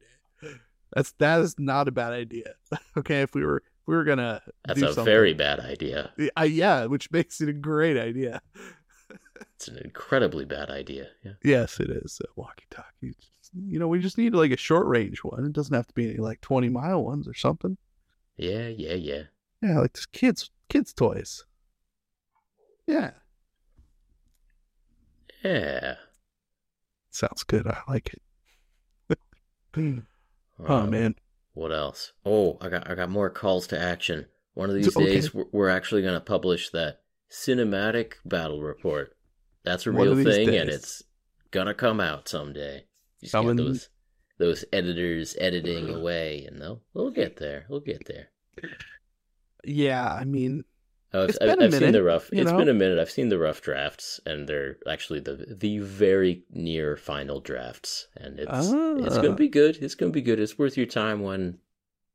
day. 0.54 0.60
That's 0.94 1.12
that 1.20 1.42
is 1.42 1.56
not 1.60 1.88
a 1.88 1.92
bad 1.92 2.14
idea. 2.14 2.54
okay, 2.98 3.22
if 3.22 3.36
we 3.36 3.46
were 3.46 3.58
if 3.58 3.88
we 3.88 3.96
were 3.96 4.04
gonna 4.04 4.42
that's 4.66 4.80
do 4.80 4.86
a 4.88 4.94
something- 4.94 5.06
very 5.06 5.34
bad 5.34 5.60
idea. 5.60 6.12
Uh, 6.38 6.44
yeah, 6.44 6.86
which 6.86 7.12
makes 7.12 7.40
it 7.42 7.50
a 7.50 7.54
great 7.54 7.98
idea. 7.98 8.42
It's 9.56 9.68
an 9.68 9.78
incredibly 9.78 10.46
bad 10.46 10.70
idea. 10.70 11.08
Yeah. 11.24 11.34
Yes, 11.44 11.80
it 11.80 11.90
is. 11.90 12.22
Uh, 12.24 12.32
walkie 12.36 12.66
talkie. 12.72 13.16
You 13.54 13.80
know, 13.80 13.88
we 13.88 14.00
just 14.00 14.18
need 14.18 14.34
like 14.34 14.52
a 14.52 14.58
short 14.58 14.86
range 14.88 15.20
one. 15.20 15.46
It 15.46 15.54
doesn't 15.54 15.74
have 15.74 15.88
to 15.88 15.94
be 15.94 16.10
any 16.10 16.18
like 16.18 16.42
20 16.42 16.70
mile 16.70 17.04
ones 17.04 17.28
or 17.28 17.34
something. 17.34 17.78
Yeah, 18.38 18.68
yeah, 18.68 18.94
yeah. 18.94 19.24
Yeah, 19.62 19.80
like 19.80 19.94
just 19.94 20.12
kids 20.12 20.52
kids 20.70 20.94
toys. 20.94 21.46
Yeah. 22.88 23.12
Yeah. 25.44 25.96
Sounds 27.12 27.44
good. 27.44 27.68
I 27.68 27.82
like 27.88 28.14
it. 29.10 29.20
oh 30.68 30.86
man. 30.88 31.16
What 31.54 31.72
else? 31.72 32.14
Oh, 32.26 32.58
I 32.62 32.70
got 32.70 32.90
I 32.90 32.96
got 32.96 33.10
more 33.10 33.30
calls 33.30 33.68
to 33.68 33.80
action. 33.80 34.28
One 34.54 34.70
of 34.70 34.76
these 34.76 34.96
Okay. 34.96 35.06
days, 35.06 35.34
we're, 35.34 35.46
we're 35.52 35.70
actually 35.70 36.02
going 36.02 36.14
to 36.16 36.20
publish 36.20 36.70
that 36.72 37.02
cinematic 37.32 38.14
battle 38.26 38.62
report. 38.62 39.16
That's 39.64 39.86
a 39.86 39.92
One 39.92 40.10
real 40.16 40.24
thing, 40.24 40.50
and 40.50 40.70
it's 40.70 41.04
gonna 41.52 41.74
come 41.74 42.00
out 42.00 42.28
someday. 42.28 42.86
Just 43.22 43.34
get 43.34 43.58
those 43.58 43.90
those 44.38 44.66
editors 44.72 45.36
editing 45.40 45.90
away, 45.94 46.46
and 46.46 46.62
they'll 46.62 46.82
we'll 46.94 47.12
get 47.12 47.38
there. 47.38 47.66
We'll 47.70 47.82
get 47.82 48.06
there. 48.06 48.30
Yeah, 49.66 50.14
I 50.14 50.24
mean, 50.24 50.64
I've, 51.14 51.30
It's 51.30 51.38
I've, 51.42 51.48
been 51.60 51.62
a 51.62 51.66
I've 51.66 51.74
seen 51.74 51.92
the 51.92 52.04
rough. 52.04 52.30
It's 52.32 52.50
know? 52.50 52.58
been 52.58 52.70
a 52.70 52.74
minute. 52.74 53.00
I've 53.00 53.12
seen 53.12 53.30
the 53.30 53.38
rough 53.40 53.62
drafts, 53.62 54.20
and 54.26 54.48
they're 54.48 54.78
actually 54.88 55.20
the 55.20 55.46
the 55.58 55.80
very 55.80 56.44
near 56.52 56.96
final 56.96 57.42
drafts, 57.42 58.08
and 58.16 58.40
it's 58.40 58.50
it's 58.52 59.18
Ah. 59.18 59.22
gonna 59.22 59.36
be 59.36 59.50
good. 59.50 59.78
It's 59.82 59.96
gonna 59.96 60.12
be 60.12 60.22
good. 60.22 60.40
It's 60.40 60.58
worth 60.58 60.78
your 60.78 60.86
time 60.86 61.22
when 61.22 61.58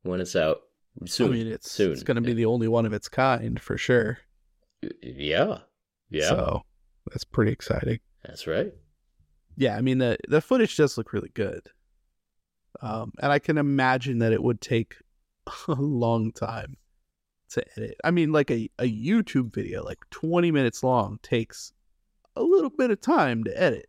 when 0.03 0.21
it's 0.21 0.37
out 0.37 0.63
soon. 1.07 1.29
I 1.29 1.35
mean, 1.35 1.47
it's 1.49 1.71
soon. 1.71 1.93
it's 1.93 2.03
going 2.03 2.17
to 2.17 2.21
be 2.21 2.35
the 2.35 2.45
only 2.47 2.69
one 2.69 2.87
of 2.87 2.93
its 2.93 3.09
kind 3.09 3.61
for 3.61 3.77
sure. 3.77 4.19
Yeah, 5.03 5.59
yeah, 6.11 6.29
So 6.29 6.63
that's 7.11 7.25
pretty 7.25 7.51
exciting. 7.53 7.99
that's 8.25 8.47
right. 8.47 8.73
Yeah, 9.57 9.77
I 9.77 9.81
mean 9.81 9.99
the 9.99 10.17
the 10.29 10.41
footage 10.41 10.77
does 10.77 10.97
look 10.99 11.13
really 11.13 11.31
good. 11.35 11.69
Um, 12.81 13.13
and 13.23 13.31
I 13.31 13.39
can 13.39 13.57
imagine 13.57 14.19
that 14.19 14.33
it 14.33 14.43
would 14.43 14.61
take 14.61 14.97
a 15.69 15.75
long 15.75 16.33
time 16.33 16.77
to 17.51 17.65
edit. 17.77 17.97
I 18.03 18.11
mean, 18.11 18.33
like 18.33 18.51
a, 18.51 18.69
a 18.79 18.85
YouTube 18.91 19.55
video, 19.55 19.85
like 19.85 19.99
20 20.11 20.51
minutes 20.51 20.83
long, 20.83 21.19
takes 21.23 21.73
a 22.35 22.43
little 22.43 22.71
bit 22.71 22.91
of 22.91 23.01
time 23.01 23.45
to 23.45 23.61
edit. 23.63 23.87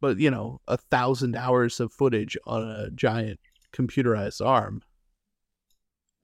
But, 0.00 0.18
you 0.18 0.30
know, 0.30 0.60
a 0.66 0.76
thousand 0.76 1.36
hours 1.36 1.78
of 1.78 1.92
footage 1.92 2.36
on 2.46 2.62
a 2.68 2.90
giant 2.90 3.38
computerized 3.72 4.44
arm. 4.44 4.82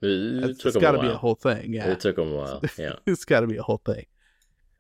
It, 0.03 0.09
it 0.09 0.59
took 0.59 0.75
it's 0.75 0.77
got 0.77 0.93
to 0.93 0.99
be 0.99 1.07
a 1.09 1.17
whole 1.17 1.37
thing. 1.37 1.73
Yeah. 1.73 1.87
It 1.93 2.01
took 2.01 2.17
them 2.17 2.33
a 2.33 2.37
while. 2.37 2.63
Yeah, 2.77 2.95
it's 3.07 3.25
got 3.25 3.41
to 3.41 3.47
be 3.47 3.59
a 3.59 3.63
whole 3.63 3.81
thing. 3.85 4.07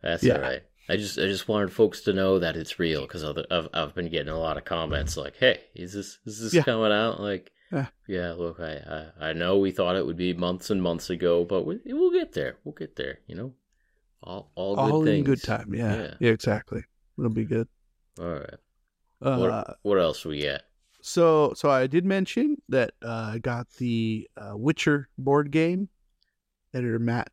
that's 0.03 0.25
Yeah. 0.25 0.35
all 0.35 0.41
right. 0.41 0.63
I 0.91 0.97
just 0.97 1.19
I 1.19 1.23
just 1.27 1.49
wanted 1.49 1.73
folks 1.73 2.01
to 2.03 2.13
know 2.13 2.39
that 2.41 2.57
it's 2.57 2.79
real 2.79 3.03
because 3.03 3.25
I've 3.25 3.69
I've 3.73 3.95
been 3.95 4.11
getting 4.11 4.33
a 4.33 4.39
lot 4.39 4.57
of 4.57 4.65
comments 4.65 5.17
like, 5.17 5.37
"Hey, 5.37 5.61
is 5.75 5.93
this 5.95 6.19
is 6.27 6.41
this 6.41 6.55
Yeah. 6.55 6.63
coming 6.65 6.93
out?" 6.93 7.21
Like, 7.21 7.53
Yeah. 7.73 7.87
yeah, 8.09 8.33
look, 8.33 8.59
I, 8.61 8.73
I 9.21 9.29
I 9.31 9.33
know 9.33 9.59
we 9.59 9.71
thought 9.71 9.97
it 9.97 10.05
would 10.05 10.17
be 10.17 10.33
months 10.35 10.71
and 10.71 10.83
months 10.83 11.09
ago, 11.11 11.45
but 11.45 11.65
we, 11.65 11.79
we'll 11.87 12.11
get 12.11 12.33
there. 12.33 12.57
We'll 12.65 12.75
get 12.75 12.97
there. 12.97 13.21
You 13.29 13.37
know, 13.37 13.55
all 14.23 14.51
all 14.57 14.75
good 14.77 14.93
All 14.93 15.05
things. 15.05 15.19
in 15.19 15.25
good 15.25 15.43
time. 15.43 15.73
Yeah. 15.75 15.95
Yeah. 15.97 16.15
yeah. 16.21 16.31
exactly. 16.31 16.83
It'll 17.19 17.31
be 17.31 17.45
good. 17.45 17.69
All 18.19 18.27
right. 18.27 18.55
Uh, 19.23 19.37
what 19.39 19.77
what 19.83 19.99
else 19.99 20.25
we 20.25 20.43
got? 20.43 20.63
So, 21.03 21.55
so 21.55 21.71
I 21.71 21.87
did 21.87 22.05
mention 22.05 22.57
that 22.69 22.93
uh, 23.03 23.33
I 23.35 23.39
got 23.39 23.71
the 23.79 24.29
uh, 24.37 24.53
Witcher 24.57 25.09
board 25.17 25.51
game. 25.51 25.89
Editor 26.75 26.99
Matt 26.99 27.31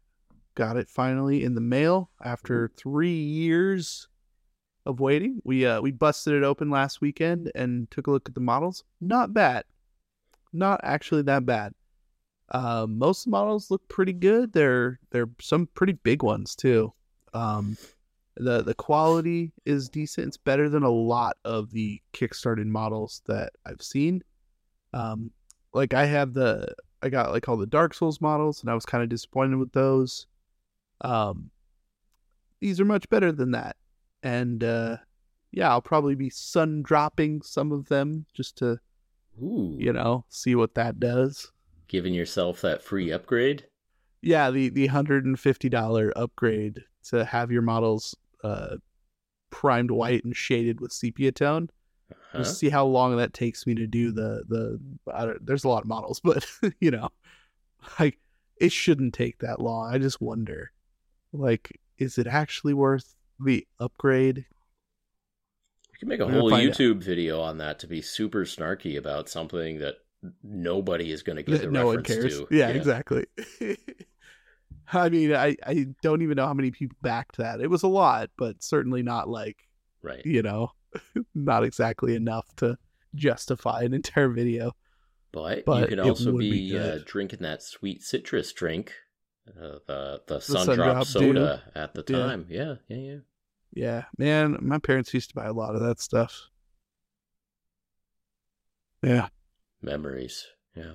got 0.57 0.75
it 0.75 0.89
finally 0.89 1.43
in 1.43 1.53
the 1.53 1.61
mail 1.61 2.09
after 2.25 2.71
three 2.75 3.21
years 3.21 4.07
of 4.87 4.99
waiting. 4.99 5.39
We 5.45 5.67
uh, 5.67 5.81
we 5.81 5.91
busted 5.91 6.33
it 6.33 6.43
open 6.43 6.71
last 6.71 6.99
weekend 6.99 7.51
and 7.53 7.89
took 7.91 8.07
a 8.07 8.11
look 8.11 8.27
at 8.27 8.33
the 8.33 8.41
models. 8.41 8.83
Not 8.99 9.35
bad, 9.35 9.65
not 10.51 10.81
actually 10.83 11.21
that 11.23 11.45
bad. 11.45 11.73
Uh, 12.49 12.87
most 12.89 13.27
models 13.27 13.69
look 13.69 13.87
pretty 13.87 14.13
good. 14.13 14.51
They're 14.51 14.99
they're 15.11 15.29
some 15.39 15.67
pretty 15.75 15.93
big 15.93 16.23
ones 16.23 16.55
too. 16.55 16.91
Um, 17.35 17.77
the 18.35 18.63
the 18.63 18.73
quality 18.73 19.53
is 19.63 19.89
decent. 19.89 20.29
It's 20.29 20.37
better 20.37 20.69
than 20.69 20.83
a 20.83 20.89
lot 20.89 21.37
of 21.45 21.69
the 21.69 22.01
kickstarted 22.13 22.65
models 22.65 23.21
that 23.27 23.53
I've 23.63 23.83
seen. 23.83 24.23
Um, 24.91 25.29
like 25.71 25.93
I 25.93 26.05
have 26.05 26.33
the 26.33 26.73
I 27.03 27.09
got 27.09 27.31
like 27.31 27.47
all 27.47 27.57
the 27.57 27.67
Dark 27.67 27.93
Souls 27.93 28.21
models, 28.21 28.61
and 28.61 28.71
I 28.71 28.73
was 28.73 28.87
kind 28.87 29.03
of 29.03 29.09
disappointed 29.09 29.57
with 29.57 29.73
those. 29.73 30.25
Um, 31.01 31.51
these 32.59 32.79
are 32.79 32.85
much 32.85 33.07
better 33.09 33.31
than 33.31 33.51
that, 33.51 33.77
and 34.23 34.63
uh, 34.63 34.97
yeah, 35.51 35.69
I'll 35.69 35.81
probably 35.81 36.15
be 36.15 36.29
sun 36.29 36.81
dropping 36.83 37.41
some 37.41 37.71
of 37.71 37.87
them 37.89 38.25
just 38.33 38.57
to 38.57 38.79
Ooh, 39.41 39.75
you 39.79 39.93
know 39.93 40.25
see 40.29 40.53
what 40.55 40.75
that 40.75 40.99
does. 40.99 41.51
giving 41.89 42.13
yourself 42.13 42.61
that 42.61 42.81
free 42.81 43.11
upgrade. 43.11 43.67
Yeah, 44.21 44.51
the 44.51 44.69
the 44.69 44.87
hundred 44.87 45.25
and 45.25 45.39
fifty 45.39 45.69
dollar 45.69 46.11
upgrade 46.15 46.83
to 47.05 47.23
have 47.25 47.51
your 47.51 47.61
models 47.61 48.15
uh 48.43 48.77
primed 49.51 49.91
white 49.91 50.23
and 50.25 50.35
shaded 50.35 50.81
with 50.81 50.91
sepia 50.93 51.31
tone. 51.31 51.69
Huh? 52.31 52.39
Just 52.39 52.57
see 52.59 52.69
how 52.69 52.85
long 52.85 53.17
that 53.17 53.33
takes 53.33 53.67
me 53.67 53.75
to 53.75 53.87
do 53.87 54.11
the 54.11 54.43
the. 54.47 54.79
I 55.13 55.25
don't, 55.25 55.45
there's 55.45 55.63
a 55.65 55.69
lot 55.69 55.83
of 55.83 55.87
models, 55.89 56.19
but 56.23 56.45
you 56.81 56.91
know, 56.91 57.09
like 57.99 58.19
it 58.57 58.71
shouldn't 58.71 59.13
take 59.13 59.39
that 59.39 59.61
long. 59.61 59.93
I 59.93 59.97
just 59.99 60.21
wonder, 60.21 60.71
like, 61.33 61.79
is 61.97 62.17
it 62.17 62.27
actually 62.27 62.73
worth 62.73 63.15
the 63.39 63.67
upgrade? 63.79 64.37
You 64.37 65.99
can 65.99 66.07
make 66.09 66.19
a 66.19 66.25
We're 66.25 66.33
whole 66.33 66.53
out. 66.53 66.59
YouTube 66.61 67.03
video 67.03 67.41
on 67.41 67.57
that 67.57 67.79
to 67.79 67.87
be 67.87 68.01
super 68.01 68.45
snarky 68.45 68.97
about 68.97 69.29
something 69.29 69.79
that 69.79 69.95
nobody 70.43 71.11
is 71.11 71.23
going 71.23 71.37
to 71.37 71.43
get 71.43 71.61
the 71.61 71.71
no 71.71 71.87
one 71.87 71.97
reference 71.97 72.21
cares. 72.21 72.39
to. 72.39 72.47
Yeah, 72.51 72.69
exactly. 72.69 73.25
I 74.93 75.09
mean, 75.09 75.33
I 75.33 75.55
I 75.65 75.87
don't 76.01 76.21
even 76.21 76.37
know 76.37 76.45
how 76.45 76.53
many 76.53 76.71
people 76.71 76.97
backed 77.01 77.37
that. 77.37 77.59
It 77.61 77.69
was 77.69 77.83
a 77.83 77.87
lot, 77.87 78.29
but 78.37 78.63
certainly 78.63 79.03
not 79.03 79.27
like 79.27 79.57
Right. 80.01 80.25
you 80.25 80.41
know, 80.43 80.71
not 81.35 81.63
exactly 81.63 82.15
enough 82.15 82.45
to 82.57 82.77
justify 83.15 83.81
an 83.81 83.93
entire 83.93 84.29
video. 84.29 84.73
But, 85.33 85.65
But 85.65 85.81
you 85.81 85.87
could 85.87 85.99
also 85.99 86.37
be 86.37 86.71
be, 86.71 86.77
uh, 86.79 86.99
drinking 87.05 87.39
that 87.41 87.61
sweet 87.61 88.01
citrus 88.01 88.53
drink, 88.53 88.93
uh, 89.59 89.79
the 89.87 90.21
the 90.27 90.39
Sun 90.39 90.75
drop 90.75 91.05
soda 91.05 91.63
at 91.75 91.93
the 91.93 92.03
Yeah. 92.07 92.17
time. 92.17 92.45
Yeah, 92.49 92.75
yeah, 92.87 92.97
yeah. 92.97 93.17
Yeah, 93.73 94.05
man, 94.17 94.57
my 94.61 94.79
parents 94.79 95.13
used 95.13 95.29
to 95.29 95.35
buy 95.35 95.45
a 95.45 95.53
lot 95.53 95.75
of 95.75 95.81
that 95.81 95.99
stuff. 95.99 96.49
Yeah, 99.03 99.29
Memories. 99.81 100.47
Yeah. 100.75 100.93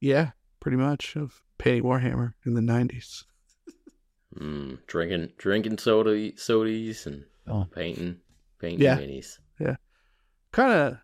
yeah, 0.00 0.30
pretty 0.60 0.76
much 0.76 1.16
of 1.16 1.42
painting 1.58 1.84
Warhammer 1.84 2.34
in 2.44 2.54
the 2.54 2.60
'90s. 2.60 3.24
Mm, 4.36 4.78
drinking 4.86 5.32
drinking 5.38 5.78
soda 5.78 6.10
sodies 6.32 7.06
and 7.06 7.24
Oh. 7.46 7.64
painting 7.74 8.20
painting 8.58 8.82
Yeah. 8.82 8.98
minis. 8.98 9.38
Yeah. 9.58 9.76
Kind 10.52 10.72
of 10.72 10.98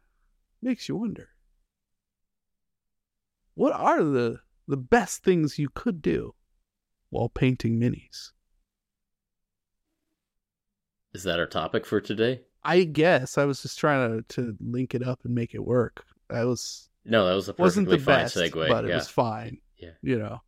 makes 0.63 0.89
you 0.89 0.97
wonder. 0.97 1.31
What 3.55 3.73
are 3.73 4.03
the 4.05 4.41
the 4.67 4.77
best 4.77 5.25
things 5.25 5.59
you 5.59 5.69
could 5.75 6.03
do 6.03 6.35
while 7.11 7.29
painting 7.29 7.79
minis? 7.81 8.31
Is 11.15 11.23
that 11.25 11.39
our 11.41 11.47
topic 11.47 11.87
for 11.87 12.01
today? 12.01 12.43
I 12.63 12.85
guess 12.85 13.39
I 13.39 13.45
was 13.45 13.63
just 13.63 13.79
trying 13.79 14.23
to 14.25 14.43
to 14.43 14.57
link 14.61 14.95
it 14.95 15.07
up 15.07 15.21
and 15.25 15.35
make 15.35 15.55
it 15.55 15.65
work. 15.65 16.05
I 16.31 16.45
was 16.45 16.89
No, 17.05 17.27
that 17.27 17.35
was 17.35 17.49
a 17.49 17.55
wasn't 17.59 17.89
the 17.89 17.99
fine 17.99 18.25
best, 18.25 18.37
segue. 18.37 18.69
but 18.69 18.85
it 18.85 18.95
was 18.95 19.09
fine. 19.09 19.59
Yeah. 19.79 19.91
you 20.03 20.19
know, 20.19 20.43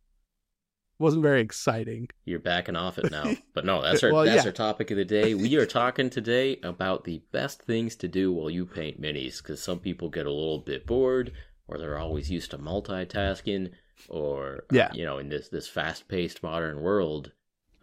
wasn't 0.99 1.23
very 1.23 1.39
exciting. 1.41 2.09
You're 2.25 2.39
backing 2.39 2.75
off 2.75 2.97
it 2.99 3.09
now. 3.11 3.33
But 3.53 3.65
no, 3.65 3.81
that's 3.81 4.03
our 4.03 4.11
Well, 4.13 4.25
that's 4.25 4.43
yeah. 4.43 4.49
our 4.49 4.53
topic 4.53 4.91
of 4.91 4.97
the 4.97 5.05
day. 5.05 5.33
We 5.33 5.55
are 5.55 5.65
talking 5.65 6.09
today 6.09 6.59
about 6.63 7.05
the 7.05 7.21
best 7.31 7.61
things 7.63 7.95
to 7.97 8.07
do 8.07 8.31
while 8.33 8.49
you 8.49 8.65
paint 8.65 9.01
minis 9.01 9.37
because 9.41 9.63
some 9.63 9.79
people 9.79 10.09
get 10.09 10.25
a 10.25 10.31
little 10.31 10.59
bit 10.59 10.85
bored 10.85 11.31
or 11.67 11.77
they're 11.77 11.97
always 11.97 12.29
used 12.29 12.51
to 12.51 12.57
multitasking 12.57 13.71
or 14.09 14.65
uh, 14.71 14.75
Yeah. 14.75 14.93
you 14.93 15.03
know, 15.05 15.17
in 15.17 15.29
this 15.29 15.49
this 15.49 15.67
fast-paced 15.67 16.43
modern 16.43 16.81
world, 16.81 17.31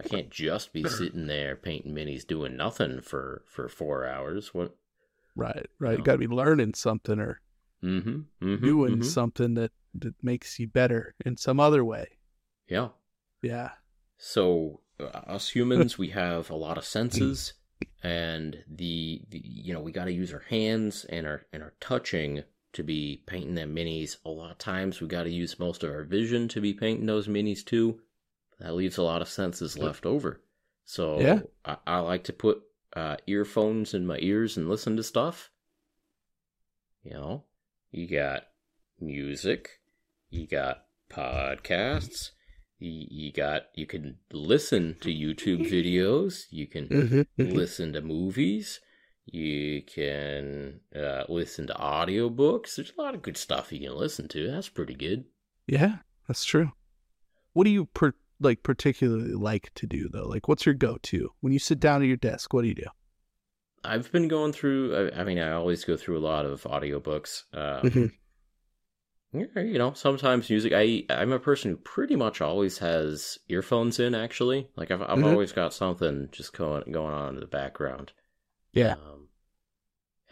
I 0.00 0.06
can't 0.08 0.30
just 0.30 0.72
be 0.72 0.82
sitting 0.88 1.26
there 1.26 1.56
painting 1.56 1.94
minis 1.94 2.26
doing 2.26 2.56
nothing 2.56 3.00
for 3.00 3.42
for 3.46 3.68
4 3.68 4.06
hours. 4.06 4.52
What 4.54 4.74
Right, 5.36 5.66
right. 5.78 5.98
No. 5.98 6.04
Got 6.04 6.12
to 6.12 6.18
be 6.18 6.26
learning 6.26 6.74
something 6.74 7.20
or 7.20 7.40
Mhm. 7.82 8.24
Mhm. 8.42 8.60
doing 8.60 8.96
mhm. 8.98 9.04
something 9.04 9.54
that 9.54 9.70
that 9.94 10.14
makes 10.22 10.58
you 10.58 10.66
better 10.68 11.14
in 11.24 11.36
some 11.36 11.60
other 11.60 11.84
way. 11.84 12.18
Yeah. 12.68 12.88
Yeah, 13.40 13.70
So 14.16 14.80
uh, 14.98 15.04
us 15.04 15.50
humans, 15.50 15.96
we 15.96 16.08
have 16.08 16.50
a 16.50 16.56
lot 16.56 16.76
of 16.76 16.84
senses, 16.84 17.52
and 18.02 18.64
the, 18.66 19.22
the 19.30 19.40
you 19.44 19.72
know 19.72 19.80
we 19.80 19.92
got 19.92 20.06
to 20.06 20.12
use 20.12 20.32
our 20.32 20.40
hands 20.50 21.04
and 21.04 21.24
our 21.24 21.46
and 21.52 21.62
our 21.62 21.74
touching 21.80 22.42
to 22.78 22.84
be 22.84 23.24
painting 23.26 23.56
them 23.56 23.74
minis. 23.74 24.16
A 24.24 24.30
lot 24.30 24.52
of 24.52 24.58
times 24.58 25.00
we 25.00 25.08
got 25.08 25.24
to 25.24 25.30
use 25.30 25.58
most 25.58 25.82
of 25.82 25.90
our 25.90 26.04
vision 26.04 26.46
to 26.48 26.60
be 26.60 26.72
painting 26.72 27.06
those 27.06 27.26
minis 27.26 27.64
too. 27.64 28.00
That 28.60 28.76
leaves 28.76 28.98
a 28.98 29.02
lot 29.02 29.20
of 29.20 29.28
senses 29.28 29.76
left 29.76 30.06
over. 30.06 30.40
So 30.84 31.20
Yeah. 31.20 31.40
I, 31.64 31.76
I 31.86 31.98
like 31.98 32.22
to 32.24 32.32
put 32.32 32.62
uh, 32.94 33.16
earphones 33.26 33.94
in 33.94 34.06
my 34.06 34.18
ears 34.20 34.56
and 34.56 34.68
listen 34.68 34.96
to 34.96 35.02
stuff. 35.02 35.50
You 37.02 37.14
know, 37.14 37.44
you 37.90 38.06
got 38.06 38.44
music, 39.00 39.80
you 40.30 40.46
got 40.46 40.84
podcasts, 41.10 42.30
you, 42.78 43.06
you 43.10 43.32
got 43.32 43.62
you 43.74 43.86
can 43.86 44.18
listen 44.32 44.96
to 45.00 45.08
YouTube 45.08 45.68
videos, 45.72 46.42
you 46.50 46.68
can 46.68 47.26
listen 47.36 47.92
to 47.94 48.02
movies, 48.02 48.80
you 49.32 49.82
can 49.82 50.80
uh, 50.94 51.24
listen 51.28 51.66
to 51.68 51.74
audiobooks. 51.74 52.76
There's 52.76 52.92
a 52.98 53.00
lot 53.00 53.14
of 53.14 53.22
good 53.22 53.36
stuff 53.36 53.72
you 53.72 53.80
can 53.88 53.96
listen 53.96 54.28
to. 54.28 54.50
That's 54.50 54.68
pretty 54.68 54.94
good. 54.94 55.24
yeah, 55.66 55.96
that's 56.26 56.44
true. 56.44 56.72
What 57.52 57.64
do 57.64 57.70
you 57.70 57.86
per- 57.86 58.14
like 58.40 58.62
particularly 58.62 59.32
like 59.32 59.72
to 59.74 59.86
do 59.86 60.08
though? 60.08 60.28
Like, 60.28 60.46
what's 60.48 60.64
your 60.66 60.74
go-to 60.74 61.30
when 61.40 61.52
you 61.52 61.58
sit 61.58 61.80
down 61.80 62.02
at 62.02 62.08
your 62.08 62.16
desk? 62.16 62.52
What 62.52 62.62
do 62.62 62.68
you 62.68 62.74
do? 62.74 62.86
I've 63.84 64.10
been 64.12 64.28
going 64.28 64.52
through. 64.52 65.10
I, 65.14 65.20
I 65.20 65.24
mean, 65.24 65.38
I 65.38 65.52
always 65.52 65.84
go 65.84 65.96
through 65.96 66.18
a 66.18 66.20
lot 66.20 66.44
of 66.46 66.62
audiobooks. 66.64 67.44
Um, 67.52 67.90
Mhm. 67.90 68.12
yeah, 69.32 69.62
you 69.62 69.78
know, 69.78 69.92
sometimes 69.92 70.48
music. 70.50 70.72
I 70.74 71.04
I'm 71.10 71.32
a 71.32 71.38
person 71.38 71.70
who 71.70 71.76
pretty 71.78 72.16
much 72.16 72.40
always 72.40 72.78
has 72.78 73.38
earphones 73.48 73.98
in. 74.00 74.14
Actually, 74.14 74.68
like 74.76 74.90
I've 74.90 75.02
I've 75.02 75.18
Mhm. 75.18 75.24
always 75.32 75.52
got 75.52 75.74
something 75.74 76.28
just 76.32 76.52
going 76.56 76.90
going 76.92 77.12
on 77.14 77.34
in 77.34 77.40
the 77.40 77.46
background. 77.46 78.12
Yeah. 78.78 78.92
Um, 78.92 79.28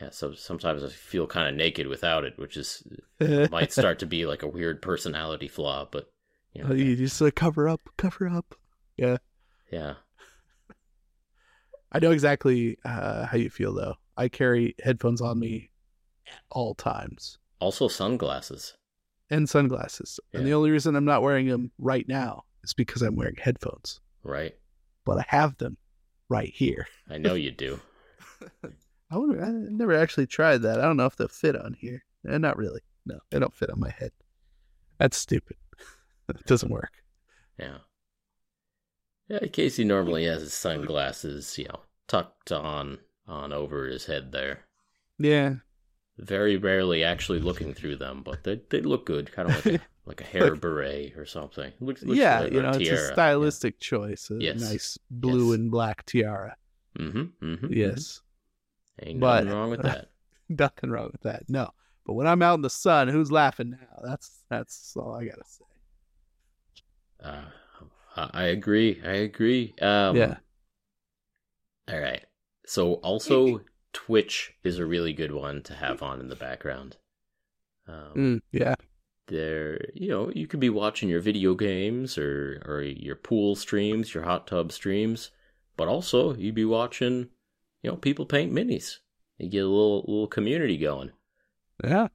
yeah. 0.01 0.11
So 0.11 0.33
sometimes 0.35 0.83
I 0.85 0.89
feel 0.89 1.27
kind 1.27 1.49
of 1.49 1.55
naked 1.55 1.87
without 1.87 2.25
it, 2.25 2.39
which 2.39 2.57
is 2.57 2.83
might 3.51 3.73
start 3.73 3.99
to 4.01 4.07
be 4.07 4.27
like 4.27 4.43
a 4.43 4.49
weird 4.49 4.83
personality 4.83 5.49
flaw. 5.49 5.87
But 5.91 6.11
you 6.53 6.63
know, 6.63 6.71
Uh, 6.71 6.75
you 6.75 6.97
just 6.97 7.21
like 7.21 7.35
cover 7.35 7.69
up, 7.69 7.81
cover 7.97 8.29
up. 8.29 8.55
yeah. 8.97 9.19
Yeah. 9.73 9.95
I 11.93 11.99
know 11.99 12.11
exactly 12.11 12.79
uh, 12.85 13.27
how 13.27 13.37
you 13.37 13.51
feel 13.51 13.73
though. 13.75 13.95
I 14.17 14.29
carry 14.29 14.75
headphones 14.83 15.21
on 15.21 15.39
me 15.39 15.71
at 16.27 16.41
all 16.51 16.75
times 16.75 17.39
Also 17.61 17.89
sunglasses. 17.89 18.77
and 19.31 19.49
sunglasses, 19.49 20.19
and 20.33 20.47
the 20.47 20.53
only 20.53 20.71
reason 20.71 20.95
I'm 20.97 21.05
not 21.05 21.23
wearing 21.23 21.47
them 21.49 21.71
right 21.79 22.07
now 22.09 22.45
is 22.65 22.75
because 22.75 23.03
I'm 23.03 23.17
wearing 23.17 23.37
headphones. 23.37 24.01
Right. 24.23 24.55
But 25.05 25.19
I 25.19 25.25
have 25.29 25.57
them 25.59 25.77
right 26.29 26.53
here. 26.53 26.87
I 27.09 27.19
know 27.19 27.35
you 27.45 27.51
do. 27.51 27.81
I, 29.11 29.17
wonder, 29.19 29.45
I 29.45 29.51
never 29.51 29.95
actually 29.95 30.27
tried 30.27 30.63
that. 30.63 30.81
I 30.81 30.83
don't 30.85 30.97
know 30.97 31.07
if 31.07 31.17
they'll 31.17 31.29
fit 31.29 31.57
on 31.57 31.75
here. 31.75 32.05
Eh, 32.29 32.39
not 32.39 32.57
really. 32.57 32.81
No, 33.05 33.19
they 33.31 33.39
don't 33.39 33.55
fit 33.55 33.71
on 33.71 33.79
my 33.81 33.91
head. 33.91 34.11
That's 34.99 35.17
stupid. 35.17 35.57
it 36.29 36.45
doesn't 36.47 36.71
work. 36.73 36.93
Yeah. 37.59 37.79
Yeah, 39.29 39.47
Casey 39.53 39.85
normally 39.85 40.25
has 40.27 40.43
his 40.43 40.55
sunglasses, 40.55 41.59
you 41.59 41.65
know, 41.67 41.81
tucked 42.07 42.53
on 42.53 42.99
on 43.27 43.53
over 43.53 43.87
his 43.87 44.07
head 44.07 44.31
there. 44.33 44.61
Yeah. 45.19 45.57
Very 46.19 46.57
rarely 46.57 47.03
actually 47.03 47.41
looking 47.41 47.75
through 47.75 47.97
them, 47.97 48.23
but 48.25 48.45
they 48.45 48.61
they 48.71 48.81
look 48.81 49.05
good, 49.05 49.33
kind 49.33 49.51
of 49.51 49.67
like 49.67 49.75
a, 49.81 49.85
like 50.07 50.21
a 50.21 50.25
hair 50.25 50.55
beret 50.55 51.17
or 51.17 51.27
something. 51.27 51.73
Looks, 51.81 52.03
looks 52.05 52.19
yeah, 52.19 52.41
like 52.41 52.53
you 52.53 52.61
a 52.61 52.63
know, 52.63 52.69
it's 52.71 52.79
a 52.79 52.85
tiara. 52.85 53.13
stylistic 53.13 53.81
choice. 53.81 54.31
A 54.31 54.37
Yes. 54.41 54.61
nice 54.61 54.99
blue 55.11 55.51
Yes. 55.51 55.59
and 55.59 55.71
black 55.71 56.07
tiara. 56.07 56.57
Mm-hmm, 56.99 57.45
mm-hmm. 57.45 57.73
Yes. 57.73 58.23
Ain't 59.03 59.21
But- 59.21 59.45
nothing 59.45 59.59
wrong 59.59 59.71
with 59.71 59.83
that. 59.83 60.09
Nothing 60.49 60.91
wrong 60.91 61.11
with 61.13 61.23
that. 61.23 61.43
No. 61.49 61.71
But 62.07 62.13
when 62.15 62.27
I'm 62.29 62.41
out 62.41 62.55
in 62.55 62.63
the 62.63 62.71
sun, 62.71 63.09
who's 63.09 63.33
laughing 63.33 63.71
now? 63.71 64.01
That's 64.05 64.45
that's 64.49 64.97
all 64.97 65.15
I 65.15 65.25
gotta 65.25 65.43
say. 65.45 65.65
Uh, 67.23 67.45
I 68.17 68.31
I 68.33 68.43
agree. 68.45 69.01
I 69.05 69.13
agree. 69.13 69.75
Um, 69.83 70.15
yeah. 70.17 70.37
All 71.89 71.99
right. 72.01 72.25
So 72.67 72.95
also 72.95 73.61
Twitch 73.93 74.55
is 74.63 74.79
a 74.79 74.87
really 74.87 75.13
good 75.13 75.33
one 75.33 75.63
to 75.65 75.75
have 75.75 76.03
on 76.03 76.21
in 76.21 76.29
the 76.29 76.37
background. 76.37 76.97
Um, 77.89 78.13
Mm, 78.15 78.41
yeah. 78.53 78.75
there 79.29 79.81
you 79.95 80.09
know 80.09 80.31
you 80.35 80.47
could 80.47 80.61
be 80.61 80.71
watching 80.71 81.09
your 81.09 81.21
video 81.21 81.55
games 81.55 82.17
or 82.19 82.63
or 82.67 82.83
your 82.83 83.17
pool 83.17 83.55
streams 83.57 84.13
your 84.15 84.23
hot 84.25 84.47
tub 84.47 84.71
streams 84.73 85.31
but 85.77 85.87
also 85.89 86.35
you'd 86.37 86.55
be 86.55 86.65
watching 86.65 87.29
you 87.87 87.93
know 87.93 87.97
people 87.97 88.27
paint 88.27 88.53
minis 88.53 88.97
you 89.39 89.49
get 89.49 89.65
a 89.65 89.69
little 89.69 90.05
little 90.09 90.27
community 90.27 90.77
going 90.77 91.13
Yeah. 91.85 92.09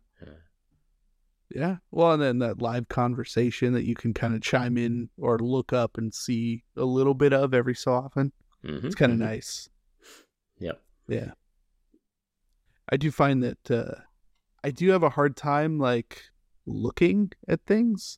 Yeah. 1.53 1.77
Well, 1.91 2.13
and 2.13 2.21
then 2.21 2.39
that 2.39 2.61
live 2.61 2.87
conversation 2.87 3.73
that 3.73 3.83
you 3.83 3.93
can 3.93 4.13
kind 4.13 4.33
of 4.33 4.41
chime 4.41 4.77
in 4.77 5.09
or 5.17 5.37
look 5.37 5.73
up 5.73 5.97
and 5.97 6.13
see 6.13 6.63
a 6.77 6.85
little 6.85 7.13
bit 7.13 7.33
of 7.33 7.53
every 7.53 7.75
so 7.75 7.93
often. 7.93 8.31
mm-hmm. 8.65 8.85
It's 8.87 8.95
kind 8.95 9.11
of 9.11 9.17
nice. 9.17 9.69
yep 10.59 10.81
Yeah. 11.07 11.31
I 12.89 12.97
do 12.97 13.11
find 13.11 13.43
that 13.43 13.71
uh, 13.71 13.95
I 14.63 14.71
do 14.71 14.89
have 14.91 15.03
a 15.03 15.09
hard 15.09 15.35
time 15.35 15.77
like 15.77 16.23
looking 16.65 17.31
at 17.47 17.65
things. 17.65 18.17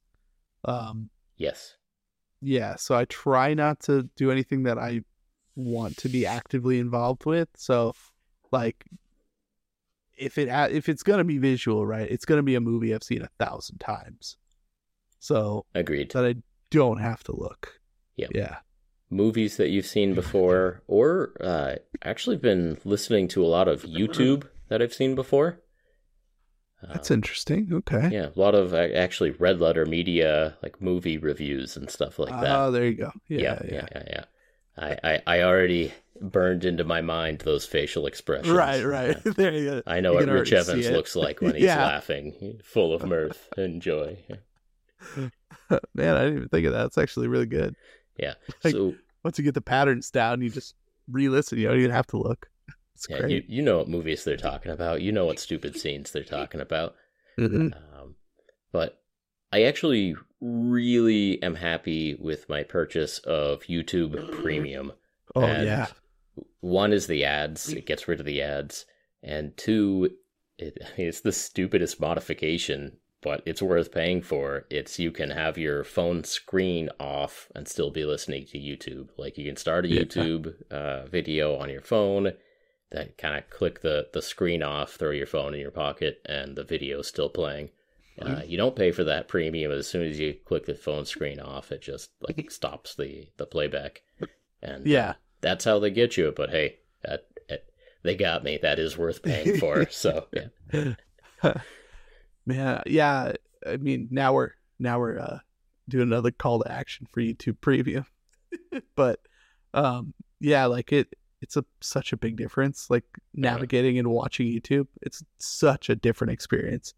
Um, 0.64 1.10
yes 1.38 1.76
yeah, 2.44 2.76
so 2.76 2.96
I 2.96 3.06
try 3.06 3.54
not 3.54 3.80
to 3.82 4.10
do 4.18 4.30
anything 4.30 4.64
that 4.64 4.78
I 4.78 5.02
want 5.56 5.98
to 5.98 6.10
be 6.10 6.26
actively 6.26 6.80
involved 6.80 7.26
with. 7.26 7.50
So, 7.56 7.94
like, 8.52 8.86
if 10.18 10.38
it 10.38 10.48
if 10.72 10.88
it's 10.90 11.04
gonna 11.04 11.24
be 11.24 11.38
visual, 11.38 11.86
right, 11.86 12.10
it's 12.10 12.26
gonna 12.26 12.44
be 12.44 12.56
a 12.56 12.62
movie 12.62 12.94
I've 12.94 13.04
seen 13.04 13.22
a 13.22 13.30
thousand 13.44 13.80
times, 13.80 14.38
so 15.20 15.66
agreed 15.74 16.12
that 16.12 16.26
I 16.26 16.36
don't 16.70 17.00
have 17.00 17.24
to 17.26 17.36
look. 17.36 17.80
Yeah, 18.16 18.28
Yeah. 18.34 18.58
movies 19.10 19.58
that 19.58 19.70
you've 19.70 19.86
seen 19.88 20.14
before 20.14 20.84
or 20.88 21.34
uh 21.42 21.76
actually 22.04 22.38
been 22.38 22.78
listening 22.86 23.28
to 23.30 23.44
a 23.44 23.48
lot 23.48 23.68
of 23.68 23.84
youtube 23.84 24.44
that 24.70 24.82
i've 24.82 24.94
seen 24.94 25.14
before 25.16 25.60
That's 26.88 27.10
Um, 27.12 27.16
interesting. 27.16 27.70
Okay. 27.74 28.10
yeah 28.12 28.30
a 28.36 28.40
lot 28.40 28.56
of 28.56 28.74
uh, 28.74 28.78
actually 28.96 29.32
red 29.32 29.60
letter 29.60 29.86
media 29.86 30.58
like 30.64 30.82
movie 30.82 31.18
reviews 31.18 31.76
and 31.78 31.90
stuff 31.90 32.20
like 32.20 32.40
that 32.42 32.60
Oh, 32.60 32.72
there 32.72 32.86
you 32.86 32.96
go. 32.96 33.12
yeah, 33.28 33.40
Yeah, 33.42 33.60
yeah. 33.66 33.74
yeah, 33.74 33.88
yeah, 33.96 34.04
yeah. 34.08 34.24
I, 34.78 34.98
I, 35.04 35.22
I 35.28 35.42
already 35.44 35.94
burned 36.22 36.64
into 36.66 36.84
my 36.84 37.02
mind 37.02 37.40
those 37.40 37.66
facial 37.66 38.08
expressions. 38.08 38.50
Right, 38.54 38.84
right. 38.84 39.18
There 39.36 39.54
you 39.54 39.66
go. 39.70 39.82
I 39.86 40.00
know 40.00 40.12
You 40.14 40.26
what 40.26 40.30
Rich 40.30 40.54
Evans 40.54 40.90
looks 40.90 41.16
like 41.16 41.42
when 41.42 41.56
he's 41.56 41.64
Yeah. 41.66 41.84
laughing, 41.86 42.60
full 42.64 42.94
of 42.94 43.04
mirth 43.06 43.50
and 43.58 43.82
joy. 43.82 44.18
Man, 45.94 46.16
I 46.16 46.24
didn't 46.24 46.36
even 46.38 46.50
think 46.50 46.66
of 46.68 46.74
that. 46.74 46.88
It's 46.88 46.98
actually 46.98 47.28
really 47.28 47.46
good. 47.46 47.76
Yeah. 48.18 48.34
Like, 48.64 48.74
so 48.74 48.96
Once 49.24 49.38
you 49.38 49.44
get 49.44 49.54
the 49.54 49.62
patterns 49.62 50.10
down, 50.12 50.42
you 50.42 50.50
just 50.50 50.76
re-listen. 51.10 51.58
You 51.58 51.68
don't 51.68 51.80
even 51.80 51.92
have 51.92 52.08
to 52.08 52.18
look. 52.18 52.48
It's 52.96 53.08
yeah, 53.10 53.20
great. 53.20 53.32
you 53.32 53.44
you 53.48 53.62
know 53.64 53.80
what 53.80 53.90
movies 53.90 54.24
they're 54.24 54.38
talking 54.38 54.72
about. 54.72 55.02
You 55.02 55.12
know 55.12 55.26
what 55.26 55.40
stupid 55.40 55.76
scenes 55.78 56.12
they're 56.12 56.24
talking 56.24 56.62
about. 56.62 56.96
Mhm. 57.40 57.74
Um, 57.76 58.16
but 58.72 59.02
I 59.52 59.64
actually 59.64 60.16
really 60.44 61.42
am 61.42 61.56
happy 61.56 62.16
with 62.16 62.50
my 62.50 62.64
purchase 62.64 63.20
of 63.20 63.64
YouTube 63.64 64.32
Premium. 64.44 64.92
Oh 65.36 65.44
And 65.44 65.66
yeah. 65.66 65.88
One 66.60 66.94
is 66.94 67.08
the 67.08 67.24
ads; 67.26 67.70
it 67.70 67.86
gets 67.86 68.08
rid 68.08 68.20
of 68.20 68.26
the 68.26 68.42
ads, 68.42 68.86
and 69.22 69.56
two, 69.58 70.10
it, 70.58 70.78
it's 70.98 71.22
the 71.22 71.32
stupidest 71.32 72.00
modification, 72.00 72.98
but 73.22 73.42
it's 73.46 73.62
worth 73.62 73.92
paying 73.92 74.22
for. 74.22 74.66
It's 74.70 75.00
you 75.00 75.12
can 75.12 75.30
have 75.30 75.58
your 75.58 75.84
phone 75.84 76.24
screen 76.24 76.90
off 77.00 77.50
and 77.56 77.68
still 77.68 77.92
be 77.92 78.06
listening 78.06 78.46
to 78.48 78.58
YouTube. 78.58 79.10
Like 79.18 79.38
you 79.38 79.46
can 79.46 79.58
start 79.58 79.86
a 79.86 79.90
Yeah. 79.90 80.02
YouTube 80.02 80.54
uh, 80.72 81.06
video 81.06 81.56
on 81.56 81.70
your 81.70 81.82
phone, 81.82 82.34
then 82.92 83.10
kind 83.18 83.38
of 83.38 83.50
click 83.50 83.82
the 83.82 84.08
the 84.14 84.22
screen 84.22 84.64
off, 84.64 84.94
throw 84.96 85.12
your 85.12 85.28
phone 85.28 85.54
in 85.54 85.60
your 85.60 85.72
pocket, 85.72 86.22
and 86.26 86.56
the 86.56 86.64
video's 86.64 87.08
still 87.08 87.30
playing. 87.30 87.70
Uh, 88.22 88.42
you 88.46 88.58
don't 88.58 88.76
pay 88.76 88.92
for 88.92 89.04
that 89.06 89.28
premium. 89.28 89.72
As 89.72 89.88
soon 89.88 90.08
as 90.08 90.20
you 90.20 90.36
click 90.46 90.66
the 90.66 90.76
phone 90.76 91.06
screen 91.06 91.40
off, 91.40 91.72
it 91.72 91.82
just 91.82 92.12
like 92.22 92.52
stops 92.52 92.96
the 92.96 93.28
the 93.38 93.46
playback. 93.46 94.02
And 94.62 94.86
Yeah. 94.86 95.16
that's 95.42 95.66
how 95.66 95.80
they 95.80 95.90
get 95.92 96.16
you. 96.16 96.32
But 96.36 96.50
hey, 96.52 96.78
that, 97.04 97.28
that- 97.50 97.66
they 98.04 98.16
got 98.16 98.44
me. 98.44 98.60
That 98.62 98.80
is 98.80 98.98
worth 98.98 99.24
paying 99.24 99.58
for. 99.58 99.88
so 99.92 100.28
yeah, 100.34 100.94
Man, 102.46 102.84
yeah. 102.86 103.34
I 103.66 103.78
mean, 103.78 104.08
now 104.12 104.34
we're 104.34 104.52
now 104.80 105.00
we're 105.00 105.20
uh 105.20 105.40
doing 105.90 106.04
another 106.10 106.32
call 106.32 106.62
to 106.62 106.72
action 106.72 107.08
for 107.12 107.22
YouTube 107.22 107.62
Premium. 107.62 108.06
but 108.96 109.20
um 109.74 110.14
yeah, 110.40 110.66
like 110.66 110.92
it 110.92 111.14
it's 111.42 111.58
a 111.58 111.66
such 111.82 112.14
a 112.14 112.18
big 112.18 112.36
difference. 112.38 112.90
Like 112.90 113.06
navigating 113.34 113.98
and 113.98 114.10
watching 114.10 114.48
YouTube, 114.48 114.88
it's 115.02 115.24
such 115.40 115.90
a 115.90 115.96
different 115.96 116.32
experience. 116.32 116.94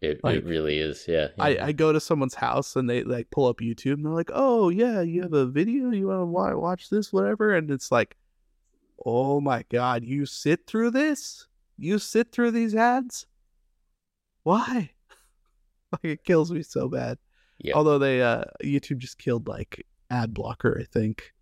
It, 0.00 0.22
Like, 0.22 0.36
it 0.36 0.44
really 0.44 0.78
is. 0.78 1.06
Yeah, 1.08 1.28
I, 1.38 1.48
yeah. 1.50 1.66
I 1.66 1.72
go 1.72 1.92
to 1.92 2.00
someone's 2.00 2.34
house 2.34 2.76
and 2.76 2.88
they 2.88 3.02
like 3.02 3.30
pull 3.30 3.46
up 3.48 3.58
YouTube 3.58 3.94
and 3.94 4.04
they're 4.06 4.12
like, 4.12 4.30
"Oh 4.32 4.68
yeah, 4.68 5.00
you 5.02 5.22
have 5.22 5.32
a 5.32 5.46
video. 5.46 5.90
You 5.90 6.06
want 6.08 6.52
to 6.52 6.58
watch 6.58 6.88
this, 6.90 7.12
whatever." 7.12 7.54
And 7.56 7.70
it's 7.70 7.90
like, 7.90 8.16
"Oh 9.04 9.40
my 9.40 9.64
god, 9.70 10.04
you 10.04 10.24
sit 10.26 10.66
through 10.66 10.92
this? 10.92 11.46
You 11.76 11.98
sit 11.98 12.30
through 12.32 12.52
these 12.52 12.74
ads? 12.74 13.26
Why?" 14.44 14.92
like 15.92 16.04
it 16.04 16.24
kills 16.24 16.52
me 16.52 16.62
so 16.62 16.88
bad. 16.88 17.18
Yeah. 17.58 17.74
Although 17.74 17.98
they 17.98 18.22
uh 18.22 18.44
YouTube 18.62 18.98
just 18.98 19.18
killed 19.18 19.48
like 19.48 19.84
ad 20.10 20.32
blocker, 20.32 20.78
I 20.80 20.84
think, 20.84 21.32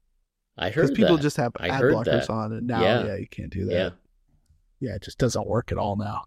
I 0.56 0.70
heard 0.70 0.86
because 0.88 0.90
people 0.96 1.16
that. 1.16 1.22
just 1.22 1.36
have 1.36 1.52
I 1.60 1.68
ad 1.68 1.82
blockers 1.82 2.04
that. 2.26 2.30
on, 2.30 2.52
and 2.52 2.66
now 2.66 2.80
Yeah. 2.80 3.04
yeah. 3.04 3.16
you 3.16 3.28
can't 3.28 3.50
do 3.52 3.66
that. 3.66 3.72
yeah. 3.74 3.90
Yeah. 4.80 4.94
it 4.94 5.02
just 5.02 5.18
doesn't 5.18 5.46
work 5.46 5.72
at 5.72 5.78
all 5.78 5.96
now. 5.96 6.24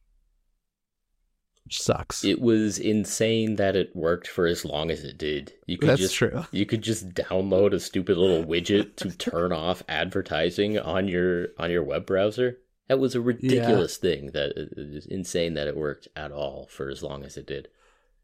Which 1.70 1.84
sucks. 1.84 2.24
It 2.26 2.42
was 2.42 2.80
insane 2.80 3.58
that 3.58 3.76
it 3.76 3.96
worked 3.96 4.26
for 4.28 4.48
as 4.48 4.66
long 4.66 4.90
as 4.90 5.04
it 5.04 5.20
did. 5.20 5.54
You 5.68 5.78
could 5.78 5.90
That's 5.90 6.02
just 6.02 6.16
true. 6.16 6.46
you 6.52 6.66
could 6.66 6.82
just 6.82 7.10
download 7.14 7.74
a 7.74 7.80
stupid 7.80 8.18
little 8.18 8.44
widget 8.44 8.96
to 8.96 9.12
turn 9.18 9.52
off 9.52 9.84
advertising 9.88 10.80
on 10.80 11.08
your 11.08 11.50
on 11.60 11.70
your 11.70 11.84
web 11.84 12.08
browser. 12.08 12.58
That 12.88 12.98
was 12.98 13.14
a 13.14 13.22
ridiculous 13.22 13.98
thing. 13.98 14.32
That 14.34 14.54
it 14.58 14.70
is 14.76 15.06
insane 15.06 15.54
that 15.54 15.68
it 15.68 15.78
worked 15.78 16.08
at 16.16 16.32
all 16.32 16.66
for 16.72 16.90
as 16.90 17.04
long 17.04 17.24
as 17.24 17.38
it 17.38 17.46
did. 17.46 17.68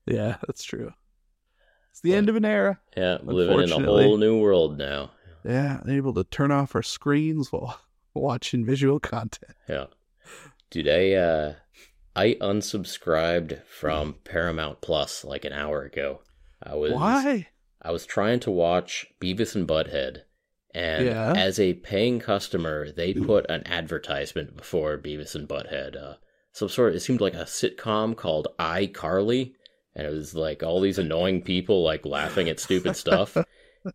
Yeah, 0.07 0.37
that's 0.47 0.63
true. 0.63 0.93
It's 1.91 2.01
the 2.01 2.13
But- 2.13 2.17
end 2.17 2.29
of 2.29 2.35
an 2.37 2.45
era. 2.45 2.79
Yeah, 2.97 3.19
living 3.21 3.59
in 3.61 3.71
a 3.71 3.85
whole 3.85 4.17
new 4.17 4.39
world 4.39 4.75
now. 4.75 5.11
Yeah, 5.47 5.81
able 5.87 6.15
to 6.15 6.23
turn 6.23 6.49
off 6.49 6.73
our 6.73 6.81
screens 6.81 7.51
while 7.51 7.79
watching 8.15 8.65
visual 8.65 8.99
content. 8.99 9.55
Yeah. 9.69 9.85
Dude, 10.71 10.87
I 10.89 11.11
uh 11.13 11.53
I 12.15 12.35
unsubscribed 12.35 13.63
from 13.65 14.15
Paramount 14.23 14.81
Plus 14.81 15.23
like 15.23 15.45
an 15.45 15.53
hour 15.53 15.83
ago. 15.83 16.21
I 16.63 16.75
was 16.75 16.93
Why? 16.93 17.47
I 17.81 17.91
was 17.91 18.05
trying 18.05 18.39
to 18.41 18.51
watch 18.51 19.05
Beavis 19.21 19.55
and 19.55 19.67
Butthead 19.67 20.21
and 20.73 21.05
Yeah. 21.05 21.33
as 21.35 21.59
a 21.59 21.73
paying 21.73 22.19
customer, 22.19 22.91
they 22.91 23.13
put 23.13 23.49
an 23.49 23.65
advertisement 23.67 24.57
before 24.57 24.97
Beavis 24.97 25.35
and 25.35 25.47
Butthead. 25.47 25.95
Uh 25.95 26.15
some 26.51 26.69
sort 26.69 26.91
of, 26.91 26.95
it 26.95 27.01
seemed 27.01 27.19
like 27.19 27.33
a 27.33 27.43
sitcom 27.43 28.15
called 28.15 28.47
iCarly 28.57 29.53
and 29.93 30.07
it 30.07 30.09
was 30.09 30.33
like 30.35 30.63
all 30.63 30.79
these 30.79 30.97
annoying 30.97 31.41
people 31.41 31.83
like 31.83 32.05
laughing 32.05 32.47
at 32.49 32.59
stupid 32.59 32.95
stuff. 32.95 33.35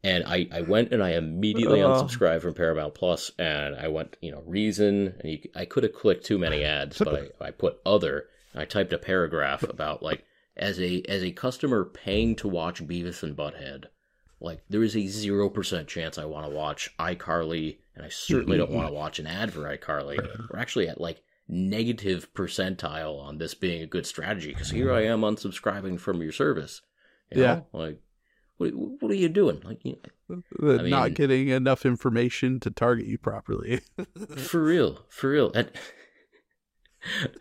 and 0.05 0.24
I, 0.26 0.49
I 0.53 0.61
went 0.62 0.93
and 0.93 1.03
I 1.03 1.11
immediately 1.11 1.82
Oh. 1.82 1.91
unsubscribed 1.91 2.43
from 2.43 2.55
Paramount 2.55 2.95
Plus, 2.95 3.30
and 3.38 3.74
I 3.76 3.88
went, 3.88 4.16
you 4.20 4.30
know, 4.30 4.43
reason, 4.47 5.14
and 5.20 5.32
you, 5.32 5.38
I 5.55 5.64
could 5.64 5.82
have 5.82 5.93
clicked 5.95 6.24
too 6.24 6.38
many 6.38 6.62
ads, 6.64 6.99
but 6.99 7.32
I, 7.41 7.47
I 7.47 7.51
put 7.51 7.78
other, 7.84 8.26
and 8.53 8.62
I 8.62 8.64
typed 8.64 8.93
a 8.93 8.99
paragraph 8.99 9.62
about 9.62 10.03
like 10.03 10.24
as 10.57 10.80
a 10.80 11.03
as 11.09 11.22
a 11.22 11.30
customer 11.32 11.84
paying 11.84 12.36
to 12.36 12.49
watch 12.49 12.82
Beavis 12.86 13.22
and 13.22 13.36
Butthead, 13.36 13.84
like 14.41 14.62
there 14.68 14.82
is 14.82 14.97
a 14.97 15.07
zero 15.07 15.49
percent 15.49 15.88
chance 15.88 16.18
I 16.18 16.24
want 16.24 16.47
to 16.47 16.53
watch 16.53 16.95
iCarly, 16.99 17.78
and 17.95 18.05
I 18.05 18.09
certainly 18.09 18.59
don't 18.59 18.70
want 18.72 18.88
to 18.88 18.95
watch 18.95 19.18
an 19.18 19.26
ad 19.26 19.53
for 19.53 19.61
iCarly. 19.61 20.18
We're 20.51 20.59
actually 20.59 20.88
at 20.88 21.01
like 21.01 21.22
negative 21.49 22.32
percentile 22.32 23.20
on 23.20 23.38
this 23.38 23.55
being 23.55 23.82
a 23.82 23.86
good 23.86 24.07
strategy 24.07 24.53
because 24.53 24.70
here 24.70 24.93
I 24.93 25.05
am 25.07 25.22
unsubscribing 25.22 25.99
from 25.99 26.22
your 26.22 26.30
service. 26.32 26.80
You 27.32 27.43
Yeah. 27.43 27.61
like 27.72 27.99
what 28.61 28.70
what 28.74 29.11
are 29.11 29.14
you 29.14 29.28
doing? 29.30 29.62
Like 29.64 29.80
you 29.84 29.96
The 30.28 30.80
I 30.84 30.88
not 30.88 31.14
getting 31.14 31.48
enough 31.48 31.86
information 31.86 32.61
to 32.61 32.70
target 32.70 33.06
you 33.06 33.16
properly. 33.16 33.80
For 34.36 34.62
real, 34.62 34.98
for 35.08 35.30
real. 35.30 35.50
And 35.54 35.70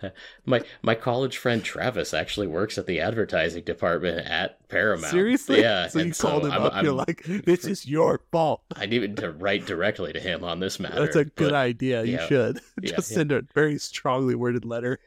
my 0.46 0.62
my 0.82 0.96
college 0.96 1.38
friend 1.38 1.62
Travis 1.62 2.14
actually 2.14 2.48
works 2.48 2.78
at 2.78 2.86
the 2.88 3.02
advertising 3.02 3.66
department 3.66 4.26
at 4.26 4.66
Paramount. 4.70 5.12
Seriously? 5.12 5.60
Yeah. 5.60 5.90
So 5.90 6.00
you 6.00 6.06
and 6.06 6.18
called 6.18 6.46
him 6.46 6.52
I'm- 6.54 6.64
up. 6.64 6.82
You're 6.84 6.94
like, 6.94 7.24
"This 7.26 7.66
is 7.66 7.86
your 7.86 8.22
fault." 8.32 8.62
I 8.78 8.86
needed 8.86 9.18
to 9.18 9.32
write 9.32 9.66
directly 9.66 10.14
to 10.14 10.20
him 10.20 10.46
on 10.46 10.62
this 10.62 10.80
matter. 10.80 11.02
That's 11.02 11.18
a 11.18 11.26
good 11.26 11.50
but- 11.50 11.54
idea. 11.54 12.04
You 12.06 12.14
yeah. 12.14 12.28
should 12.28 12.62
Yeah, 12.82 12.92
just 12.96 13.12
yeah. 13.12 13.18
send 13.18 13.32
a 13.34 13.42
very 13.54 13.78
strongly 13.78 14.36
worded 14.36 14.64
letter. 14.64 15.00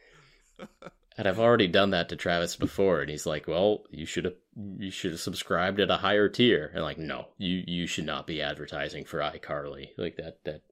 And 1.19 1.29
I've 1.29 1.39
already 1.39 1.69
done 1.69 1.91
that 1.91 2.09
to 2.09 2.17
Travis 2.17 2.57
before, 2.57 3.01
and 3.01 3.11
he's 3.11 3.27
like, 3.27 3.47
"Well, 3.47 3.85
you 3.91 4.07
should 4.07 4.25
have 4.25 4.35
you 4.79 4.91
should 4.91 5.11
have 5.13 5.21
subscribed 5.21 5.79
at 5.81 5.91
a 5.91 5.97
higher 5.97 6.29
tier." 6.29 6.71
And 6.75 6.83
like, 6.83 6.99
no, 6.99 7.27
you 7.39 7.63
you 7.67 7.87
should 7.87 8.07
not 8.07 8.27
be 8.27 8.41
advertising 8.41 9.05
for 9.05 9.19
iCarly 9.21 9.89
like 9.99 10.17
that. 10.17 10.39
That 10.45 10.63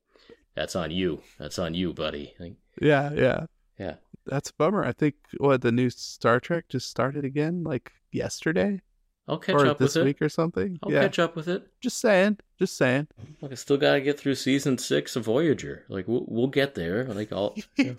that's 0.54 0.74
on 0.76 0.90
you. 0.90 1.22
That's 1.38 1.58
on 1.58 1.74
you, 1.74 1.92
buddy. 1.92 2.34
Like, 2.40 2.54
Yeah, 2.80 3.12
yeah. 3.12 3.46
yeah. 3.78 3.94
That's 4.26 4.50
a 4.50 4.54
bummer. 4.54 4.84
I 4.84 4.92
think 4.92 5.14
what 5.38 5.60
the 5.62 5.72
new 5.72 5.90
Star 5.90 6.40
Trek 6.40 6.66
just 6.68 6.88
started 6.90 7.24
again, 7.24 7.62
like 7.64 7.92
yesterday 8.12 8.80
I'll 9.28 9.38
catch 9.38 9.54
or 9.54 9.66
up 9.66 9.78
this 9.78 9.94
with 9.94 10.02
it. 10.02 10.04
week 10.06 10.22
or 10.22 10.28
something. 10.28 10.78
I'll 10.82 10.90
yeah, 10.92 11.02
catch 11.02 11.18
up 11.18 11.36
with 11.36 11.48
it. 11.48 11.66
just 11.80 11.98
saying, 12.00 12.38
just 12.58 12.76
saying. 12.76 13.06
Like 13.40 13.52
I 13.52 13.54
still 13.54 13.76
got 13.76 13.92
to 13.94 14.00
get 14.00 14.18
through 14.18 14.34
season 14.34 14.76
six 14.78 15.14
of 15.16 15.24
Voyager. 15.24 15.84
Like 15.88 16.08
we'll, 16.08 16.24
we'll 16.26 16.48
get 16.48 16.74
there. 16.74 17.04
Like 17.04 17.30
all, 17.32 17.56
you 17.76 17.84
know, 17.84 17.96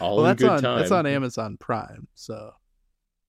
all 0.00 0.16
well, 0.16 0.26
in 0.26 0.30
that's 0.30 0.42
good 0.42 0.50
on 0.50 0.62
time. 0.62 0.78
that's 0.78 0.90
on 0.90 1.06
Amazon 1.06 1.56
Prime, 1.58 2.08
so 2.14 2.52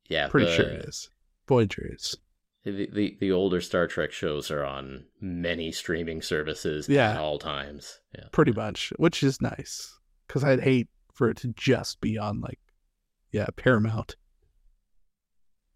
Yeah, 0.09 0.27
pretty 0.27 0.47
the, 0.47 0.55
sure 0.55 0.65
it 0.65 0.85
is. 0.85 1.09
Voyager 1.47 1.89
is. 1.93 2.15
The, 2.63 2.89
the 2.93 3.17
the 3.19 3.31
older 3.31 3.59
Star 3.59 3.87
Trek 3.87 4.11
shows 4.11 4.49
are 4.49 4.63
on 4.63 5.05
many 5.19 5.71
streaming 5.71 6.21
services 6.21 6.87
Yeah. 6.87 7.11
at 7.11 7.17
all 7.17 7.37
times. 7.39 7.99
Yeah, 8.15 8.25
pretty 8.31 8.53
much, 8.53 8.93
which 8.97 9.21
is 9.23 9.41
nice 9.41 9.97
because 10.27 10.43
I'd 10.43 10.61
hate 10.61 10.87
for 11.13 11.29
it 11.29 11.37
to 11.37 11.49
just 11.57 11.99
be 12.01 12.17
on 12.17 12.39
like, 12.41 12.59
yeah, 13.31 13.47
Paramount. 13.55 14.15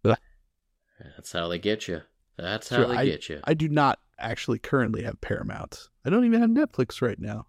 that's 0.04 1.32
how 1.32 1.48
they 1.48 1.58
get 1.58 1.86
you. 1.88 2.02
That's 2.36 2.68
how 2.68 2.86
they 2.86 3.04
get 3.04 3.28
you. 3.28 3.40
I 3.44 3.54
do 3.54 3.68
not 3.68 3.98
actually 4.18 4.58
currently 4.58 5.02
have 5.02 5.20
Paramount. 5.20 5.88
I 6.04 6.10
don't 6.10 6.24
even 6.24 6.40
have 6.40 6.50
Netflix 6.50 7.02
right 7.02 7.18
now. 7.18 7.46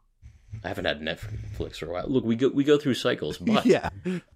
I 0.64 0.68
haven't 0.68 0.86
had 0.86 1.02
Netflix 1.02 1.78
for 1.78 1.88
a 1.88 1.94
while. 1.94 2.08
Look, 2.08 2.26
we 2.26 2.36
go 2.36 2.50
we 2.50 2.64
go 2.64 2.78
through 2.78 2.96
cycles, 2.96 3.38
but 3.40 3.66
yeah, 3.66 3.90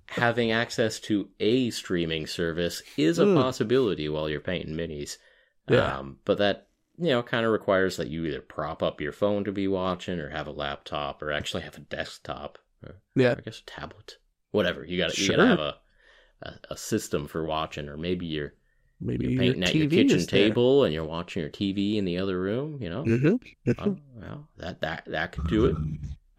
having 0.07 0.51
access 0.51 0.99
to 1.01 1.29
a 1.39 1.69
streaming 1.71 2.27
service 2.27 2.81
is 2.97 3.19
a 3.19 3.29
Ugh. 3.29 3.35
possibility 3.35 4.07
while 4.09 4.29
you're 4.29 4.39
painting 4.39 4.75
minis. 4.75 5.17
Yeah. 5.67 5.97
Um, 5.97 6.17
but 6.25 6.37
that 6.37 6.67
you 6.97 7.09
know 7.09 7.23
kind 7.23 7.45
of 7.45 7.51
requires 7.51 7.97
that 7.97 8.09
you 8.09 8.25
either 8.25 8.41
prop 8.41 8.83
up 8.83 9.01
your 9.01 9.11
phone 9.11 9.43
to 9.45 9.51
be 9.51 9.67
watching, 9.67 10.19
or 10.19 10.29
have 10.29 10.47
a 10.47 10.51
laptop, 10.51 11.21
or 11.21 11.31
actually 11.31 11.63
have 11.63 11.77
a 11.77 11.81
desktop, 11.81 12.57
or 12.85 12.95
yeah, 13.15 13.35
I 13.37 13.41
guess 13.41 13.59
a 13.59 13.65
tablet, 13.65 14.17
whatever. 14.51 14.85
You 14.85 14.97
got 14.97 15.11
to 15.11 15.21
you 15.21 15.29
got 15.29 15.37
to 15.37 15.47
have 15.47 15.59
a, 15.59 15.75
a 16.41 16.53
a 16.71 16.77
system 16.77 17.27
for 17.27 17.45
watching, 17.45 17.89
or 17.89 17.97
maybe 17.97 18.25
you're 18.27 18.53
maybe 19.03 19.25
you're 19.25 19.31
your 19.31 19.55
painting 19.55 19.63
at 19.63 19.75
your 19.77 19.87
kitchen 19.87 20.25
there. 20.31 20.57
table 20.57 20.83
and 20.83 20.93
you're 20.93 21.03
watching 21.05 21.41
your 21.41 21.49
TV 21.51 21.97
in 21.97 22.05
the 22.05 22.17
other 22.17 22.39
room. 22.39 22.81
You 22.81 22.89
know, 22.89 23.11
Mhm. 23.11 23.37
oh, 23.77 23.97
well, 24.15 24.49
that 24.57 24.81
that 24.81 25.05
that 25.07 25.31
could 25.33 25.47
do 25.47 25.65
it. 25.65 25.81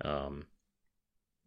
Um, 0.04 0.46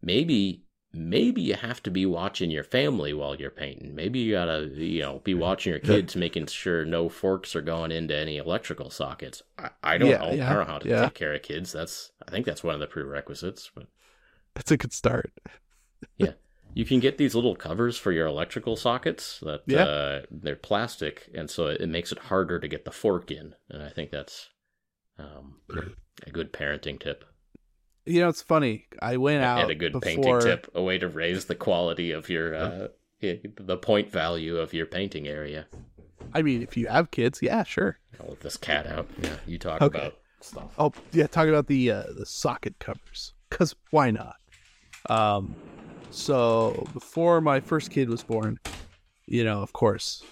maybe 0.02 0.64
maybe 0.92 1.40
you 1.42 1.54
have 1.54 1.82
to 1.82 1.90
be 1.90 2.04
watching 2.06 2.50
your 2.50 2.64
family 2.64 3.12
while 3.12 3.34
you're 3.36 3.50
painting. 3.50 3.94
Maybe 3.94 4.18
you 4.20 4.32
gotta 4.32 4.70
you 4.74 5.00
know 5.02 5.20
be 5.20 5.34
watching 5.34 5.70
your 5.70 5.80
kids, 5.80 6.16
making 6.16 6.46
sure 6.46 6.84
no 6.84 7.08
forks 7.08 7.54
are 7.54 7.60
going 7.62 7.92
into 7.92 8.16
any 8.16 8.36
electrical 8.38 8.90
sockets. 8.90 9.42
I, 9.58 9.70
I 9.82 9.98
don't 9.98 10.08
Yeah, 10.08 10.18
know. 10.18 10.38
yeah, 10.38 10.50
I 10.50 10.54
don't 10.54 10.66
know 10.66 10.72
how 10.72 10.78
to 10.78 10.88
yeah. 10.88 11.00
take 11.00 11.14
care 11.14 11.34
of 11.34 11.42
kids. 11.42 11.72
That's 11.72 12.12
I 12.26 12.30
think 12.30 12.46
that's 12.46 12.64
one 12.64 12.74
of 12.74 12.80
the 12.80 12.86
prerequisites. 12.86 13.70
But 13.74 13.86
That's 14.54 14.70
a 14.70 14.76
good 14.76 14.92
start. 14.92 15.32
You 16.74 16.84
can 16.84 17.00
get 17.00 17.18
these 17.18 17.34
little 17.34 17.56
covers 17.56 17.96
for 17.96 18.12
your 18.12 18.26
electrical 18.26 18.76
sockets 18.76 19.40
that 19.40 19.62
Yeah. 19.66 19.84
uh, 19.84 20.22
they're 20.30 20.56
plastic, 20.56 21.28
and 21.34 21.50
so 21.50 21.66
it 21.66 21.88
makes 21.88 22.12
it 22.12 22.18
harder 22.18 22.58
to 22.60 22.68
get 22.68 22.84
the 22.84 22.92
fork 22.92 23.30
in. 23.30 23.54
And 23.68 23.82
I 23.82 23.88
think 23.88 24.10
that's 24.10 24.50
um, 25.18 25.60
a 26.26 26.30
good 26.30 26.52
parenting 26.52 27.00
tip. 27.00 27.24
You 28.06 28.20
know, 28.22 28.28
it's 28.28 28.42
funny. 28.42 28.86
I 29.02 29.16
went 29.18 29.42
out 29.42 29.62
and 29.62 29.70
a 29.70 29.74
good 29.74 30.00
painting 30.00 30.40
tip, 30.40 30.70
a 30.74 30.82
way 30.82 30.98
to 30.98 31.08
raise 31.08 31.44
the 31.46 31.54
quality 31.54 32.12
of 32.12 32.28
your 32.28 32.54
uh, 32.54 32.88
the 33.20 33.76
point 33.76 34.10
value 34.10 34.56
of 34.56 34.72
your 34.72 34.86
painting 34.86 35.26
area. 35.26 35.66
I 36.32 36.42
mean, 36.42 36.62
if 36.62 36.76
you 36.76 36.86
have 36.86 37.10
kids, 37.10 37.40
yeah, 37.42 37.64
sure. 37.64 37.98
I'll 38.20 38.28
let 38.28 38.40
this 38.40 38.56
cat 38.56 38.86
out. 38.86 39.08
Yeah, 39.20 39.36
you 39.46 39.58
talk 39.58 39.82
Okay. 39.82 39.98
about 39.98 40.18
stuff. 40.40 40.72
Oh, 40.78 40.92
yeah, 41.12 41.26
talk 41.26 41.48
about 41.48 41.66
the 41.66 41.90
uh, 41.90 42.04
the 42.16 42.26
socket 42.26 42.78
covers, 42.78 43.34
because 43.50 43.74
why 43.90 44.10
not? 44.10 44.36
Um, 45.10 45.54
so 46.10 46.86
before 46.92 47.40
my 47.40 47.60
first 47.60 47.90
kid 47.90 48.08
was 48.08 48.22
born, 48.22 48.58
you 49.26 49.44
know, 49.44 49.60
of 49.62 49.72
course, 49.72 50.22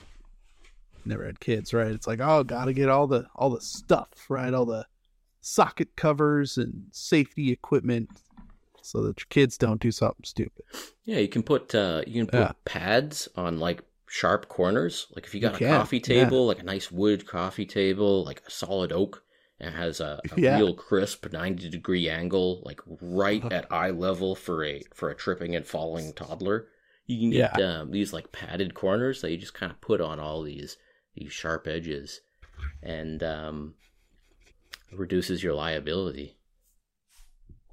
never 1.04 1.24
had 1.24 1.40
kids, 1.40 1.72
right? 1.74 1.90
It's 1.90 2.06
like, 2.06 2.20
oh, 2.20 2.44
gotta 2.44 2.72
get 2.72 2.88
all 2.88 3.06
the 3.06 3.26
all 3.34 3.50
the 3.50 3.60
stuff, 3.60 4.08
right? 4.28 4.52
All 4.52 4.66
the 4.66 4.86
socket 5.40 5.94
covers 5.96 6.56
and 6.58 6.84
safety 6.92 7.52
equipment, 7.52 8.08
so 8.82 9.02
that 9.02 9.20
your 9.20 9.26
kids 9.28 9.56
don't 9.58 9.80
do 9.80 9.92
something 9.92 10.24
stupid. 10.24 10.64
Yeah, 11.04 11.18
you 11.18 11.28
can 11.28 11.42
put 11.42 11.74
uh, 11.74 12.02
you 12.06 12.14
can 12.14 12.26
put 12.26 12.40
Yeah. 12.40 12.52
pads 12.64 13.28
on 13.36 13.58
like 13.58 13.82
sharp 14.08 14.48
corners. 14.48 15.06
Like 15.14 15.24
if 15.26 15.34
you 15.34 15.40
got 15.40 15.52
You 15.52 15.66
a 15.66 15.68
can, 15.70 15.78
coffee 15.78 15.98
yeah. 15.98 16.24
table, 16.24 16.46
like 16.46 16.60
a 16.60 16.64
nice 16.64 16.90
wood 16.90 17.26
coffee 17.26 17.66
table, 17.66 18.24
like 18.24 18.42
a 18.46 18.50
solid 18.50 18.92
oak, 18.92 19.22
and 19.60 19.74
it 19.74 19.76
has 19.76 20.00
a, 20.00 20.20
a 20.32 20.40
Yeah. 20.40 20.56
real 20.56 20.74
crisp 20.74 21.26
ninety 21.32 21.68
degree 21.70 22.08
angle, 22.08 22.62
like 22.64 22.80
right 23.00 23.42
Uh-huh. 23.44 23.54
at 23.54 23.72
eye 23.72 23.90
level 23.90 24.34
for 24.34 24.64
a 24.64 24.82
for 24.94 25.10
a 25.10 25.14
tripping 25.14 25.54
and 25.56 25.66
falling 25.66 26.12
toddler. 26.12 26.68
You 27.06 27.20
can 27.20 27.30
get 27.30 27.60
um, 27.62 27.90
these 27.92 28.12
like 28.12 28.32
padded 28.32 28.74
corners 28.74 29.20
that 29.22 29.30
you 29.30 29.36
just 29.36 29.54
kind 29.54 29.70
of 29.72 29.80
put 29.80 30.00
on 30.00 30.18
all 30.20 30.42
these 30.42 30.76
these 31.14 31.32
sharp 31.32 31.66
edges, 31.66 32.20
and 32.82 33.22
um, 33.22 33.74
reduces 34.92 35.42
your 35.42 35.54
liability. 35.54 36.36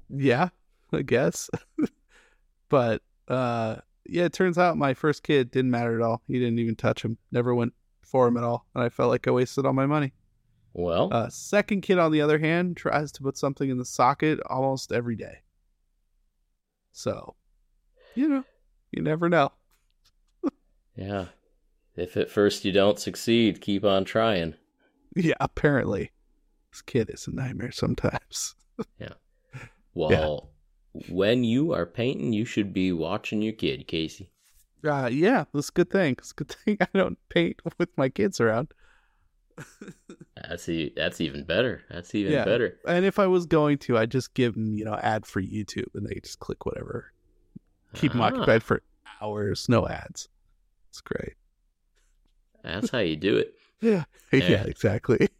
Yeah, 0.08 0.48
I 0.92 1.02
guess. 1.02 1.50
but 2.68 3.02
uh 3.28 3.76
yeah, 4.06 4.24
it 4.24 4.32
turns 4.34 4.58
out 4.58 4.76
my 4.76 4.92
first 4.94 5.22
kid 5.22 5.50
didn't 5.50 5.70
matter 5.70 5.96
at 5.98 6.02
all. 6.04 6.22
He 6.26 6.34
didn't 6.38 6.58
even 6.58 6.76
touch 6.76 7.02
him. 7.02 7.16
Never 7.32 7.54
went 7.54 7.72
for 8.02 8.28
him 8.28 8.36
at 8.36 8.44
all. 8.44 8.66
And 8.74 8.84
I 8.84 8.90
felt 8.90 9.08
like 9.10 9.26
I 9.26 9.30
wasted 9.30 9.64
all 9.64 9.72
my 9.72 9.86
money. 9.86 10.12
Well, 10.76 11.08
Uh 11.12 11.28
second 11.28 11.82
kid 11.82 11.98
on 11.98 12.10
the 12.12 12.20
other 12.20 12.38
hand 12.38 12.76
tries 12.76 13.12
to 13.12 13.22
put 13.22 13.38
something 13.38 13.70
in 13.70 13.78
the 13.78 13.84
socket 13.84 14.40
almost 14.46 14.92
every 14.92 15.14
day. 15.16 15.38
So, 16.92 17.36
you 18.14 18.28
know, 18.28 18.44
you 18.90 19.02
never 19.02 19.28
know. 19.28 19.52
yeah. 20.96 21.26
If 21.96 22.16
at 22.16 22.30
first 22.30 22.64
you 22.64 22.72
don't 22.72 22.98
succeed, 22.98 23.60
keep 23.60 23.84
on 23.84 24.04
trying. 24.04 24.54
Yeah, 25.14 25.34
apparently. 25.38 26.10
This 26.72 26.82
kid 26.82 27.08
is 27.08 27.28
a 27.28 27.30
nightmare 27.34 27.72
sometimes. 27.72 28.54
Yeah. 28.98 29.12
Well, 29.94 30.50
when 31.08 31.44
you 31.44 31.72
are 31.72 31.86
painting, 31.86 32.32
you 32.32 32.44
should 32.44 32.72
be 32.72 32.90
watching 32.90 33.40
your 33.40 33.52
kid, 33.52 33.86
Casey. 33.86 34.32
Uh 34.82 35.08
yeah, 35.12 35.44
that's 35.54 35.68
a 35.68 35.72
good 35.72 35.90
thing. 35.90 36.16
It's 36.18 36.32
a 36.32 36.34
good 36.34 36.48
thing 36.64 36.78
I 36.80 36.88
don't 36.92 37.18
paint 37.28 37.60
with 37.78 37.96
my 37.96 38.08
kids 38.08 38.40
around. 38.40 38.74
That's 40.48 40.68
e- 40.68 40.92
that's 40.96 41.20
even 41.20 41.44
better. 41.44 41.82
That's 41.88 42.14
even 42.14 42.32
Yeah. 42.32 42.44
better. 42.44 42.78
And 42.86 43.04
if 43.04 43.18
I 43.18 43.26
was 43.26 43.46
going 43.46 43.78
to, 43.78 43.96
I'd 43.96 44.10
just 44.10 44.34
give 44.34 44.54
them, 44.54 44.74
you 44.74 44.84
know, 44.84 44.94
ad 44.96 45.26
for 45.26 45.40
YouTube 45.40 45.94
and 45.94 46.06
they 46.06 46.20
just 46.22 46.40
click 46.40 46.66
whatever. 46.66 47.12
Keep 47.94 48.12
them 48.12 48.20
Ah, 48.20 48.26
occupied 48.26 48.62
for 48.62 48.82
hours, 49.22 49.66
no 49.68 49.86
ads. 49.86 50.28
It's 50.90 51.00
great. 51.00 51.34
That's 52.62 52.90
how 52.90 52.98
you 52.98 53.16
do 53.16 53.36
it. 53.36 53.54
Yeah. 53.80 54.04
Yeah, 54.32 54.38
Yeah. 54.50 54.62
exactly. 54.64 55.28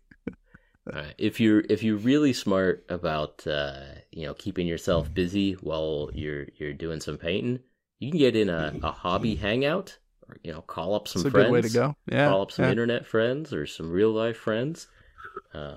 Right. 0.86 1.14
If 1.16 1.40
you're 1.40 1.60
if 1.70 1.82
you're 1.82 1.96
really 1.96 2.34
smart 2.34 2.84
about 2.90 3.46
uh, 3.46 3.84
you 4.12 4.26
know 4.26 4.34
keeping 4.34 4.66
yourself 4.66 5.12
busy 5.14 5.52
while 5.54 6.10
you're 6.12 6.44
you're 6.58 6.74
doing 6.74 7.00
some 7.00 7.16
painting, 7.16 7.60
you 8.00 8.10
can 8.10 8.18
get 8.18 8.36
in 8.36 8.50
a, 8.50 8.74
a 8.82 8.90
hobby 8.92 9.34
hangout, 9.34 9.96
or 10.28 10.36
you 10.42 10.52
know 10.52 10.62
call 10.62 10.94
up 10.94 11.08
some 11.08 11.20
It's 11.20 11.28
a 11.28 11.30
friends. 11.30 11.46
good 11.46 11.52
way 11.52 11.60
to 11.62 11.68
go. 11.70 11.96
Yeah. 12.10 12.28
call 12.28 12.42
up 12.42 12.50
some 12.52 12.64
yeah. 12.66 12.70
internet 12.72 13.06
friends 13.06 13.52
or 13.52 13.66
some 13.66 13.90
real 13.90 14.10
life 14.12 14.36
friends. 14.36 14.88
Uh, 15.52 15.76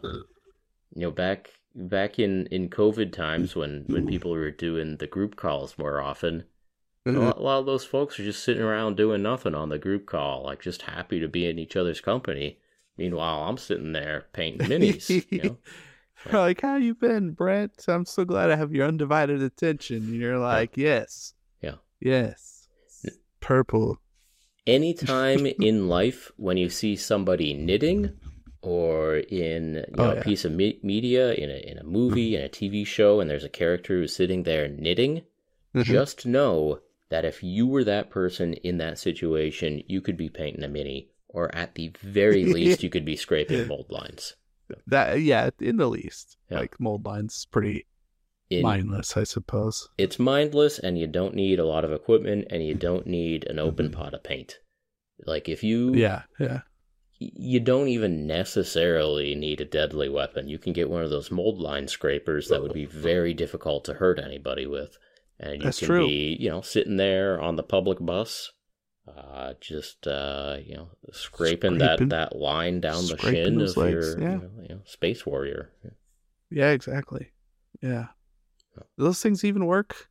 you 0.95 1.01
know, 1.01 1.11
back 1.11 1.49
back 1.75 2.17
in 2.19 2.47
in 2.47 2.69
COVID 2.69 3.11
times 3.13 3.55
when 3.55 3.83
when 3.87 4.07
people 4.07 4.31
were 4.31 4.51
doing 4.51 4.97
the 4.97 5.07
group 5.07 5.35
calls 5.35 5.77
more 5.77 6.01
often, 6.01 6.43
a 7.05 7.09
Mhm. 7.09 7.19
lot, 7.25 7.37
a 7.37 7.41
lot 7.41 7.59
of 7.59 7.65
those 7.65 7.85
folks 7.85 8.19
are 8.19 8.23
just 8.23 8.43
sitting 8.43 8.63
around 8.63 8.97
doing 8.97 9.21
nothing 9.21 9.53
on 9.55 9.69
the 9.69 9.77
group 9.77 10.05
call, 10.05 10.43
like 10.43 10.61
just 10.61 10.83
happy 10.83 11.19
to 11.19 11.27
be 11.27 11.47
in 11.47 11.59
each 11.59 11.75
other's 11.75 12.01
company. 12.01 12.59
Meanwhile, 12.97 13.43
I'm 13.43 13.57
sitting 13.57 13.91
there 13.93 14.25
painting 14.33 14.67
minis. 14.69 15.09
you 15.31 15.41
know? 15.43 15.57
You're 16.31 16.41
like, 16.41 16.61
how 16.61 16.77
you 16.77 16.95
been, 16.95 17.31
Brent? 17.33 17.85
I'm 17.87 18.05
so 18.05 18.25
glad 18.25 18.49
I 18.49 18.55
have 18.55 18.73
your 18.73 18.87
undivided 18.87 19.43
attention. 19.43 19.97
And 19.97 20.15
you're 20.15 20.39
like, 20.39 20.75
yes. 20.75 21.35
Yeah. 21.61 21.75
Yes. 21.99 22.67
Purple. 23.39 23.99
Anytime 24.67 25.45
in 25.61 25.87
life 25.87 26.31
when 26.37 26.57
you 26.57 26.69
see 26.69 26.95
somebody 26.95 27.53
knitting 27.53 28.11
or 28.61 29.17
in 29.17 29.75
you 29.75 29.95
know, 29.95 30.11
Oh, 30.13 30.17
a 30.17 30.21
piece 30.21 30.43
of 30.45 30.51
me- 30.51 30.79
media, 30.83 31.33
in 31.33 31.49
a, 31.49 31.55
in 31.71 31.77
a 31.77 31.83
movie, 31.83 32.35
in 32.35 32.43
a 32.43 32.49
TV 32.49 32.85
show, 32.85 33.19
and 33.19 33.29
there's 33.29 33.43
a 33.45 33.49
character 33.49 33.95
who's 33.97 34.15
sitting 34.15 34.43
there 34.43 34.67
knitting, 34.67 35.21
Mhm. 35.73 35.83
just 35.85 36.25
know 36.25 36.79
that 37.09 37.23
if 37.23 37.41
you 37.43 37.65
were 37.67 37.83
that 37.85 38.09
person 38.09 38.53
in 38.55 38.77
that 38.79 38.97
situation, 38.99 39.83
you 39.87 40.01
could 40.01 40.17
be 40.17 40.29
painting 40.29 40.63
a 40.63 40.67
mini, 40.67 41.09
or 41.29 41.53
at 41.55 41.75
the 41.75 41.91
very 42.01 42.43
least, 42.57 42.83
you 42.83 42.89
could 42.89 43.05
be 43.05 43.15
scraping 43.15 43.67
mold 43.67 43.87
lines. 43.89 44.35
that 44.85 45.21
yeah, 45.21 45.49
in 45.61 45.77
the 45.77 45.87
least. 45.87 46.35
Yeah. 46.51 46.59
Like 46.59 46.77
mold 46.79 47.05
lines 47.05 47.45
pretty 47.49 47.85
In, 48.49 48.61
mindless, 48.61 49.17
I 49.17 49.25
suppose. 49.25 49.89
it's 49.97 50.17
mindless, 50.19 50.79
and 50.79 50.97
you 50.97 51.05
don't 51.05 51.35
need 51.35 51.59
a 51.59 51.65
lot 51.65 51.83
of 51.83 51.91
equipment, 51.91 52.47
and 52.49 52.65
you 52.65 52.75
don't 52.75 53.05
need 53.05 53.45
an 53.45 53.59
open 53.59 53.91
pot 53.91 54.13
of 54.13 54.23
paint. 54.23 54.59
Like 55.25 55.49
if 55.49 55.63
you 55.63 55.93
Yeah, 55.93 56.23
yeah. 56.39 56.61
you 57.19 57.59
don't 57.59 57.87
even 57.87 58.25
necessarily 58.27 59.35
need 59.35 59.59
a 59.59 59.65
deadly 59.65 60.07
weapon. 60.07 60.47
You 60.47 60.59
can 60.59 60.71
get 60.73 60.89
one 60.89 61.03
of 61.03 61.09
those 61.09 61.31
mold 61.31 61.59
line 61.59 61.87
scrapers 61.87 62.47
that 62.47 62.61
would 62.61 62.73
be 62.73 62.85
very 62.85 63.33
difficult 63.33 63.83
to 63.85 63.95
hurt 63.95 64.19
anybody 64.19 64.65
with. 64.65 64.97
And 65.39 65.57
you 65.57 65.63
That's 65.63 65.79
can 65.79 65.87
true. 65.87 66.07
be, 66.07 66.37
you 66.39 66.49
know, 66.49 66.61
sitting 66.61 66.97
there 66.97 67.39
on 67.41 67.57
the 67.57 67.63
public 67.63 67.97
bus, 67.99 68.51
uh, 69.07 69.53
just 69.59 70.07
uh, 70.07 70.57
you 70.63 70.75
know, 70.75 70.89
scraping, 71.11 71.75
Scraping. 71.75 72.09
that, 72.09 72.31
that 72.31 72.35
line 72.35 72.79
down 72.81 73.05
the 73.07 73.17
shin 73.17 73.59
of 73.61 73.77
legs, 73.77 74.15
your 74.15 74.19
yeah. 74.19 74.31
you, 74.31 74.37
know, 74.37 74.49
you 74.61 74.75
know, 74.75 74.81
space 74.85 75.25
warrior. 75.25 75.71
Yeah, 76.49 76.69
exactly. 76.71 77.31
Yeah. 77.81 78.07
Do 78.97 79.03
those 79.03 79.21
things 79.21 79.43
even 79.43 79.65
work? 79.65 80.09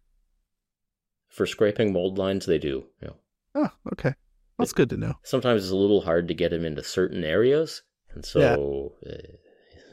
For 1.29 1.47
scraping 1.47 1.93
mold 1.93 2.19
lines, 2.19 2.47
they 2.47 2.59
do. 2.59 2.87
Know. 3.03 3.17
Oh, 3.55 3.71
okay. 3.93 4.15
That's 4.59 4.73
good 4.73 4.91
to 4.91 4.97
know. 4.97 5.15
Sometimes 5.23 5.65
it's 5.65 5.73
a 5.73 5.77
little 5.77 6.01
hard 6.01 6.29
to 6.29 6.35
get 6.35 6.51
them 6.51 6.65
into 6.65 6.83
certain 6.83 7.25
areas, 7.25 7.83
and 8.15 8.25
so 8.25 8.95
uh, 9.07 9.13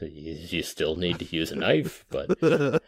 you, 0.00 0.38
you 0.48 0.62
still 0.62 0.96
need 0.96 1.18
to 1.18 1.36
use 1.36 1.52
a 1.52 1.56
knife, 1.56 2.04
but 2.08 2.30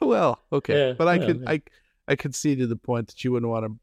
well, 0.00 0.40
okay. 0.52 0.88
Yeah, 0.88 0.92
but 0.92 1.08
I 1.08 1.14
yeah, 1.14 1.26
could 1.26 1.40
yeah. 1.40 1.50
I 1.50 1.62
I 2.08 2.16
to 2.16 2.66
the 2.66 2.76
point 2.76 3.08
that 3.08 3.24
you 3.24 3.32
wouldn't 3.32 3.50
want 3.50 3.66
to 3.66 3.78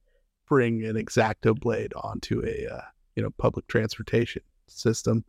bring 0.48 0.84
an 0.84 0.98
X-Acto 0.98 1.60
blade 1.60 1.94
onto 1.96 2.46
a 2.46 2.68
uh, 2.72 2.82
you 3.16 3.24
know 3.24 3.32
public 3.32 3.68
transportation 3.68 4.44
system. 4.68 5.26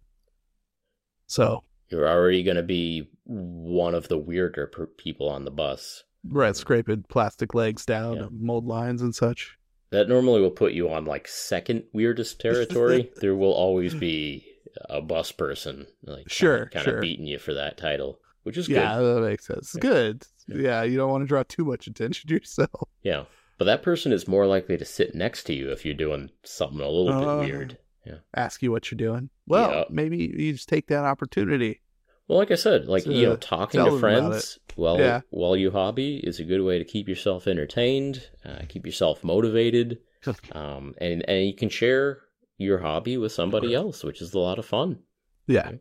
So 1.27 1.65
you're 1.89 2.09
already 2.09 2.43
going 2.43 2.57
to 2.57 2.63
be 2.63 3.09
one 3.25 3.95
of 3.95 4.09
the 4.09 4.19
weirder 4.19 4.67
per- 4.67 4.87
people 4.87 5.29
on 5.29 5.45
the 5.45 5.51
bus. 5.51 6.05
right, 6.27 6.57
scraping 6.57 7.05
plastic 7.09 7.55
legs 7.55 7.85
down, 7.85 8.17
Yeah. 8.17 8.27
mold 8.31 8.67
lines 8.67 9.03
and 9.03 9.15
such. 9.15 9.57
That 9.91 10.09
normally 10.09 10.41
will 10.41 10.51
put 10.51 10.73
you 10.73 10.91
on 10.91 11.05
like 11.05 11.29
second 11.29 11.85
weirdest 11.93 12.41
territory. 12.41 13.11
there 13.21 13.35
will 13.37 13.53
always 13.53 13.95
be 13.95 14.45
a 14.91 15.01
bus 15.01 15.31
person, 15.33 15.87
like 16.03 16.29
Sure, 16.31 16.67
kind 16.71 16.85
sure. 16.85 16.97
of 16.97 17.01
beating 17.03 17.27
you 17.27 17.39
for 17.39 17.55
that 17.55 17.77
title, 17.77 18.21
which 18.43 18.57
is 18.57 18.67
good. 18.69 18.77
Yeah, 18.77 18.99
good. 18.99 19.17
that 19.23 19.29
makes 19.29 19.47
sense. 19.47 19.73
Yeah. 19.77 19.81
Good. 19.81 20.27
Yeah. 20.49 20.57
Yeah, 20.57 20.83
you 20.83 20.97
don't 20.97 21.11
want 21.11 21.23
to 21.25 21.29
draw 21.29 21.43
too 21.43 21.65
much 21.65 21.87
attention 21.87 22.29
to 22.29 22.35
yourself. 22.35 22.89
Yeah, 23.03 23.25
but 23.59 23.67
that 23.67 23.83
person 23.83 24.13
is 24.13 24.27
more 24.27 24.47
likely 24.47 24.77
to 24.79 24.85
sit 24.87 25.15
next 25.15 25.45
to 25.45 25.53
you 25.55 25.71
if 25.71 25.85
you're 25.85 25.95
doing 25.95 26.31
something 26.43 26.81
a 26.81 26.89
little 26.89 27.13
Oh. 27.13 27.21
bit 27.21 27.29
uh, 27.29 27.39
weird. 27.57 27.79
Yeah. 28.07 28.19
ask 28.35 28.63
you 28.63 28.71
what 28.73 28.91
you're 28.91 28.97
doing. 28.97 29.31
Well, 29.47 29.71
Yeah. 29.71 29.85
maybe 29.91 30.19
you 30.37 30.53
just 30.55 30.69
take 30.69 30.87
that 30.89 31.05
opportunity. 31.05 31.81
Well, 32.29 32.39
like 32.39 32.51
I 32.51 32.55
said, 32.55 32.87
like 32.87 33.05
you 33.07 33.27
know, 33.27 33.37
talking 33.37 33.85
to 33.85 33.99
friends 33.99 34.59
while 34.77 34.99
Yeah. 34.99 35.21
while 35.31 35.57
you 35.57 35.71
hobby 35.71 36.17
is 36.25 36.41
a 36.41 36.45
good 36.45 36.63
way 36.63 36.79
to 36.79 36.85
keep 36.85 37.07
yourself 37.09 37.47
entertained, 37.47 38.31
uh, 38.45 38.63
keep 38.69 38.87
yourself 38.87 39.23
motivated, 39.23 39.99
um, 40.53 40.95
and 40.99 41.29
and 41.29 41.47
you 41.47 41.55
can 41.55 41.69
share 41.69 42.21
your 42.57 42.79
hobby 42.79 43.17
with 43.19 43.33
somebody 43.33 43.75
else, 43.75 44.03
which 44.05 44.23
is 44.23 44.33
a 44.33 44.39
lot 44.39 44.59
of 44.59 44.65
fun. 44.65 45.01
Yeah. 45.47 45.73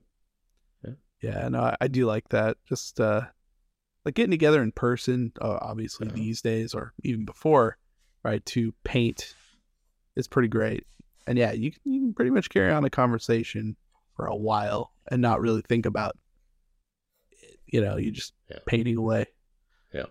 Yeah. 0.84 0.94
Yeah, 1.22 1.48
no, 1.48 1.62
I, 1.62 1.78
I 1.80 1.88
do 1.88 2.06
like 2.06 2.28
that. 2.30 2.58
Just 2.68 3.00
uh 3.00 3.22
like 4.04 4.16
getting 4.16 4.32
together 4.32 4.62
in 4.62 4.74
person, 4.74 5.32
uh, 5.42 5.60
obviously 5.62 6.08
Uh-huh. 6.08 6.16
these 6.18 6.42
days 6.42 6.74
or 6.74 6.94
even 7.04 7.24
before, 7.24 7.78
right, 8.22 8.46
to 8.48 8.74
paint 8.84 9.34
is 10.18 10.28
pretty 10.28 10.50
great. 10.50 10.86
And 11.26 11.38
yeah, 11.38 11.54
you 11.54 11.72
can, 11.72 11.80
you 11.86 12.02
can 12.02 12.14
pretty 12.14 12.32
much 12.32 12.50
carry 12.50 12.74
on 12.74 12.84
a 12.84 12.90
conversation 12.90 13.78
for 14.18 14.26
a 14.26 14.36
while 14.36 14.92
and 15.10 15.22
not 15.22 15.40
really 15.40 15.62
think 15.62 15.86
about. 15.86 16.18
You 17.68 17.82
know, 17.82 17.98
you 17.98 18.12
just 18.12 18.34
Yeah. 18.50 18.60
painting 18.66 18.98
away. 18.98 19.28
Yeah. 19.94 20.06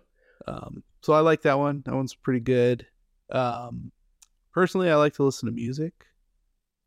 Um, 0.47 0.83
so 1.03 1.13
I 1.13 1.21
like 1.21 1.43
that 1.43 1.59
one. 1.59 1.83
That 1.85 1.95
one's 1.95 2.15
pretty 2.15 2.41
good. 2.41 2.87
Um, 3.31 3.93
personally, 4.53 4.91
I 4.91 4.97
like 4.97 5.15
to 5.15 5.23
listen 5.25 5.47
to 5.47 5.53
music. 5.55 6.07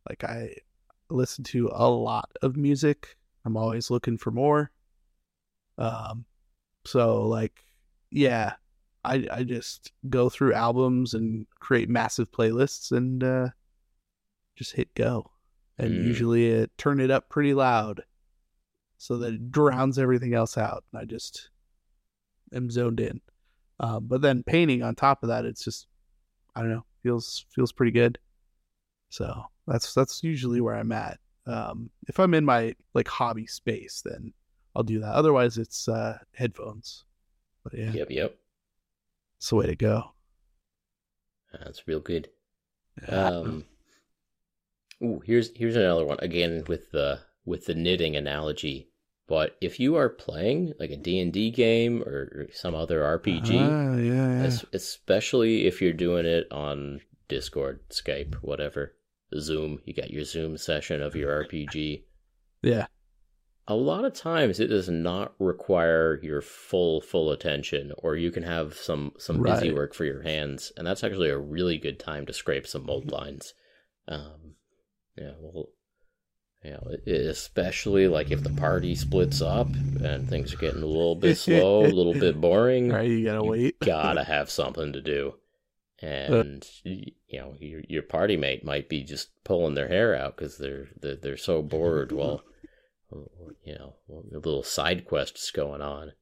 Like 0.09 0.23
I 0.23 0.55
listen 1.09 1.43
to 1.45 1.69
a 1.73 1.89
lot 1.89 2.29
of 2.41 2.57
music. 2.57 3.17
I'm 3.45 3.57
always 3.57 3.89
looking 3.89 4.17
for 4.17 4.31
more. 4.31 4.71
Um, 5.77 6.25
so 6.85 7.23
like, 7.27 7.63
yeah, 8.11 8.53
I 9.03 9.27
I 9.31 9.43
just 9.43 9.91
go 10.09 10.29
through 10.29 10.53
albums 10.53 11.13
and 11.13 11.47
create 11.59 11.89
massive 11.89 12.31
playlists 12.31 12.91
and 12.91 13.23
uh, 13.23 13.49
just 14.55 14.73
hit 14.73 14.93
go, 14.95 15.31
and 15.77 15.91
Mm. 15.91 16.03
usually 16.05 16.61
uh, 16.61 16.67
turn 16.77 16.99
it 16.99 17.11
up 17.11 17.29
pretty 17.29 17.53
loud, 17.53 18.03
so 18.97 19.17
that 19.17 19.33
it 19.33 19.51
drowns 19.51 19.99
everything 19.99 20.33
else 20.33 20.57
out. 20.57 20.83
And 20.91 21.01
I 21.01 21.05
just 21.05 21.49
am 22.53 22.69
zoned 22.69 22.99
in. 22.99 23.21
Um, 23.79 24.07
but 24.07 24.21
then 24.21 24.43
painting 24.43 24.83
on 24.83 24.95
top 24.95 25.21
of 25.23 25.29
that, 25.29 25.45
it's 25.45 25.63
just 25.63 25.87
I 26.55 26.61
don't 26.61 26.69
know, 26.71 26.85
feels 27.03 27.45
feels 27.53 27.71
pretty 27.71 27.91
good. 27.91 28.17
So 29.09 29.43
that's 29.67 29.93
that's 29.93 30.23
usually 30.23 30.61
where 30.61 30.75
I'm 30.75 30.91
at. 30.91 31.19
Um, 31.47 31.89
if 32.07 32.19
I'm 32.19 32.33
in 32.33 32.45
my 32.45 32.75
like 32.93 33.07
hobby 33.07 33.45
space, 33.47 34.01
then 34.03 34.33
I'll 34.75 34.83
do 34.83 34.99
that. 34.99 35.13
Otherwise, 35.13 35.57
it's 35.57 35.87
uh, 35.87 36.17
headphones. 36.33 37.03
But 37.63 37.73
yeah, 37.77 37.91
Yep, 37.91 38.07
yep, 38.11 38.35
it's 39.37 39.49
the 39.49 39.55
way 39.55 39.65
to 39.67 39.75
go. 39.75 40.11
that's 41.53 41.87
real 41.87 41.99
good. 41.99 42.29
Yeah. 43.07 43.27
Um, 43.27 43.65
ooh, 45.03 45.21
here's 45.25 45.51
here's 45.55 45.75
another 45.75 46.05
one 46.05 46.17
again 46.21 46.63
with 46.67 46.91
the 46.91 47.19
with 47.45 47.65
the 47.65 47.75
knitting 47.75 48.15
analogy. 48.15 48.89
But 49.27 49.55
if 49.59 49.79
you 49.79 49.95
are 49.95 50.09
playing 50.09 50.73
like 50.79 50.91
a 50.91 50.97
D 50.97 51.19
and 51.19 51.33
D 51.33 51.49
game 51.51 52.03
or 52.03 52.47
some 52.53 52.75
other 52.75 53.01
RPG, 53.01 53.59
Ah, 53.59 53.95
yeah, 53.95 54.43
yeah. 54.43 54.51
Especially 54.73 55.65
if 55.65 55.81
you're 55.81 55.93
doing 55.93 56.25
it 56.25 56.47
on 56.51 57.01
Discord, 57.27 57.79
Skype, 57.89 58.35
whatever, 58.35 58.93
Zoom. 59.39 59.79
You 59.85 59.93
got 59.95 60.11
your 60.11 60.23
Zoom 60.25 60.57
session 60.57 61.01
of 61.01 61.15
your 61.15 61.43
RPG. 61.43 62.03
yeah. 62.61 62.85
A 63.67 63.73
lot 63.75 64.05
of 64.05 64.13
times, 64.13 64.59
it 64.59 64.67
does 64.67 64.89
not 64.89 65.33
require 65.39 66.19
your 66.21 66.39
full 66.43 67.01
full 67.01 67.31
attention, 67.31 67.93
or 67.97 68.15
you 68.15 68.29
can 68.29 68.43
have 68.43 68.75
some 68.75 69.13
some 69.17 69.41
busy 69.41 69.73
work 69.73 69.95
for 69.95 70.05
your 70.05 70.21
hands, 70.21 70.71
and 70.77 70.85
that's 70.85 71.03
actually 71.03 71.29
a 71.31 71.37
really 71.39 71.79
good 71.79 71.99
time 71.99 72.27
to 72.27 72.33
scrape 72.33 72.67
some 72.67 72.85
mold 72.85 73.09
lines. 73.11 73.55
Um, 74.07 74.53
yeah, 75.17 75.31
well, 75.41 75.69
you 76.65 76.71
know, 76.71 77.13
especially 77.13 78.07
like 78.07 78.31
if 78.31 78.43
the 78.43 78.49
party 78.49 78.95
splits 78.95 79.41
up 79.41 79.67
and 79.67 80.27
things 80.27 80.53
are 80.53 80.57
getting 80.57 80.81
a 80.81 80.87
little 80.87 81.15
bit 81.15 81.37
slow, 81.37 81.85
a 81.85 81.87
little 81.87 82.13
bit 82.13 82.41
boring 82.41 82.89
right, 82.89 83.07
you 83.07 83.25
gotta 83.25 83.43
you 83.43 83.49
wait. 83.49 83.79
gotta 83.85 84.23
have 84.23 84.49
something 84.49 84.91
to 84.93 85.01
do. 85.01 85.35
And 86.01 86.67
you 86.83 87.13
know 87.33 87.55
your 87.59 87.81
your 87.87 88.01
party 88.01 88.35
mate 88.35 88.65
might 88.65 88.89
be 88.89 89.03
just 89.03 89.29
pulling 89.43 89.75
their 89.75 89.87
hair 89.87 90.15
out 90.15 90.35
because 90.35 90.57
they're, 90.57 90.87
they're 90.99 91.15
they're 91.15 91.37
so 91.37 91.61
bored 91.61 92.11
while 92.11 92.43
you 93.63 93.75
know 93.75 93.95
the 94.31 94.39
little 94.39 94.63
side 94.63 95.05
quests 95.05 95.51
going 95.51 95.81
on. 95.81 96.13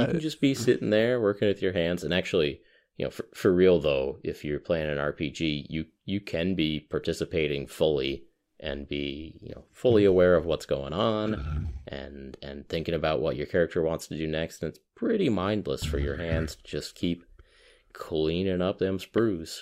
But 0.00 0.06
you 0.06 0.12
can 0.12 0.20
just 0.20 0.40
be 0.40 0.54
sitting 0.54 0.90
there 0.90 1.20
working 1.20 1.48
with 1.48 1.60
your 1.60 1.72
hands. 1.72 2.04
And 2.04 2.14
actually 2.14 2.60
you 2.96 3.04
know 3.04 3.10
for, 3.10 3.26
for 3.34 3.52
real 3.52 3.80
though 3.80 4.18
if 4.22 4.44
you're 4.44 4.58
playing 4.58 4.90
an 4.90 4.98
rpg 4.98 5.66
you 5.68 5.86
you 6.04 6.20
can 6.20 6.54
be 6.54 6.80
participating 6.80 7.66
fully 7.66 8.24
and 8.60 8.88
be 8.88 9.38
you 9.40 9.50
know 9.54 9.64
fully 9.72 10.04
aware 10.04 10.34
of 10.34 10.44
what's 10.44 10.66
going 10.66 10.92
on 10.92 11.70
and 11.86 12.36
and 12.42 12.68
thinking 12.68 12.94
about 12.94 13.20
what 13.20 13.36
your 13.36 13.46
character 13.46 13.82
wants 13.82 14.08
to 14.08 14.16
do 14.16 14.26
next 14.26 14.62
and 14.62 14.70
it's 14.70 14.80
pretty 14.96 15.28
mindless 15.28 15.84
for 15.84 15.98
your 15.98 16.16
hands 16.16 16.56
to 16.56 16.62
just 16.64 16.94
keep 16.94 17.24
cleaning 17.92 18.62
up 18.62 18.78
them 18.78 18.98
sprues. 18.98 19.60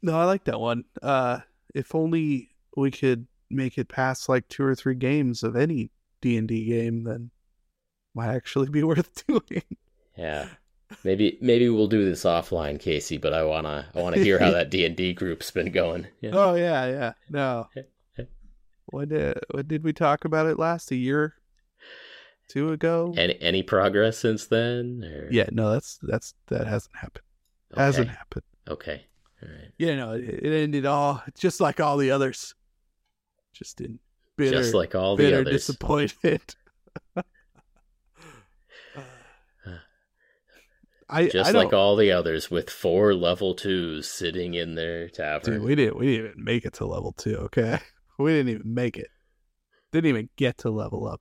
No, 0.00 0.18
I 0.18 0.24
like 0.24 0.44
that 0.44 0.60
one. 0.60 0.84
Uh, 1.02 1.40
if 1.74 1.94
only 1.94 2.50
we 2.76 2.90
could 2.92 3.26
make 3.50 3.78
it 3.78 3.88
past 3.88 4.28
like 4.28 4.46
two 4.48 4.62
or 4.62 4.74
three 4.74 4.94
games 4.94 5.42
of 5.42 5.56
any 5.56 5.90
D 6.20 6.36
and 6.36 6.46
D 6.46 6.64
game, 6.66 7.04
then 7.04 7.30
might 8.14 8.34
actually 8.34 8.68
be 8.68 8.82
worth 8.84 9.26
doing. 9.26 9.62
yeah 10.16 10.48
maybe 11.04 11.38
maybe 11.40 11.68
we'll 11.68 11.86
do 11.86 12.04
this 12.04 12.24
offline 12.24 12.80
casey 12.80 13.18
but 13.18 13.32
i 13.32 13.42
want 13.42 13.66
to 13.66 13.86
i 13.94 14.00
want 14.00 14.14
to 14.14 14.22
hear 14.22 14.38
how 14.38 14.50
that 14.52 14.70
d&d 14.70 15.12
group's 15.14 15.50
been 15.50 15.70
going 15.70 16.06
yeah. 16.20 16.30
Oh 16.32 16.54
yeah, 16.54 16.86
yeah. 16.86 17.12
No. 17.30 17.68
When 18.90 19.08
did 19.08 19.38
when 19.50 19.66
did 19.66 19.84
we 19.84 19.92
talk 19.92 20.24
about 20.24 20.46
it 20.46 20.58
last? 20.58 20.90
A 20.90 20.96
year, 20.96 21.34
two 22.48 22.72
ago? 22.72 23.12
any 23.16 23.40
any 23.40 23.62
progress 23.62 24.18
since 24.18 24.46
then 24.46 25.04
or... 25.04 25.28
Yeah, 25.30 25.48
no, 25.52 25.70
that's 25.72 25.98
that's 26.02 26.34
that 26.46 26.66
hasn't 26.66 26.96
happened. 26.96 27.24
okay. 27.72 27.82
Hasn't 27.82 28.08
happened. 28.08 28.44
okay 28.66 29.04
all 29.42 29.48
right 29.50 29.72
Yeah, 29.76 29.96
no, 29.96 30.12
it, 30.12 30.24
it 30.24 30.62
ended 30.62 30.86
all 30.86 31.22
just 31.36 31.60
like 31.60 31.80
all 31.80 31.96
the 31.96 32.10
others. 32.10 32.54
Just 33.52 33.80
in 33.80 33.98
bitter, 34.36 34.56
just 34.56 34.74
like 34.74 34.94
all 34.94 35.16
the 35.16 35.24
bitter 35.24 35.40
others 35.40 35.52
disappointed. 35.52 36.40
I 41.10 41.28
just 41.28 41.48
I 41.48 41.52
like 41.52 41.72
all 41.72 41.96
the 41.96 42.12
others 42.12 42.50
with 42.50 42.68
four 42.68 43.14
level 43.14 43.54
twos 43.54 44.08
sitting 44.08 44.54
in 44.54 44.74
their 44.74 45.08
tavern 45.08 45.54
Dude, 45.54 45.62
we 45.62 45.74
didn't 45.74 45.96
we 45.98 46.06
didn't 46.06 46.26
even 46.32 46.44
make 46.44 46.64
it 46.64 46.74
to 46.74 46.86
level 46.86 47.12
two, 47.12 47.36
okay? 47.36 47.78
We 48.18 48.32
didn't 48.32 48.48
even 48.48 48.74
make 48.74 48.96
it. 48.96 49.10
Didn't 49.92 50.08
even 50.08 50.28
get 50.34 50.58
to 50.58 50.70
level 50.70 51.06
up. 51.06 51.20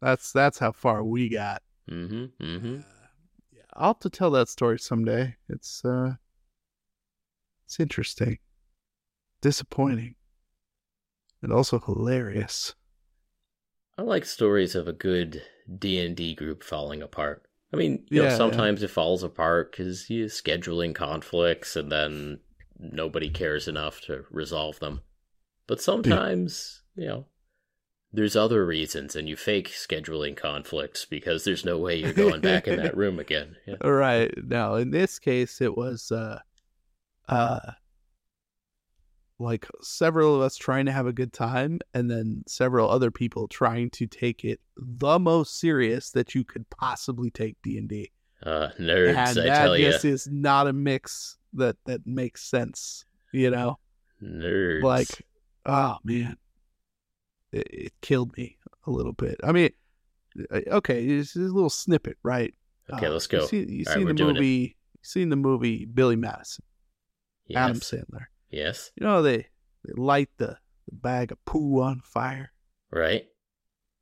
That's 0.00 0.32
that's 0.32 0.58
how 0.58 0.72
far 0.72 1.04
we 1.04 1.28
got. 1.28 1.60
mm-hmm 1.90 2.42
mm-hmm 2.42 2.76
Uh, 2.78 3.06
yeah, 3.52 3.62
I'll 3.74 3.88
have 3.88 3.98
to 4.00 4.08
tell 4.08 4.30
that 4.30 4.48
story 4.48 4.78
someday. 4.78 5.36
It's 5.50 5.84
uh 5.84 6.14
it's 7.66 7.78
interesting. 7.78 8.38
Disappointing. 9.42 10.14
And 11.42 11.52
also 11.52 11.78
hilarious. 11.78 12.74
I 13.98 14.02
like 14.02 14.24
stories 14.24 14.74
of 14.74 14.88
a 14.88 14.94
good 14.94 15.42
D 15.78 16.00
and 16.04 16.16
D 16.16 16.34
group 16.34 16.62
falling 16.62 17.02
apart. 17.02 17.46
I 17.72 17.76
mean, 17.76 18.04
you 18.10 18.16
Yeah, 18.16 18.22
know, 18.22 18.28
yeah. 18.28 18.36
sometimes 18.36 18.82
it 18.82 18.90
falls 18.90 19.22
apart 19.22 19.72
because 19.72 20.10
you 20.10 20.26
scheduling 20.26 20.94
conflicts, 20.94 21.76
and 21.76 21.90
then 21.90 22.40
nobody 22.78 23.30
cares 23.30 23.68
enough 23.68 24.00
to 24.02 24.24
resolve 24.30 24.80
them. 24.80 25.02
But 25.66 25.80
sometimes, 25.80 26.82
you 26.96 27.06
know, 27.06 27.26
there's 28.12 28.34
other 28.34 28.66
reasons, 28.66 29.14
and 29.14 29.28
you 29.28 29.36
fake 29.36 29.68
scheduling 29.68 30.36
conflicts 30.36 31.04
because 31.04 31.44
there's 31.44 31.64
no 31.64 31.78
way 31.78 31.96
you're 31.96 32.12
going 32.12 32.40
back 32.40 32.66
in 32.66 32.76
that 32.76 32.96
room 33.02 33.20
again. 33.20 33.56
Yeah. 33.66 33.76
All 33.82 33.92
right. 33.92 34.32
Now, 34.44 34.74
in 34.74 34.90
this 34.90 35.18
case, 35.20 35.60
it 35.60 35.76
was 35.76 36.10
uh, 36.10 36.40
uh, 37.28 37.60
like 39.40 39.66
several 39.80 40.36
of 40.36 40.42
us 40.42 40.56
trying 40.56 40.86
to 40.86 40.92
have 40.92 41.06
a 41.06 41.12
good 41.12 41.32
time, 41.32 41.80
and 41.94 42.10
then 42.10 42.44
several 42.46 42.88
other 42.90 43.10
people 43.10 43.48
trying 43.48 43.90
to 43.90 44.06
take 44.06 44.44
it 44.44 44.60
the 44.76 45.18
most 45.18 45.58
serious 45.58 46.10
that 46.10 46.34
you 46.34 46.44
could 46.44 46.68
possibly 46.70 47.30
take 47.30 47.56
D 47.62 47.78
and 47.78 47.88
D. 47.88 48.12
Uh, 48.44 48.68
nerds, 48.78 49.08
And 49.16 49.18
I 49.18 49.32
that 49.46 49.58
tell 49.62 49.76
you, 49.76 49.90
just 49.90 50.04
is 50.04 50.28
not 50.30 50.66
a 50.66 50.72
mix 50.72 51.36
that 51.54 51.76
that 51.86 52.06
makes 52.06 52.42
sense. 52.44 53.04
You 53.32 53.50
know, 53.50 53.78
nerds. 54.22 54.82
like, 54.82 55.08
oh 55.66 55.96
man, 56.04 56.36
it, 57.52 57.66
it 57.70 57.92
killed 58.02 58.36
me 58.36 58.58
a 58.86 58.90
little 58.90 59.12
bit. 59.12 59.36
I 59.42 59.52
mean, 59.52 59.70
uh, 60.50 60.60
okay, 60.68 61.04
it's 61.04 61.36
a 61.36 61.40
little 61.40 61.70
snippet, 61.70 62.16
right? 62.22 62.54
okay, 62.92 63.06
Uh, 63.06 63.10
let's 63.10 63.26
go. 63.26 63.40
You 63.42 63.46
see, 63.46 63.66
you 63.68 63.84
seen 63.84 64.04
we're 64.04 64.14
the 64.14 64.28
it. 64.28 64.34
movie? 64.34 64.76
You 64.94 64.98
seen 65.02 65.28
the 65.28 65.36
movie 65.36 65.84
Billy 65.86 66.16
Madison? 66.16 66.64
Adam 67.54 67.80
Sandler. 67.80 68.26
Yes, 68.50 68.90
You 68.96 69.06
know 69.06 69.22
they 69.22 69.46
they 69.84 69.92
light 69.96 70.28
the, 70.36 70.58
the 70.88 70.94
bag 70.94 71.32
of 71.32 71.44
poo 71.44 71.80
on 71.80 72.00
fire. 72.04 72.52
right. 72.90 73.26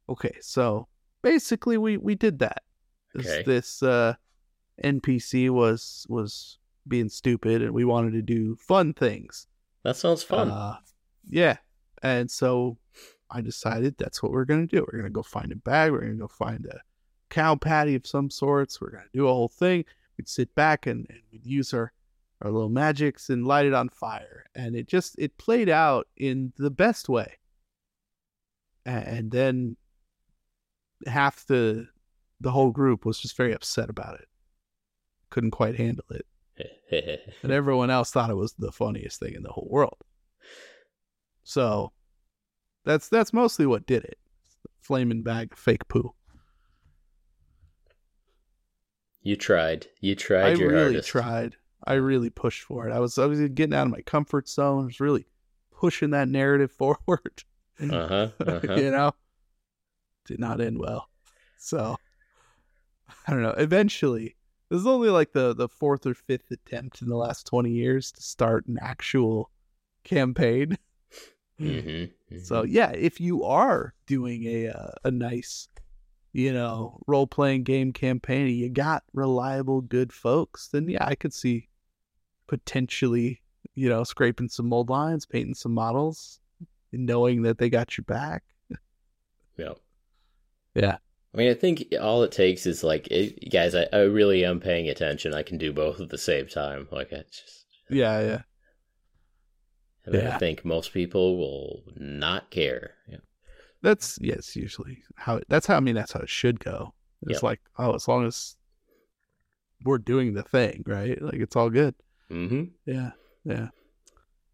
Okay, 0.09 0.37
so 0.41 0.89
basically 1.23 1.77
we 1.79 1.97
we 1.99 2.15
did 2.15 2.39
that. 2.41 2.63
This, 3.15 3.27
Okay. 3.27 3.43
this 3.45 3.83
uh, 3.83 4.15
NPC 4.83 5.51
was 5.51 6.07
was 6.09 6.59
being 6.87 7.09
stupid, 7.09 7.63
and 7.63 7.73
we 7.75 7.85
wanted 7.85 8.13
to 8.13 8.23
do 8.23 8.57
fun 8.57 8.95
things. 8.95 9.47
That 9.85 9.97
sounds 9.97 10.23
fun. 10.23 10.51
Uh, 10.51 10.77
yeah. 11.29 11.59
And 12.03 12.31
so 12.31 12.79
I 13.31 13.41
decided 13.41 13.97
that's 13.99 14.23
what 14.23 14.33
we're 14.33 14.45
going 14.45 14.67
to 14.67 14.77
do. 14.77 14.83
We're 14.83 14.99
going 14.99 15.05
to 15.05 15.11
go 15.11 15.23
find 15.23 15.53
a 15.53 15.57
bag. 15.57 15.91
We're 15.93 16.01
going 16.01 16.13
to 16.13 16.19
go 16.19 16.29
find 16.29 16.65
a 16.67 16.81
cow 17.29 17.57
patty 17.57 17.95
of 17.95 18.07
some 18.07 18.31
sorts. 18.31 18.81
We're 18.81 18.91
going 18.91 19.05
to 19.05 19.11
do 19.19 19.27
a 19.27 19.33
whole 19.33 19.49
thing. 19.49 19.85
We'd 20.17 20.29
sit 20.29 20.55
back 20.55 20.87
and, 20.87 21.07
and 21.11 21.21
we'd 21.33 21.45
use 21.47 21.75
our, 21.75 21.93
our 22.43 22.51
little 22.51 22.69
magics 22.69 23.31
and 23.31 23.47
light 23.47 23.67
it 23.67 23.75
on 23.75 23.89
fire. 23.89 24.45
And 24.55 24.77
it 24.77 24.89
just, 24.89 25.17
it 25.19 25.39
played 25.39 25.69
out 25.69 26.07
in 26.17 26.53
the 26.57 26.71
best 26.71 27.09
way. 27.09 27.35
And, 28.87 29.31
then 29.31 29.77
half 31.07 31.47
the, 31.47 31.89
the 32.41 32.51
whole 32.51 32.71
group 32.71 33.05
was 33.05 33.19
just 33.19 33.37
very 33.37 33.53
upset 33.53 33.91
about 33.91 34.15
it. 34.15 34.29
Couldn't 35.31 35.51
quite 35.51 35.77
handle 35.77 36.07
it. 36.11 36.25
and 37.43 37.53
everyone 37.53 37.91
else 37.91 38.11
thought 38.11 38.31
it 38.31 38.37
was 38.37 38.55
the 38.59 38.73
funniest 38.73 39.21
thing 39.21 39.35
in 39.35 39.43
the 39.43 39.53
whole 39.53 39.69
world. 39.71 39.99
So 41.45 41.93
that's 42.85 43.09
that's 43.09 43.33
mostly 43.33 43.67
what 43.67 43.87
did 43.87 44.05
it. 44.05 44.19
Flaming 44.81 45.23
bag 45.23 45.57
fake 45.57 45.87
poo. 45.89 46.15
You 49.23 49.37
tried. 49.37 49.87
You 50.01 50.15
tried 50.15 50.45
I 50.45 50.53
your 50.53 50.71
really 50.71 50.83
hardest. 50.85 51.09
tried. 51.09 51.57
I 51.85 51.95
really 51.95 52.31
pushed 52.31 52.63
for 52.63 52.89
it. 52.89 52.93
I 52.93 52.99
was 52.99 53.19
I 53.19 53.27
was 53.27 53.41
getting 53.51 53.75
out 53.75 53.87
of 53.87 53.93
my 53.93 54.03
comfort 54.03 54.49
zone. 54.49 54.83
I 54.83 54.87
was 54.87 55.01
really 55.01 55.27
pushing 55.71 56.11
that 56.11 56.29
narrative 56.29 56.73
forward. 56.79 57.45
Uh-huh. 57.81 58.29
Uh-huh. 58.41 58.75
you 58.75 58.91
know, 58.91 59.15
did 60.27 60.41
not 60.41 60.61
end 60.61 60.79
well. 60.79 61.09
So 61.59 61.97
I 63.27 63.33
don't 63.33 63.43
know. 63.43 63.51
Eventually, 63.51 64.37
this 64.69 64.81
is 64.81 64.87
only 64.87 65.11
like 65.11 65.33
the 65.33 65.55
the 65.55 65.69
fourth 65.69 66.07
or 66.07 66.15
fifth 66.15 66.51
attempt 66.51 67.03
in 67.03 67.09
the 67.09 67.17
last 67.17 67.47
twenty 67.47 67.71
years 67.71 68.11
to 68.13 68.23
start 68.23 68.67
an 68.67 68.79
actual 68.81 69.51
campaign. 70.05 70.79
Mm-hmm. 71.61 72.13
So 72.45 72.63
yeah, 72.63 72.91
if 72.91 73.23
you 73.23 73.43
are 73.45 73.95
doing 74.07 74.45
a 74.45 74.69
uh, 74.69 74.91
a 75.03 75.11
nice, 75.11 75.67
you 76.39 76.53
know, 76.53 77.01
role 77.09 77.27
playing 77.27 77.65
game 77.65 77.93
campaign, 77.93 78.47
you 78.55 78.69
got 78.69 79.03
reliable, 79.13 79.81
good 79.81 80.13
folks, 80.13 80.69
then 80.69 80.89
yeah, 80.89 81.05
I 81.05 81.17
could 81.17 81.35
see 81.35 81.69
potentially, 82.47 83.43
you 83.75 83.89
know, 83.89 84.05
scraping 84.05 84.49
some 84.49 84.69
mold 84.69 84.89
lines, 84.89 85.27
painting 85.27 85.55
some 85.55 85.75
models, 85.75 86.39
and 86.93 87.07
knowing 87.07 87.43
that 87.43 87.59
they 87.59 87.69
got 87.69 87.99
your 87.99 88.05
back. 88.05 88.45
yeah. 89.57 89.73
Yeah. 90.77 90.99
I 91.35 91.37
mean, 91.37 91.51
I 91.51 91.55
think 91.55 91.87
all 92.01 92.23
it 92.23 92.31
takes 92.31 92.67
is 92.67 92.85
like, 92.85 93.09
it, 93.09 93.51
guys, 93.51 93.75
I, 93.75 93.87
I 93.93 94.03
really 94.03 94.45
am 94.45 94.61
paying 94.61 94.89
attention. 94.89 95.35
I 95.35 95.43
can 95.43 95.59
do 95.59 95.73
both 95.73 96.01
at 96.01 96.09
the 96.09 96.19
same 96.19 96.47
time. 96.47 96.87
Like, 96.93 97.13
I 97.13 97.25
just, 97.33 97.67
Yeah, 97.91 98.21
yeah. 98.21 98.43
and 100.07 100.15
Yeah. 100.15 100.37
I 100.37 100.39
think 100.39 100.65
most 100.65 100.93
people 100.93 101.37
will 101.37 101.83
not 101.97 102.51
care. 102.51 102.93
Yeah. 103.09 103.19
That's 103.83 104.19
yes, 104.21 104.57
usually 104.57 105.03
how 105.17 105.37
it, 105.37 105.45
that's 105.49 105.67
how 105.67 105.77
I 105.77 105.81
mean 105.81 105.95
that's 105.95 106.13
how 106.13 106.21
it 106.21 106.29
should 106.29 106.61
go. 106.61 106.95
It's 107.23 107.35
Yep. 107.35 107.43
like 107.43 107.61
oh, 107.79 107.95
as 107.95 108.07
long 108.09 108.27
as 108.27 108.57
we're 109.85 109.99
doing 109.99 110.35
the 110.35 110.43
thing, 110.43 110.83
right? 110.87 111.21
Like 111.21 111.35
it's 111.41 111.55
all 111.57 111.71
good. 111.71 111.95
Mm-hmm. 112.31 112.65
Yeah, 112.87 113.11
yeah. 113.45 113.69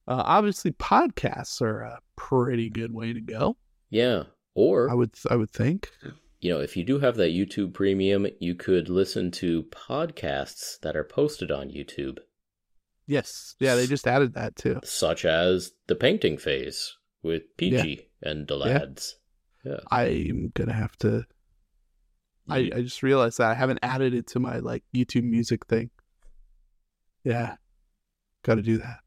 Uh, 0.07 0.22
obviously, 0.27 0.72
podcasts 0.72 1.62
are 1.62 1.81
a 1.81 1.99
pretty 2.16 2.68
good 2.68 2.93
way 2.93 3.12
to 3.14 3.20
go. 3.20 3.57
Yeah. 3.91 4.25
Or 4.55 4.91
I 4.91 4.95
would, 4.95 5.12
I 5.31 5.37
would 5.37 5.51
think. 5.51 5.91
you 6.41 6.53
know, 6.53 6.61
if 6.61 6.77
you 6.77 6.85
do 6.85 6.99
have 7.01 7.16
that 7.16 7.31
YouTube 7.33 7.72
premium, 7.72 8.27
you 8.39 8.55
could 8.55 8.89
listen 8.91 9.31
to 9.33 9.62
podcasts 9.64 10.79
that 10.83 10.95
are 10.95 11.05
posted 11.05 11.51
on 11.51 11.70
YouTube, 11.70 12.18
Yes, 13.07 13.55
yeah, 13.61 13.75
they 13.75 13.87
just 13.87 14.07
added 14.07 14.33
that 14.35 14.57
too. 14.57 14.81
such 14.85 15.25
as 15.27 15.72
The 15.89 15.95
Painting 15.95 16.39
Phase 16.39 16.97
with 17.25 17.43
PG 17.57 18.07
and 18.22 18.47
the 18.47 18.57
Yeah. 18.59 18.64
lads. 18.64 19.16
Yeah. 19.64 19.81
I'm 19.91 20.53
gonna 20.55 20.72
have 20.75 20.97
to. 20.99 21.25
I, 22.49 22.59
I 22.75 22.83
just 22.83 23.03
realized 23.03 23.39
that 23.39 23.51
I 23.51 23.55
haven't 23.55 23.79
added 23.83 24.12
it 24.14 24.27
to 24.29 24.39
my 24.39 24.59
like 24.59 24.85
YouTube 24.95 25.25
music 25.25 25.64
thing. 25.66 25.91
Yeah, 27.25 27.57
got 28.43 28.57
to 28.57 28.62
do 28.62 28.77
that. 28.79 28.99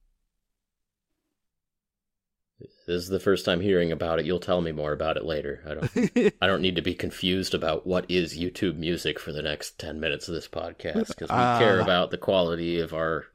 this 2.59 3.03
is 3.03 3.07
the 3.09 3.19
first 3.19 3.45
time 3.45 3.61
hearing 3.61 3.91
about 3.91 4.17
it. 4.19 4.25
You'll 4.25 4.39
tell 4.39 4.61
me 4.61 4.71
more 4.71 4.91
about 4.93 5.17
it 5.17 5.23
later. 5.25 5.61
I 5.67 5.73
don't 5.75 6.33
I 6.41 6.47
don't 6.47 6.61
need 6.63 6.75
to 6.77 6.81
be 6.81 6.95
confused 6.95 7.53
about 7.53 7.85
what 7.85 8.09
is 8.09 8.35
YouTube 8.37 8.77
music 8.77 9.19
for 9.19 9.31
the 9.31 9.43
next 9.43 9.77
10 9.77 9.99
minutes 9.99 10.27
of 10.27 10.33
this 10.33 10.47
podcast 10.47 11.09
because 11.09 11.29
we 11.29 11.63
care 11.63 11.79
Uh. 11.79 11.83
about 11.83 12.09
the 12.09 12.17
quality 12.17 12.79
of 12.79 12.93
our 12.93 13.25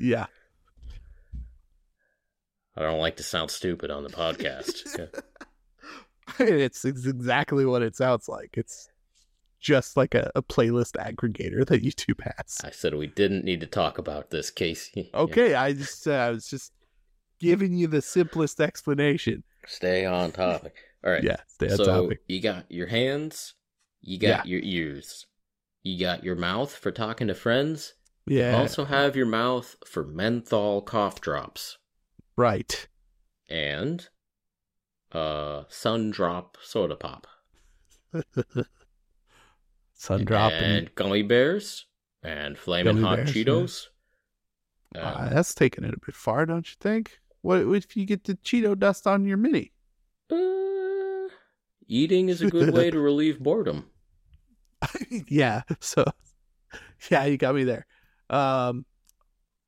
yeah, 0.00 0.26
I 2.78 2.82
don't 2.82 3.00
like 3.00 3.16
to 3.16 3.24
sound 3.24 3.50
stupid 3.50 3.90
on 3.90 4.04
the 4.04 4.08
podcast. 4.10 5.10
Yeah. 6.38 6.46
it's, 6.46 6.84
it's 6.84 7.06
exactly 7.06 7.64
what 7.64 7.80
it 7.80 7.96
sounds 7.96 8.28
like. 8.28 8.50
It's 8.52 8.86
just 9.58 9.96
like 9.96 10.14
a, 10.14 10.30
a 10.34 10.42
playlist 10.42 10.92
aggregator 10.92 11.66
that 11.66 11.82
YouTube 11.82 12.20
has. 12.22 12.58
I 12.62 12.70
said 12.70 12.94
we 12.94 13.06
didn't 13.06 13.44
need 13.46 13.60
to 13.60 13.66
talk 13.66 13.96
about 13.96 14.30
this 14.30 14.50
case. 14.50 14.90
Yeah. 14.94 15.04
Okay, 15.14 15.54
I 15.54 15.72
just 15.72 16.06
uh, 16.06 16.12
I 16.12 16.30
was 16.30 16.46
just 16.46 16.72
giving 17.40 17.72
you 17.72 17.86
the 17.86 18.02
simplest 18.02 18.60
explanation. 18.60 19.42
Stay 19.66 20.04
on 20.04 20.32
topic. 20.32 20.74
All 21.02 21.10
right. 21.10 21.24
Yeah, 21.24 21.38
stay 21.48 21.70
on 21.70 21.76
so 21.78 21.84
topic. 21.84 22.20
you 22.28 22.42
got 22.42 22.70
your 22.70 22.88
hands, 22.88 23.54
you 24.02 24.18
got 24.18 24.46
your 24.46 24.60
ears, 24.62 25.26
you 25.82 25.98
got 25.98 26.22
your 26.22 26.36
mouth 26.36 26.72
for 26.76 26.90
talking 26.92 27.28
to 27.28 27.34
friends. 27.34 27.94
You 28.26 28.40
Yeah, 28.40 28.58
also 28.58 28.84
have 28.84 29.16
your 29.16 29.26
mouth 29.26 29.76
for 29.86 30.04
menthol 30.04 30.82
cough 30.82 31.22
drops 31.22 31.77
right. 32.38 32.88
and 33.50 34.08
uh 35.12 35.64
sun 35.68 36.10
drop 36.10 36.56
soda 36.60 36.96
pop 36.96 37.26
Sun 39.98 40.24
drop 40.24 40.52
and 40.52 40.64
and 40.64 40.94
gummy 40.94 41.22
bears 41.22 41.86
and 42.22 42.56
flaming 42.56 43.02
hot 43.02 43.16
bears, 43.16 43.34
yeah. 43.34 43.44
Cheetos. 43.44 43.86
Uh, 44.94 44.98
uh, 45.00 45.28
that's 45.30 45.54
taking 45.54 45.82
it 45.84 45.92
a 45.92 45.98
bit 46.06 46.14
far, 46.14 46.46
don't 46.46 46.68
you 46.68 46.76
think? 46.80 47.18
What 47.42 47.62
if 47.74 47.96
you 47.96 48.06
get 48.06 48.22
the 48.22 48.34
Cheeto 48.36 48.78
dust 48.78 49.08
on 49.08 49.24
your 49.24 49.36
mini? 49.36 49.72
uh, 50.30 51.28
eating 51.88 52.28
is 52.28 52.42
a 52.42 52.50
good 52.50 52.72
way 52.72 52.90
to 52.92 53.00
relieve 53.10 53.40
boredom. 53.40 53.86
yeah. 55.28 55.62
So, 55.80 56.04
yeah, 57.10 57.24
you 57.24 57.36
got 57.36 57.56
me 57.56 57.64
there. 57.64 57.86
Um, 58.30 58.86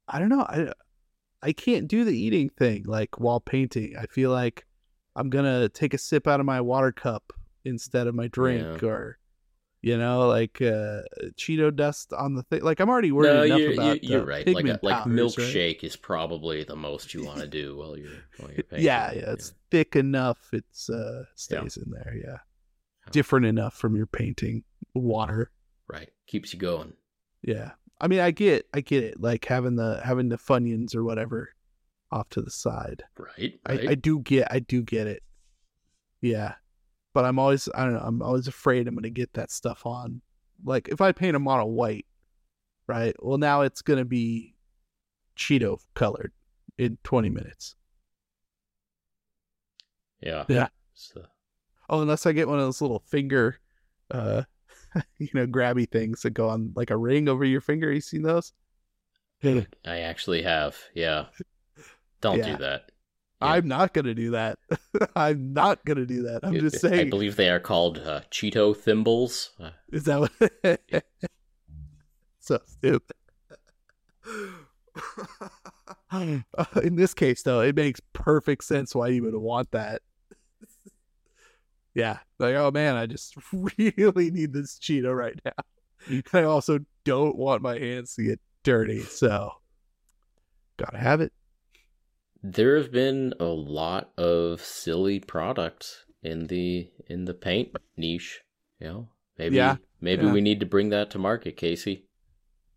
I 0.06 0.20
don't 0.20 0.28
know. 0.28 0.42
I 0.42 0.72
I 1.42 1.52
can't 1.52 1.88
do 1.88 2.04
the 2.04 2.16
eating 2.16 2.50
thing 2.50 2.84
like 2.86 3.18
while 3.18 3.40
painting. 3.40 3.94
I 3.98 4.06
feel 4.06 4.30
like 4.30 4.66
I'm 5.16 5.30
gonna 5.30 5.68
take 5.68 5.94
a 5.94 5.98
sip 5.98 6.26
out 6.26 6.40
of 6.40 6.46
my 6.46 6.60
water 6.60 6.92
cup 6.92 7.32
instead 7.64 8.06
of 8.06 8.14
my 8.14 8.28
drink, 8.28 8.82
Yeah. 8.82 8.88
or 8.88 9.18
you 9.82 9.96
know, 9.96 10.28
like 10.28 10.60
uh, 10.60 11.00
Cheeto 11.38 11.74
dust 11.74 12.12
on 12.12 12.34
the 12.34 12.42
thing. 12.42 12.62
Like 12.62 12.80
I'm 12.80 12.90
already 12.90 13.12
worried 13.12 13.28
No, 13.32 13.42
enough 13.44 13.58
you're, 13.60 13.72
about 13.72 14.04
you're, 14.04 14.18
you're 14.18 14.26
right. 14.26 14.46
Like 14.46 14.54
a, 14.54 14.58
pigment 14.58 14.82
like 14.84 14.96
powders, 15.04 15.38
right? 15.38 15.46
milkshake 15.46 15.82
is 15.84 15.96
probably 15.96 16.64
the 16.64 16.76
most 16.76 17.14
you 17.14 17.24
want 17.24 17.40
to 17.40 17.46
do 17.46 17.76
while 17.78 17.96
you're 17.96 18.10
while 18.36 18.50
you're 18.52 18.62
painting. 18.70 18.84
Yeah, 18.84 19.12
yeah, 19.12 19.32
it's 19.32 19.54
thick 19.70 19.96
enough. 19.96 20.38
It's 20.52 20.90
uh 20.90 21.24
stays 21.34 21.78
in 21.78 21.90
there. 21.90 22.14
Yeah, 22.14 22.30
Yeah. 22.32 23.10
different 23.12 23.46
enough 23.46 23.74
from 23.74 23.96
your 23.96 24.06
painting 24.06 24.64
water. 24.94 25.50
right. 25.88 26.10
Keeps 26.26 26.52
you 26.52 26.58
going. 26.60 26.92
Yeah. 27.42 27.70
I 28.00 28.08
mean, 28.08 28.20
I 28.20 28.30
get, 28.30 28.66
I 28.72 28.80
get 28.80 29.04
it. 29.04 29.20
Like 29.20 29.44
having 29.44 29.76
the 29.76 30.00
having 30.04 30.28
the 30.28 30.38
funyuns 30.38 30.94
or 30.94 31.04
whatever 31.04 31.50
off 32.10 32.28
to 32.30 32.40
the 32.42 32.50
side. 32.50 33.04
Right. 33.18 33.58
I. 33.66 33.72
I 33.90 33.94
do 33.94 34.20
get, 34.20 34.48
I 34.50 34.60
do 34.60 34.82
get 34.82 35.06
it. 35.06 35.22
Yeah, 36.22 36.54
but 37.14 37.24
I'm 37.24 37.38
always, 37.38 37.68
I 37.74 37.84
don't 37.84 37.94
know. 37.94 38.02
I'm 38.02 38.22
always 38.22 38.48
afraid 38.48 38.86
I'm 38.88 38.94
gonna 38.94 39.10
get 39.10 39.32
that 39.34 39.50
stuff 39.50 39.86
on. 39.86 40.20
Like 40.64 40.88
if 40.88 41.00
I 41.00 41.12
paint 41.12 41.36
a 41.36 41.38
model 41.38 41.72
white, 41.72 42.06
right? 42.86 43.14
Well, 43.20 43.38
now 43.38 43.62
it's 43.62 43.82
gonna 43.82 44.04
be 44.04 44.54
Cheeto 45.36 45.78
colored 45.94 46.32
in 46.78 46.98
20 47.04 47.30
minutes. 47.30 47.76
yeah. 50.20 50.44
Yeah. 50.48 50.68
So, 50.94 51.22
Oh, 51.88 52.02
unless 52.02 52.24
I 52.26 52.32
get 52.32 52.46
one 52.48 52.58
of 52.58 52.64
those 52.64 52.80
little 52.80 53.00
finger, 53.00 53.58
uh, 54.12 54.42
you 55.18 55.28
know, 55.34 55.46
grabby 55.46 55.88
things 55.90 56.22
that 56.22 56.30
go 56.30 56.48
on 56.48 56.72
like 56.74 56.90
a 56.90 56.96
ring 56.96 57.28
over 57.28 57.44
your 57.44 57.60
finger. 57.60 57.92
You 57.92 58.00
seen 58.00 58.22
those? 58.22 58.52
I 59.44 59.66
actually 60.00 60.42
have. 60.42 60.76
Yeah. 60.94 61.26
Don't 62.20 62.38
Yeah. 62.38 62.52
do 62.52 62.56
that. 62.58 62.92
Yeah. 63.42 63.48
I'm 63.48 63.68
not 63.68 63.94
gonna 63.94 64.14
do 64.14 64.32
that. 64.32 64.58
I'm 65.16 65.52
not 65.54 65.82
gonna 65.86 66.04
do 66.04 66.22
that. 66.24 66.40
I'm 66.42 66.58
just 66.60 66.80
saying. 66.80 67.06
I 67.06 67.10
believe 67.10 67.36
they 67.36 67.48
are 67.48 67.60
called 67.60 67.98
uh, 67.98 68.20
Cheeto 68.30 68.76
thimbles. 68.76 69.52
Uh, 69.58 69.70
Is 69.90 70.04
that 70.04 70.20
what? 70.20 70.80
so 72.40 72.58
stupid. 72.66 73.16
Uh, 76.12 76.40
In 76.82 76.96
this 76.96 77.14
case, 77.14 77.42
though, 77.42 77.60
it 77.60 77.76
makes 77.76 78.00
perfect 78.12 78.64
sense 78.64 78.94
why 78.94 79.08
you 79.08 79.22
would 79.22 79.34
want 79.34 79.70
that. 79.70 80.02
Yeah, 81.94 82.18
like 82.38 82.54
oh 82.54 82.70
man, 82.70 82.96
I 82.96 83.06
just 83.06 83.34
really 83.52 84.30
need 84.30 84.52
this 84.52 84.78
Cheeto 84.78 85.14
right 85.16 85.38
now. 85.44 85.52
I 86.32 86.44
also 86.44 86.78
don't 87.04 87.36
want 87.36 87.62
my 87.62 87.78
hands 87.78 88.14
to 88.14 88.22
get 88.24 88.40
dirty, 88.64 89.00
so 89.02 89.52
gotta 90.76 90.98
have 90.98 91.20
it. 91.20 91.32
there 92.42 92.76
have 92.76 92.90
been 92.90 93.34
a 93.40 93.44
lot 93.44 94.10
of 94.16 94.60
silly 94.62 95.20
products 95.20 96.04
in 96.22 96.46
the 96.46 96.90
in 97.06 97.24
the 97.26 97.34
paint 97.34 97.76
niche. 97.96 98.40
You 98.78 98.86
know, 98.88 99.08
maybe 99.38 99.56
Yeah, 99.56 99.76
maybe 100.00 100.24
yeah. 100.26 100.32
we 100.32 100.40
need 100.40 100.60
to 100.60 100.66
bring 100.66 100.88
that 100.90 101.10
to 101.10 101.18
market, 101.18 101.56
Casey. 101.56 102.06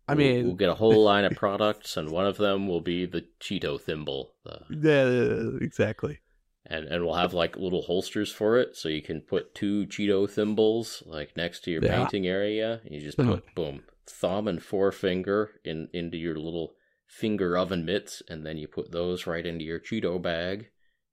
I 0.06 0.12
We'll- 0.14 0.18
mean, 0.26 0.46
we'll 0.46 0.56
get 0.56 0.68
a 0.68 0.74
whole 0.74 1.02
line 1.02 1.24
of 1.24 1.34
products, 1.34 1.96
and 1.96 2.10
one 2.10 2.26
of 2.26 2.36
them 2.36 2.68
will 2.68 2.82
be 2.82 3.06
the 3.06 3.24
Cheeto 3.40 3.80
thimble. 3.80 4.34
The, 4.44 4.60
yeah, 5.60 5.64
exactly. 5.64 6.18
And 6.66 6.86
and 6.86 7.04
we'll 7.04 7.14
have 7.14 7.34
like 7.34 7.56
little 7.56 7.82
holsters 7.82 8.32
for 8.32 8.58
it, 8.58 8.76
so 8.76 8.88
you 8.88 9.02
can 9.02 9.20
put 9.20 9.54
two 9.54 9.86
Cheeto 9.86 10.28
thimbles 10.28 11.02
like 11.06 11.36
next 11.36 11.64
to 11.64 11.70
your 11.70 11.84
Yeah. 11.84 11.96
painting 11.98 12.26
area. 12.26 12.80
You 12.84 13.00
just 13.00 13.18
put 13.18 13.44
boom 13.54 13.82
thumb 14.06 14.48
and 14.48 14.62
forefinger 14.62 15.50
in 15.64 15.88
into 15.92 16.16
your 16.16 16.36
little 16.36 16.74
finger 17.06 17.56
oven 17.56 17.84
mitts, 17.84 18.22
and 18.28 18.44
then 18.46 18.56
you 18.58 18.68
put 18.68 18.92
those 18.92 19.26
right 19.26 19.44
into 19.46 19.64
your 19.64 19.80
Cheeto 19.80 20.20
bag. 20.20 20.68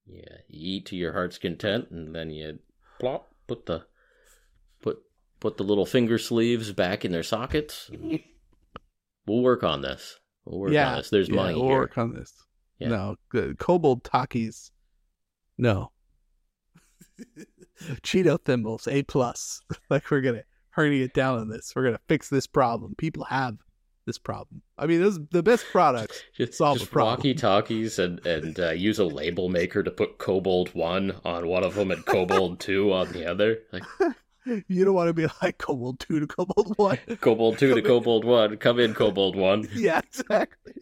Yeah, 0.08 0.38
you 0.48 0.78
eat 0.78 0.86
to 0.88 0.96
your 0.96 1.14
heart's 1.14 1.38
content, 1.38 1.90
and 1.92 2.16
then 2.16 2.32
you 2.32 2.60
plop 3.00 3.34
put 3.48 3.66
the 3.66 3.86
put 4.82 5.00
put 5.40 5.58
the 5.58 5.64
little 5.64 5.86
finger 5.86 6.18
sleeves 6.18 6.72
back 6.72 7.06
in 7.06 7.12
their 7.12 7.24
sockets. 7.24 7.90
We'll 9.28 9.44
work 9.44 9.64
on 9.64 9.82
this. 9.82 10.20
We'll 10.46 10.60
work 10.60 10.72
yeah, 10.72 10.90
on 10.92 10.98
this. 10.98 11.10
There's 11.12 11.30
yeah, 11.30 11.36
money 11.36 11.54
we'll 11.56 11.68
here. 11.68 11.78
work 11.78 11.98
on 11.98 12.14
this. 12.14 12.34
Yeah. 12.80 12.90
No, 12.90 13.16
good. 13.30 13.60
Kobold 13.60 14.04
Takis. 14.04 14.72
No. 15.58 15.92
Cheeto 18.04 18.40
thimbles, 18.44 18.88
A 18.88 19.04
plus. 19.04 19.62
like 19.90 20.10
we're 20.12 20.22
gonna 20.22 20.44
hurry 20.70 21.02
it 21.02 21.14
down 21.14 21.40
on 21.40 21.50
this. 21.50 21.74
We're 21.76 21.86
gonna 21.86 22.00
fix 22.08 22.30
this 22.30 22.48
problem. 22.48 22.96
People 22.98 23.24
have 23.26 23.58
this 24.06 24.18
problem. 24.18 24.62
I 24.78 24.88
mean, 24.88 25.02
those 25.02 25.20
the 25.32 25.44
best 25.44 25.66
products. 25.72 26.24
Just, 26.36 26.56
solve 26.56 26.80
just 26.80 26.90
the 26.90 26.94
problem. 26.94 27.18
walkie 27.18 27.34
talkies 27.34 28.00
and 28.00 28.26
and 28.26 28.60
uh, 28.60 28.72
use 28.72 29.00
a 29.00 29.06
label 29.06 29.50
maker 29.50 29.84
to 29.84 29.92
put 29.92 30.18
Cobalt 30.18 30.74
one 30.74 31.16
on 31.24 31.48
one 31.48 31.64
of 31.64 31.76
them 31.76 31.92
and 31.92 32.06
Cobalt 32.06 32.60
two 32.60 32.92
on 32.94 33.12
the 33.12 33.26
other. 33.30 33.60
Like 33.72 33.84
You 34.68 34.84
don't 34.86 34.96
want 34.96 35.08
to 35.08 35.14
be 35.14 35.28
like 35.44 35.60
Cobalt 35.60 36.00
two 36.00 36.20
to 36.20 36.26
Cobalt 36.28 36.78
one. 36.78 36.98
Cobalt 37.20 37.60
two 37.60 37.76
to 37.76 37.82
Cobalt 37.82 38.26
one. 38.26 38.58
Come 38.58 38.80
in, 38.80 38.96
Cobalt 38.96 39.36
one. 39.36 39.68
yeah, 39.74 40.00
exactly. 40.00 40.74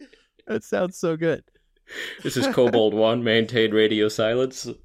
That 0.46 0.64
sounds 0.64 0.96
so 0.96 1.16
good. 1.16 1.44
This 2.22 2.36
is 2.36 2.46
Kobold 2.48 2.94
one. 2.94 3.24
Maintain 3.24 3.72
radio 3.72 4.08
silence. 4.08 4.68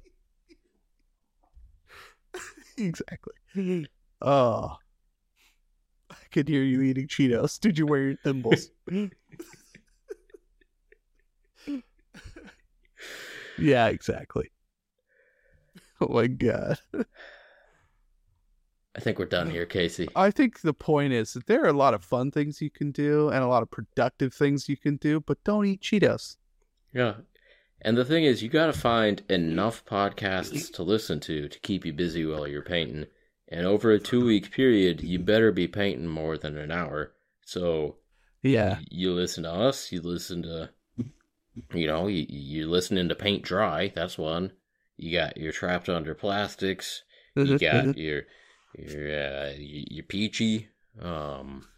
Exactly. 2.78 3.86
Oh. 4.20 4.76
I 6.10 6.16
could 6.30 6.46
hear 6.46 6.62
you 6.62 6.82
eating 6.82 7.08
Cheetos. 7.08 7.58
Did 7.58 7.78
you 7.78 7.86
wear 7.86 8.02
your 8.02 8.16
thimbles? 8.16 8.68
yeah, 13.58 13.86
exactly. 13.86 14.50
Oh 16.02 16.08
my 16.08 16.26
god. 16.26 16.78
I 18.94 19.00
think 19.00 19.18
we're 19.18 19.24
done 19.26 19.50
here, 19.50 19.66
Casey. 19.66 20.08
I 20.16 20.30
think 20.30 20.60
the 20.60 20.74
point 20.74 21.12
is 21.12 21.32
that 21.34 21.46
there 21.46 21.64
are 21.64 21.68
a 21.68 21.72
lot 21.72 21.94
of 21.94 22.04
fun 22.04 22.30
things 22.30 22.60
you 22.60 22.70
can 22.70 22.92
do 22.92 23.28
and 23.28 23.42
a 23.42 23.48
lot 23.48 23.62
of 23.62 23.70
productive 23.70 24.34
things 24.34 24.68
you 24.68 24.76
can 24.76 24.96
do, 24.96 25.20
but 25.20 25.42
don't 25.44 25.66
eat 25.66 25.80
Cheetos. 25.82 26.36
Yeah. 26.96 27.14
And 27.82 27.96
the 27.96 28.04
thing 28.06 28.24
is, 28.24 28.42
you 28.42 28.48
got 28.48 28.66
to 28.66 28.72
find 28.72 29.22
enough 29.28 29.84
podcasts 29.84 30.72
to 30.72 30.82
listen 30.82 31.20
to 31.20 31.46
to 31.48 31.58
keep 31.60 31.84
you 31.84 31.92
busy 31.92 32.24
while 32.24 32.48
you're 32.48 32.62
painting. 32.62 33.04
And 33.48 33.66
over 33.66 33.90
a 33.92 33.98
two 34.00 34.24
week 34.24 34.50
period, 34.50 35.02
you 35.02 35.18
better 35.18 35.52
be 35.52 35.68
painting 35.68 36.06
more 36.06 36.38
than 36.38 36.56
an 36.56 36.72
hour. 36.72 37.12
So 37.44 37.96
Yeah. 38.42 38.78
you 38.90 39.12
listen 39.12 39.44
to 39.44 39.52
us, 39.52 39.92
you 39.92 40.00
listen 40.00 40.42
to, 40.44 40.70
you 41.74 41.86
know, 41.86 42.06
you, 42.06 42.24
you're 42.28 42.66
listening 42.66 43.08
to 43.10 43.14
Paint 43.14 43.42
Dry. 43.44 43.92
That's 43.94 44.16
one. 44.18 44.52
You 44.96 45.12
got 45.16 45.36
your 45.36 45.52
Trapped 45.52 45.88
Under 45.90 46.14
Plastics. 46.14 47.02
You 47.36 47.58
got 47.58 47.96
your 47.98 48.22
your 48.74 49.02
uh, 49.04 49.50
your, 49.56 49.84
your 49.90 50.04
Peachy. 50.04 50.68
Um, 51.00 51.68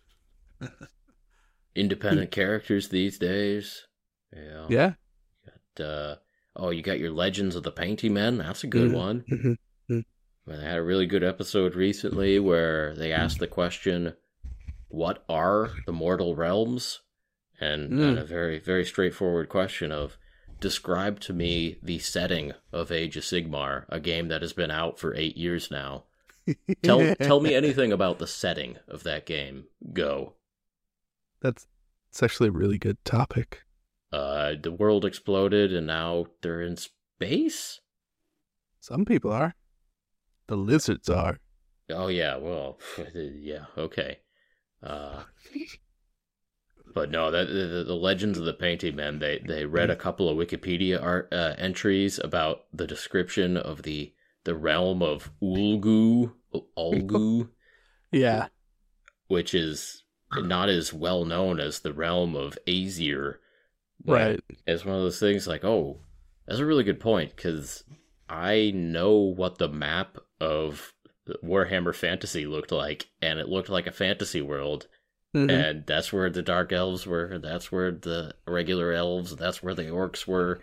independent 1.75 2.31
characters 2.31 2.89
these 2.89 3.19
days. 3.19 3.87
Yeah. 4.33 4.67
yeah. 4.69 4.93
Uh, 5.81 6.17
oh, 6.57 6.71
you 6.71 6.83
got 6.83 6.99
your 6.99 7.11
Legends 7.11 7.57
of 7.57 7.63
the 7.63 7.73
Painty 7.73 8.09
Men. 8.09 8.39
That's 8.39 8.65
a 8.65 8.69
good 8.69 8.91
Mhm. 8.91 8.95
one. 8.95 9.25
Mhm. 9.31 9.57
Mhm. 9.91 10.05
They 10.47 10.65
had 10.65 10.79
a 10.79 10.83
really 10.83 11.07
good 11.07 11.23
episode 11.25 11.75
recently 11.75 12.39
where 12.39 12.95
they 12.95 13.13
asked 13.13 13.39
the 13.39 13.47
question, 13.47 14.15
"What 14.89 15.25
are 15.29 15.71
the 15.87 15.93
mortal 15.93 16.35
realms?" 16.37 17.01
And, 17.61 17.91
Mm. 17.93 18.09
and 18.11 18.19
a 18.19 18.25
very 18.25 18.59
very 18.59 18.85
straightforward 18.85 19.49
question 19.49 19.91
of, 19.93 20.17
"Describe 20.61 21.21
to 21.21 21.33
me 21.33 21.79
the 21.83 21.99
setting 21.99 22.53
of 22.73 22.91
Age 22.93 23.17
of 23.17 23.25
Sigmar, 23.25 23.85
a 23.89 24.01
game 24.01 24.29
that 24.29 24.43
has 24.43 24.53
been 24.53 24.71
out 24.71 24.99
for 24.99 25.15
eight 25.15 25.37
years 25.37 25.71
now. 25.71 26.05
Tell 26.83 27.15
tell 27.17 27.41
me 27.41 27.55
anything 27.55 27.93
about 27.93 28.19
the 28.19 28.27
setting 28.27 28.79
of 28.89 29.03
that 29.03 29.27
game. 29.27 29.67
Go." 29.93 30.35
That's 31.43 31.67
it's 32.11 32.23
actually 32.23 32.49
a 32.49 32.53
really 32.53 32.79
good 32.79 33.05
topic. 33.05 33.65
Uh, 34.13 34.55
the 34.61 34.73
world 34.73 35.05
exploded 35.05 35.73
and 35.73 35.87
now 35.87 36.27
they're 36.43 36.63
in 36.63 36.77
space. 36.77 37.81
Some 38.81 39.05
people 39.05 39.33
are. 39.33 39.55
The 40.47 40.57
lizards 40.57 41.09
are. 41.11 41.39
Oh 41.91 42.09
yeah, 42.09 42.37
well, 42.37 42.79
yeah, 43.15 43.65
okay. 43.77 44.19
Uh, 44.83 45.25
but 46.95 47.11
no, 47.11 47.31
that 47.31 47.49
the, 47.49 47.85
the 47.87 47.95
Legends 47.95 48.39
of 48.39 48.45
the 48.45 48.53
Painting 48.55 48.97
Men. 48.97 49.19
They 49.19 49.39
they 49.47 49.65
read 49.67 49.91
a 49.91 49.97
couple 49.97 50.29
of 50.29 50.37
Wikipedia 50.37 51.03
art 51.03 51.29
uh, 51.33 51.55
entries 51.59 52.19
about 52.23 52.65
the 52.73 52.87
description 52.87 53.57
of 53.57 53.83
the 53.83 54.15
the 54.45 54.55
realm 54.55 55.03
of 55.03 55.31
Ulgu, 55.43 56.33
Ulgu, 56.79 57.49
Yeah. 58.13 58.47
which 59.27 59.53
is 59.53 60.05
not 60.33 60.69
as 60.71 60.93
well 60.95 61.25
known 61.25 61.61
as 61.61 61.81
the 61.81 61.93
realm 61.93 62.35
of 62.35 62.57
Azyr. 62.67 63.35
Right. 64.05 64.41
It's 64.67 64.85
one 64.85 64.95
of 64.97 65.03
those 65.03 65.19
things 65.21 65.47
like, 65.47 65.65
oh, 65.65 65.99
that's 66.47 66.61
a 66.61 66.67
really 66.67 66.85
good 66.85 67.01
point 67.01 67.35
because 67.37 67.85
I 68.29 68.73
know 68.75 69.15
what 69.17 69.59
the 69.59 69.69
map 69.69 70.19
of 70.41 70.93
Warhammer 71.45 71.95
Fantasy 71.95 72.47
looked 72.47 72.73
like, 72.73 73.09
and 73.21 73.39
it 73.39 73.49
looked 73.49 73.69
like 73.69 73.87
a 73.87 73.93
fantasy 73.93 74.41
world, 74.41 74.87
Mhm. 75.35 75.51
and 75.51 75.87
that's 75.87 76.11
where 76.13 76.31
the 76.31 76.43
dark 76.43 76.73
elves 76.73 77.07
were, 77.07 77.39
that's 77.39 77.71
where 77.71 77.91
the 77.93 78.35
regular 78.47 78.93
elves, 78.93 79.37
that's 79.37 79.63
where 79.63 79.75
the 79.75 79.85
orcs 79.85 80.27
were, 80.27 80.61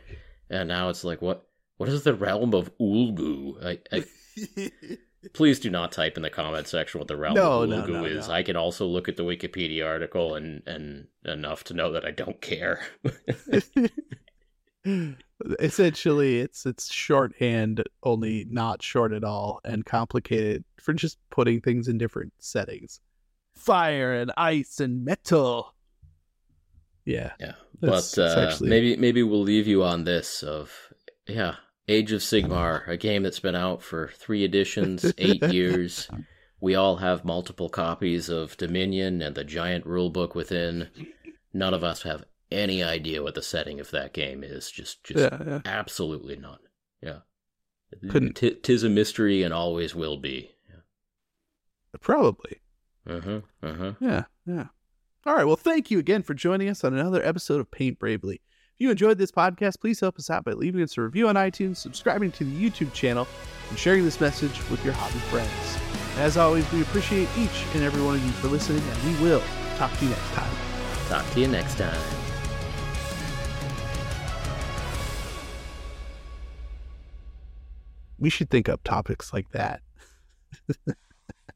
and 0.49 0.67
now 0.69 0.89
it's 0.89 1.03
like, 1.03 1.21
what? 1.21 1.45
What 1.77 1.89
is 1.89 2.03
the 2.03 2.13
realm 2.15 2.53
of 2.55 2.75
Ulgu? 2.79 3.61
I, 3.63 3.79
I, 3.91 4.05
please 5.33 5.59
do 5.59 5.69
not 5.69 5.91
type 5.91 6.17
in 6.17 6.23
the 6.23 6.29
comment 6.29 6.67
section 6.67 6.99
what 6.99 7.07
the 7.07 7.17
realm 7.17 7.35
No, 7.35 7.61
of 7.63 7.69
no, 7.69 7.85
no, 7.85 8.05
is. 8.05 8.29
I 8.29 8.43
can 8.43 8.55
also 8.55 8.85
look 8.85 9.07
at 9.09 9.17
the 9.17 9.23
Wikipedia 9.23 9.85
article 9.85 10.35
and 10.35 10.61
and 10.67 11.07
enough 11.25 11.63
to 11.65 11.73
know 11.73 11.91
that 11.91 12.05
I 12.05 12.11
don't 12.11 12.39
care. 12.41 12.81
Essentially, 15.59 16.39
it's 16.39 16.65
it's 16.65 16.91
shorthand, 16.93 17.83
only 18.03 18.45
not 18.49 18.81
short 18.83 19.11
at 19.11 19.23
all, 19.23 19.59
and 19.65 19.85
complicated 19.85 20.63
for 20.79 20.93
just 20.93 21.17
putting 21.31 21.59
things 21.59 21.87
in 21.87 21.97
different 21.97 22.33
settings. 22.39 23.01
Fire 23.55 24.13
and 24.13 24.31
ice 24.37 24.79
and 24.79 25.03
metal. 25.03 25.73
Yeah. 27.03 27.33
Yeah, 27.39 27.53
but 27.81 28.17
uh, 28.17 28.47
actually- 28.47 28.69
maybe 28.69 28.95
maybe 28.95 29.23
we'll 29.23 29.41
leave 29.43 29.67
you 29.67 29.83
on 29.83 30.03
this 30.03 30.41
of 30.43 30.71
yeah, 31.27 31.55
Age 31.87 32.11
of 32.11 32.21
Sigmar, 32.21 32.87
a 32.87 32.97
game 32.97 33.23
that's 33.23 33.39
been 33.39 33.55
out 33.55 33.81
for 33.83 34.07
three 34.15 34.43
editions, 34.43 35.13
eight 35.17 35.43
years. 35.53 36.09
We 36.59 36.73
all 36.75 36.95
have 36.97 37.23
multiple 37.25 37.69
copies 37.69 38.27
of 38.29 38.57
Dominion 38.57 39.21
and 39.21 39.35
the 39.35 39.43
giant 39.43 39.85
rulebook 39.85 40.33
within. 40.33 40.89
None 41.53 41.73
of 41.75 41.83
us 41.83 42.01
have 42.01 42.23
any 42.51 42.81
idea 42.83 43.21
what 43.21 43.35
the 43.35 43.41
setting 43.43 43.79
of 43.79 43.91
that 43.91 44.13
game 44.13 44.43
is. 44.43 44.71
Just 44.71 45.03
just 45.03 45.19
Yeah, 45.19 45.37
yeah. 45.45 45.61
absolutely 45.65 46.35
none. 46.37 46.57
Yeah, 47.01 47.19
Couldn't- 48.09 48.35
T- 48.35 48.55
tis 48.55 48.83
a 48.83 48.89
mystery 48.89 49.43
and 49.43 49.53
always 49.53 49.93
will 49.93 50.17
be. 50.17 50.51
Probably. 52.01 52.61
Uh 53.07 53.21
huh. 53.21 53.41
Uh 53.63 53.73
huh. 53.73 53.93
Yeah, 53.99 54.23
yeah. 54.45 54.65
All 55.25 55.33
right. 55.35 55.45
Well, 55.45 55.55
thank 55.55 55.89
you 55.89 55.97
again 55.99 56.23
for 56.23 56.33
joining 56.33 56.67
us 56.67 56.83
on 56.83 56.93
another 56.93 57.23
episode 57.25 57.59
of 57.61 57.71
Paint 57.71 57.99
Bravely. 57.99 58.41
If 58.75 58.81
you 58.81 58.91
enjoyed 58.91 59.17
this 59.17 59.31
podcast, 59.31 59.79
please 59.79 60.01
help 60.01 60.17
us 60.17 60.29
out 60.29 60.43
by 60.43 60.51
leaving 60.51 60.81
us 60.81 60.97
a 60.97 61.01
review 61.01 61.29
on 61.29 61.35
iTunes, 61.35 61.77
subscribing 61.77 62.29
to 62.33 62.43
the 62.43 62.51
YouTube 62.51 62.91
channel, 62.91 63.25
and 63.69 63.79
sharing 63.79 64.03
this 64.03 64.19
message 64.19 64.69
with 64.69 64.83
your 64.83 64.93
hobby 64.93 65.19
friends. 65.29 65.49
As 66.17 66.35
always, 66.35 66.69
we 66.73 66.81
appreciate 66.81 67.29
each 67.37 67.63
and 67.73 67.83
every 67.83 68.03
one 68.03 68.15
of 68.15 68.25
you 68.25 68.31
for 68.33 68.49
listening, 68.49 68.83
and 68.83 69.17
we 69.17 69.23
will 69.23 69.41
talk 69.77 69.97
to 69.97 70.03
you 70.03 70.09
next 70.11 70.29
time. 70.33 70.55
Talk 71.07 71.31
to 71.31 71.39
you 71.39 71.47
next 71.47 71.77
time. 71.77 71.97
We 78.19 78.29
should 78.29 78.49
think 78.49 78.67
up 78.67 78.81
topics 78.83 79.31
like 79.31 79.51
that. 79.51 79.83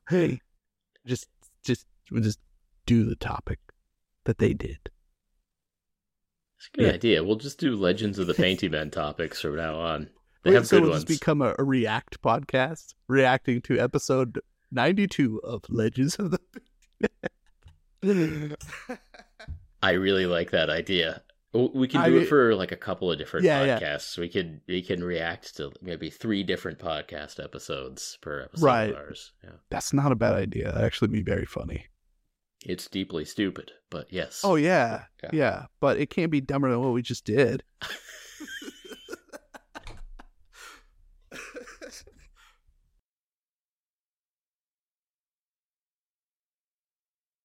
hey, 0.09 0.39
just, 1.05 1.27
just, 1.65 1.85
just 2.21 2.39
do 2.85 3.03
the 3.03 3.17
topic 3.17 3.59
that 4.23 4.37
they 4.37 4.53
did. 4.53 4.89
It's 6.59 6.69
a 6.73 6.77
good 6.77 6.87
Yeah. 6.87 6.93
idea. 6.93 7.23
We'll 7.23 7.37
just 7.37 7.57
do 7.59 7.75
Legends 7.75 8.19
of 8.19 8.27
the 8.27 8.33
Painty 8.33 8.67
Men 8.69 8.91
topics 8.91 9.39
from 9.41 9.55
now 9.55 9.75
on. 9.79 10.09
They 10.43 10.51
Wait, 10.51 10.55
have 10.55 10.67
so 10.67 10.79
good 10.81 10.89
ones. 10.89 11.03
just 11.05 11.19
become 11.19 11.41
a, 11.41 11.55
a 11.57 11.63
React 11.63 12.21
podcast, 12.21 12.93
reacting 13.07 13.61
to 13.63 13.79
episode 13.79 14.39
ninety-two 14.71 15.39
of 15.43 15.63
Legends 15.69 16.15
of 16.17 16.31
the. 16.31 16.39
I 19.81 19.91
really 19.91 20.25
like 20.25 20.51
that 20.51 20.69
idea. 20.69 21.21
We 21.53 21.87
can 21.87 22.03
do 22.05 22.11
mean- 22.11 22.21
it 22.23 22.27
for 22.29 22.53
like 22.55 22.71
a 22.71 22.77
couple 22.77 23.11
of 23.11 23.17
different 23.17 23.45
Yeah, 23.45 23.63
yeah. 23.63 23.79
podcasts. 23.79 24.17
We 24.17 24.29
could 24.29 24.61
we 24.67 24.81
can 24.81 25.03
react 25.03 25.55
to 25.57 25.71
maybe 25.81 26.09
three 26.09 26.43
different 26.43 26.77
podcast 26.79 27.43
episodes 27.43 28.17
per 28.21 28.41
episode 28.43 28.65
Right. 28.65 28.89
of 28.91 28.95
ours. 28.97 29.31
Yeah. 29.43 29.51
That's 29.69 29.91
not 29.93 30.11
a 30.11 30.15
bad 30.15 30.33
idea. 30.35 30.65
That'd 30.65 30.83
actually 30.83 31.07
be 31.07 31.23
very 31.23 31.45
funny. 31.45 31.85
It's 32.65 32.87
deeply 32.87 33.23
stupid, 33.25 33.71
but 33.89 34.11
yes. 34.11 34.41
Oh 34.43 34.55
yeah, 34.55 35.03
Yeah. 35.23 35.29
yeah, 35.33 35.65
but 35.79 35.97
it 35.97 36.09
can't 36.09 36.31
be 36.31 36.41
dumber 36.41 36.69
than 36.69 36.81
what 36.81 36.93
we 36.93 37.01
just 37.01 37.23
did. 37.25 37.63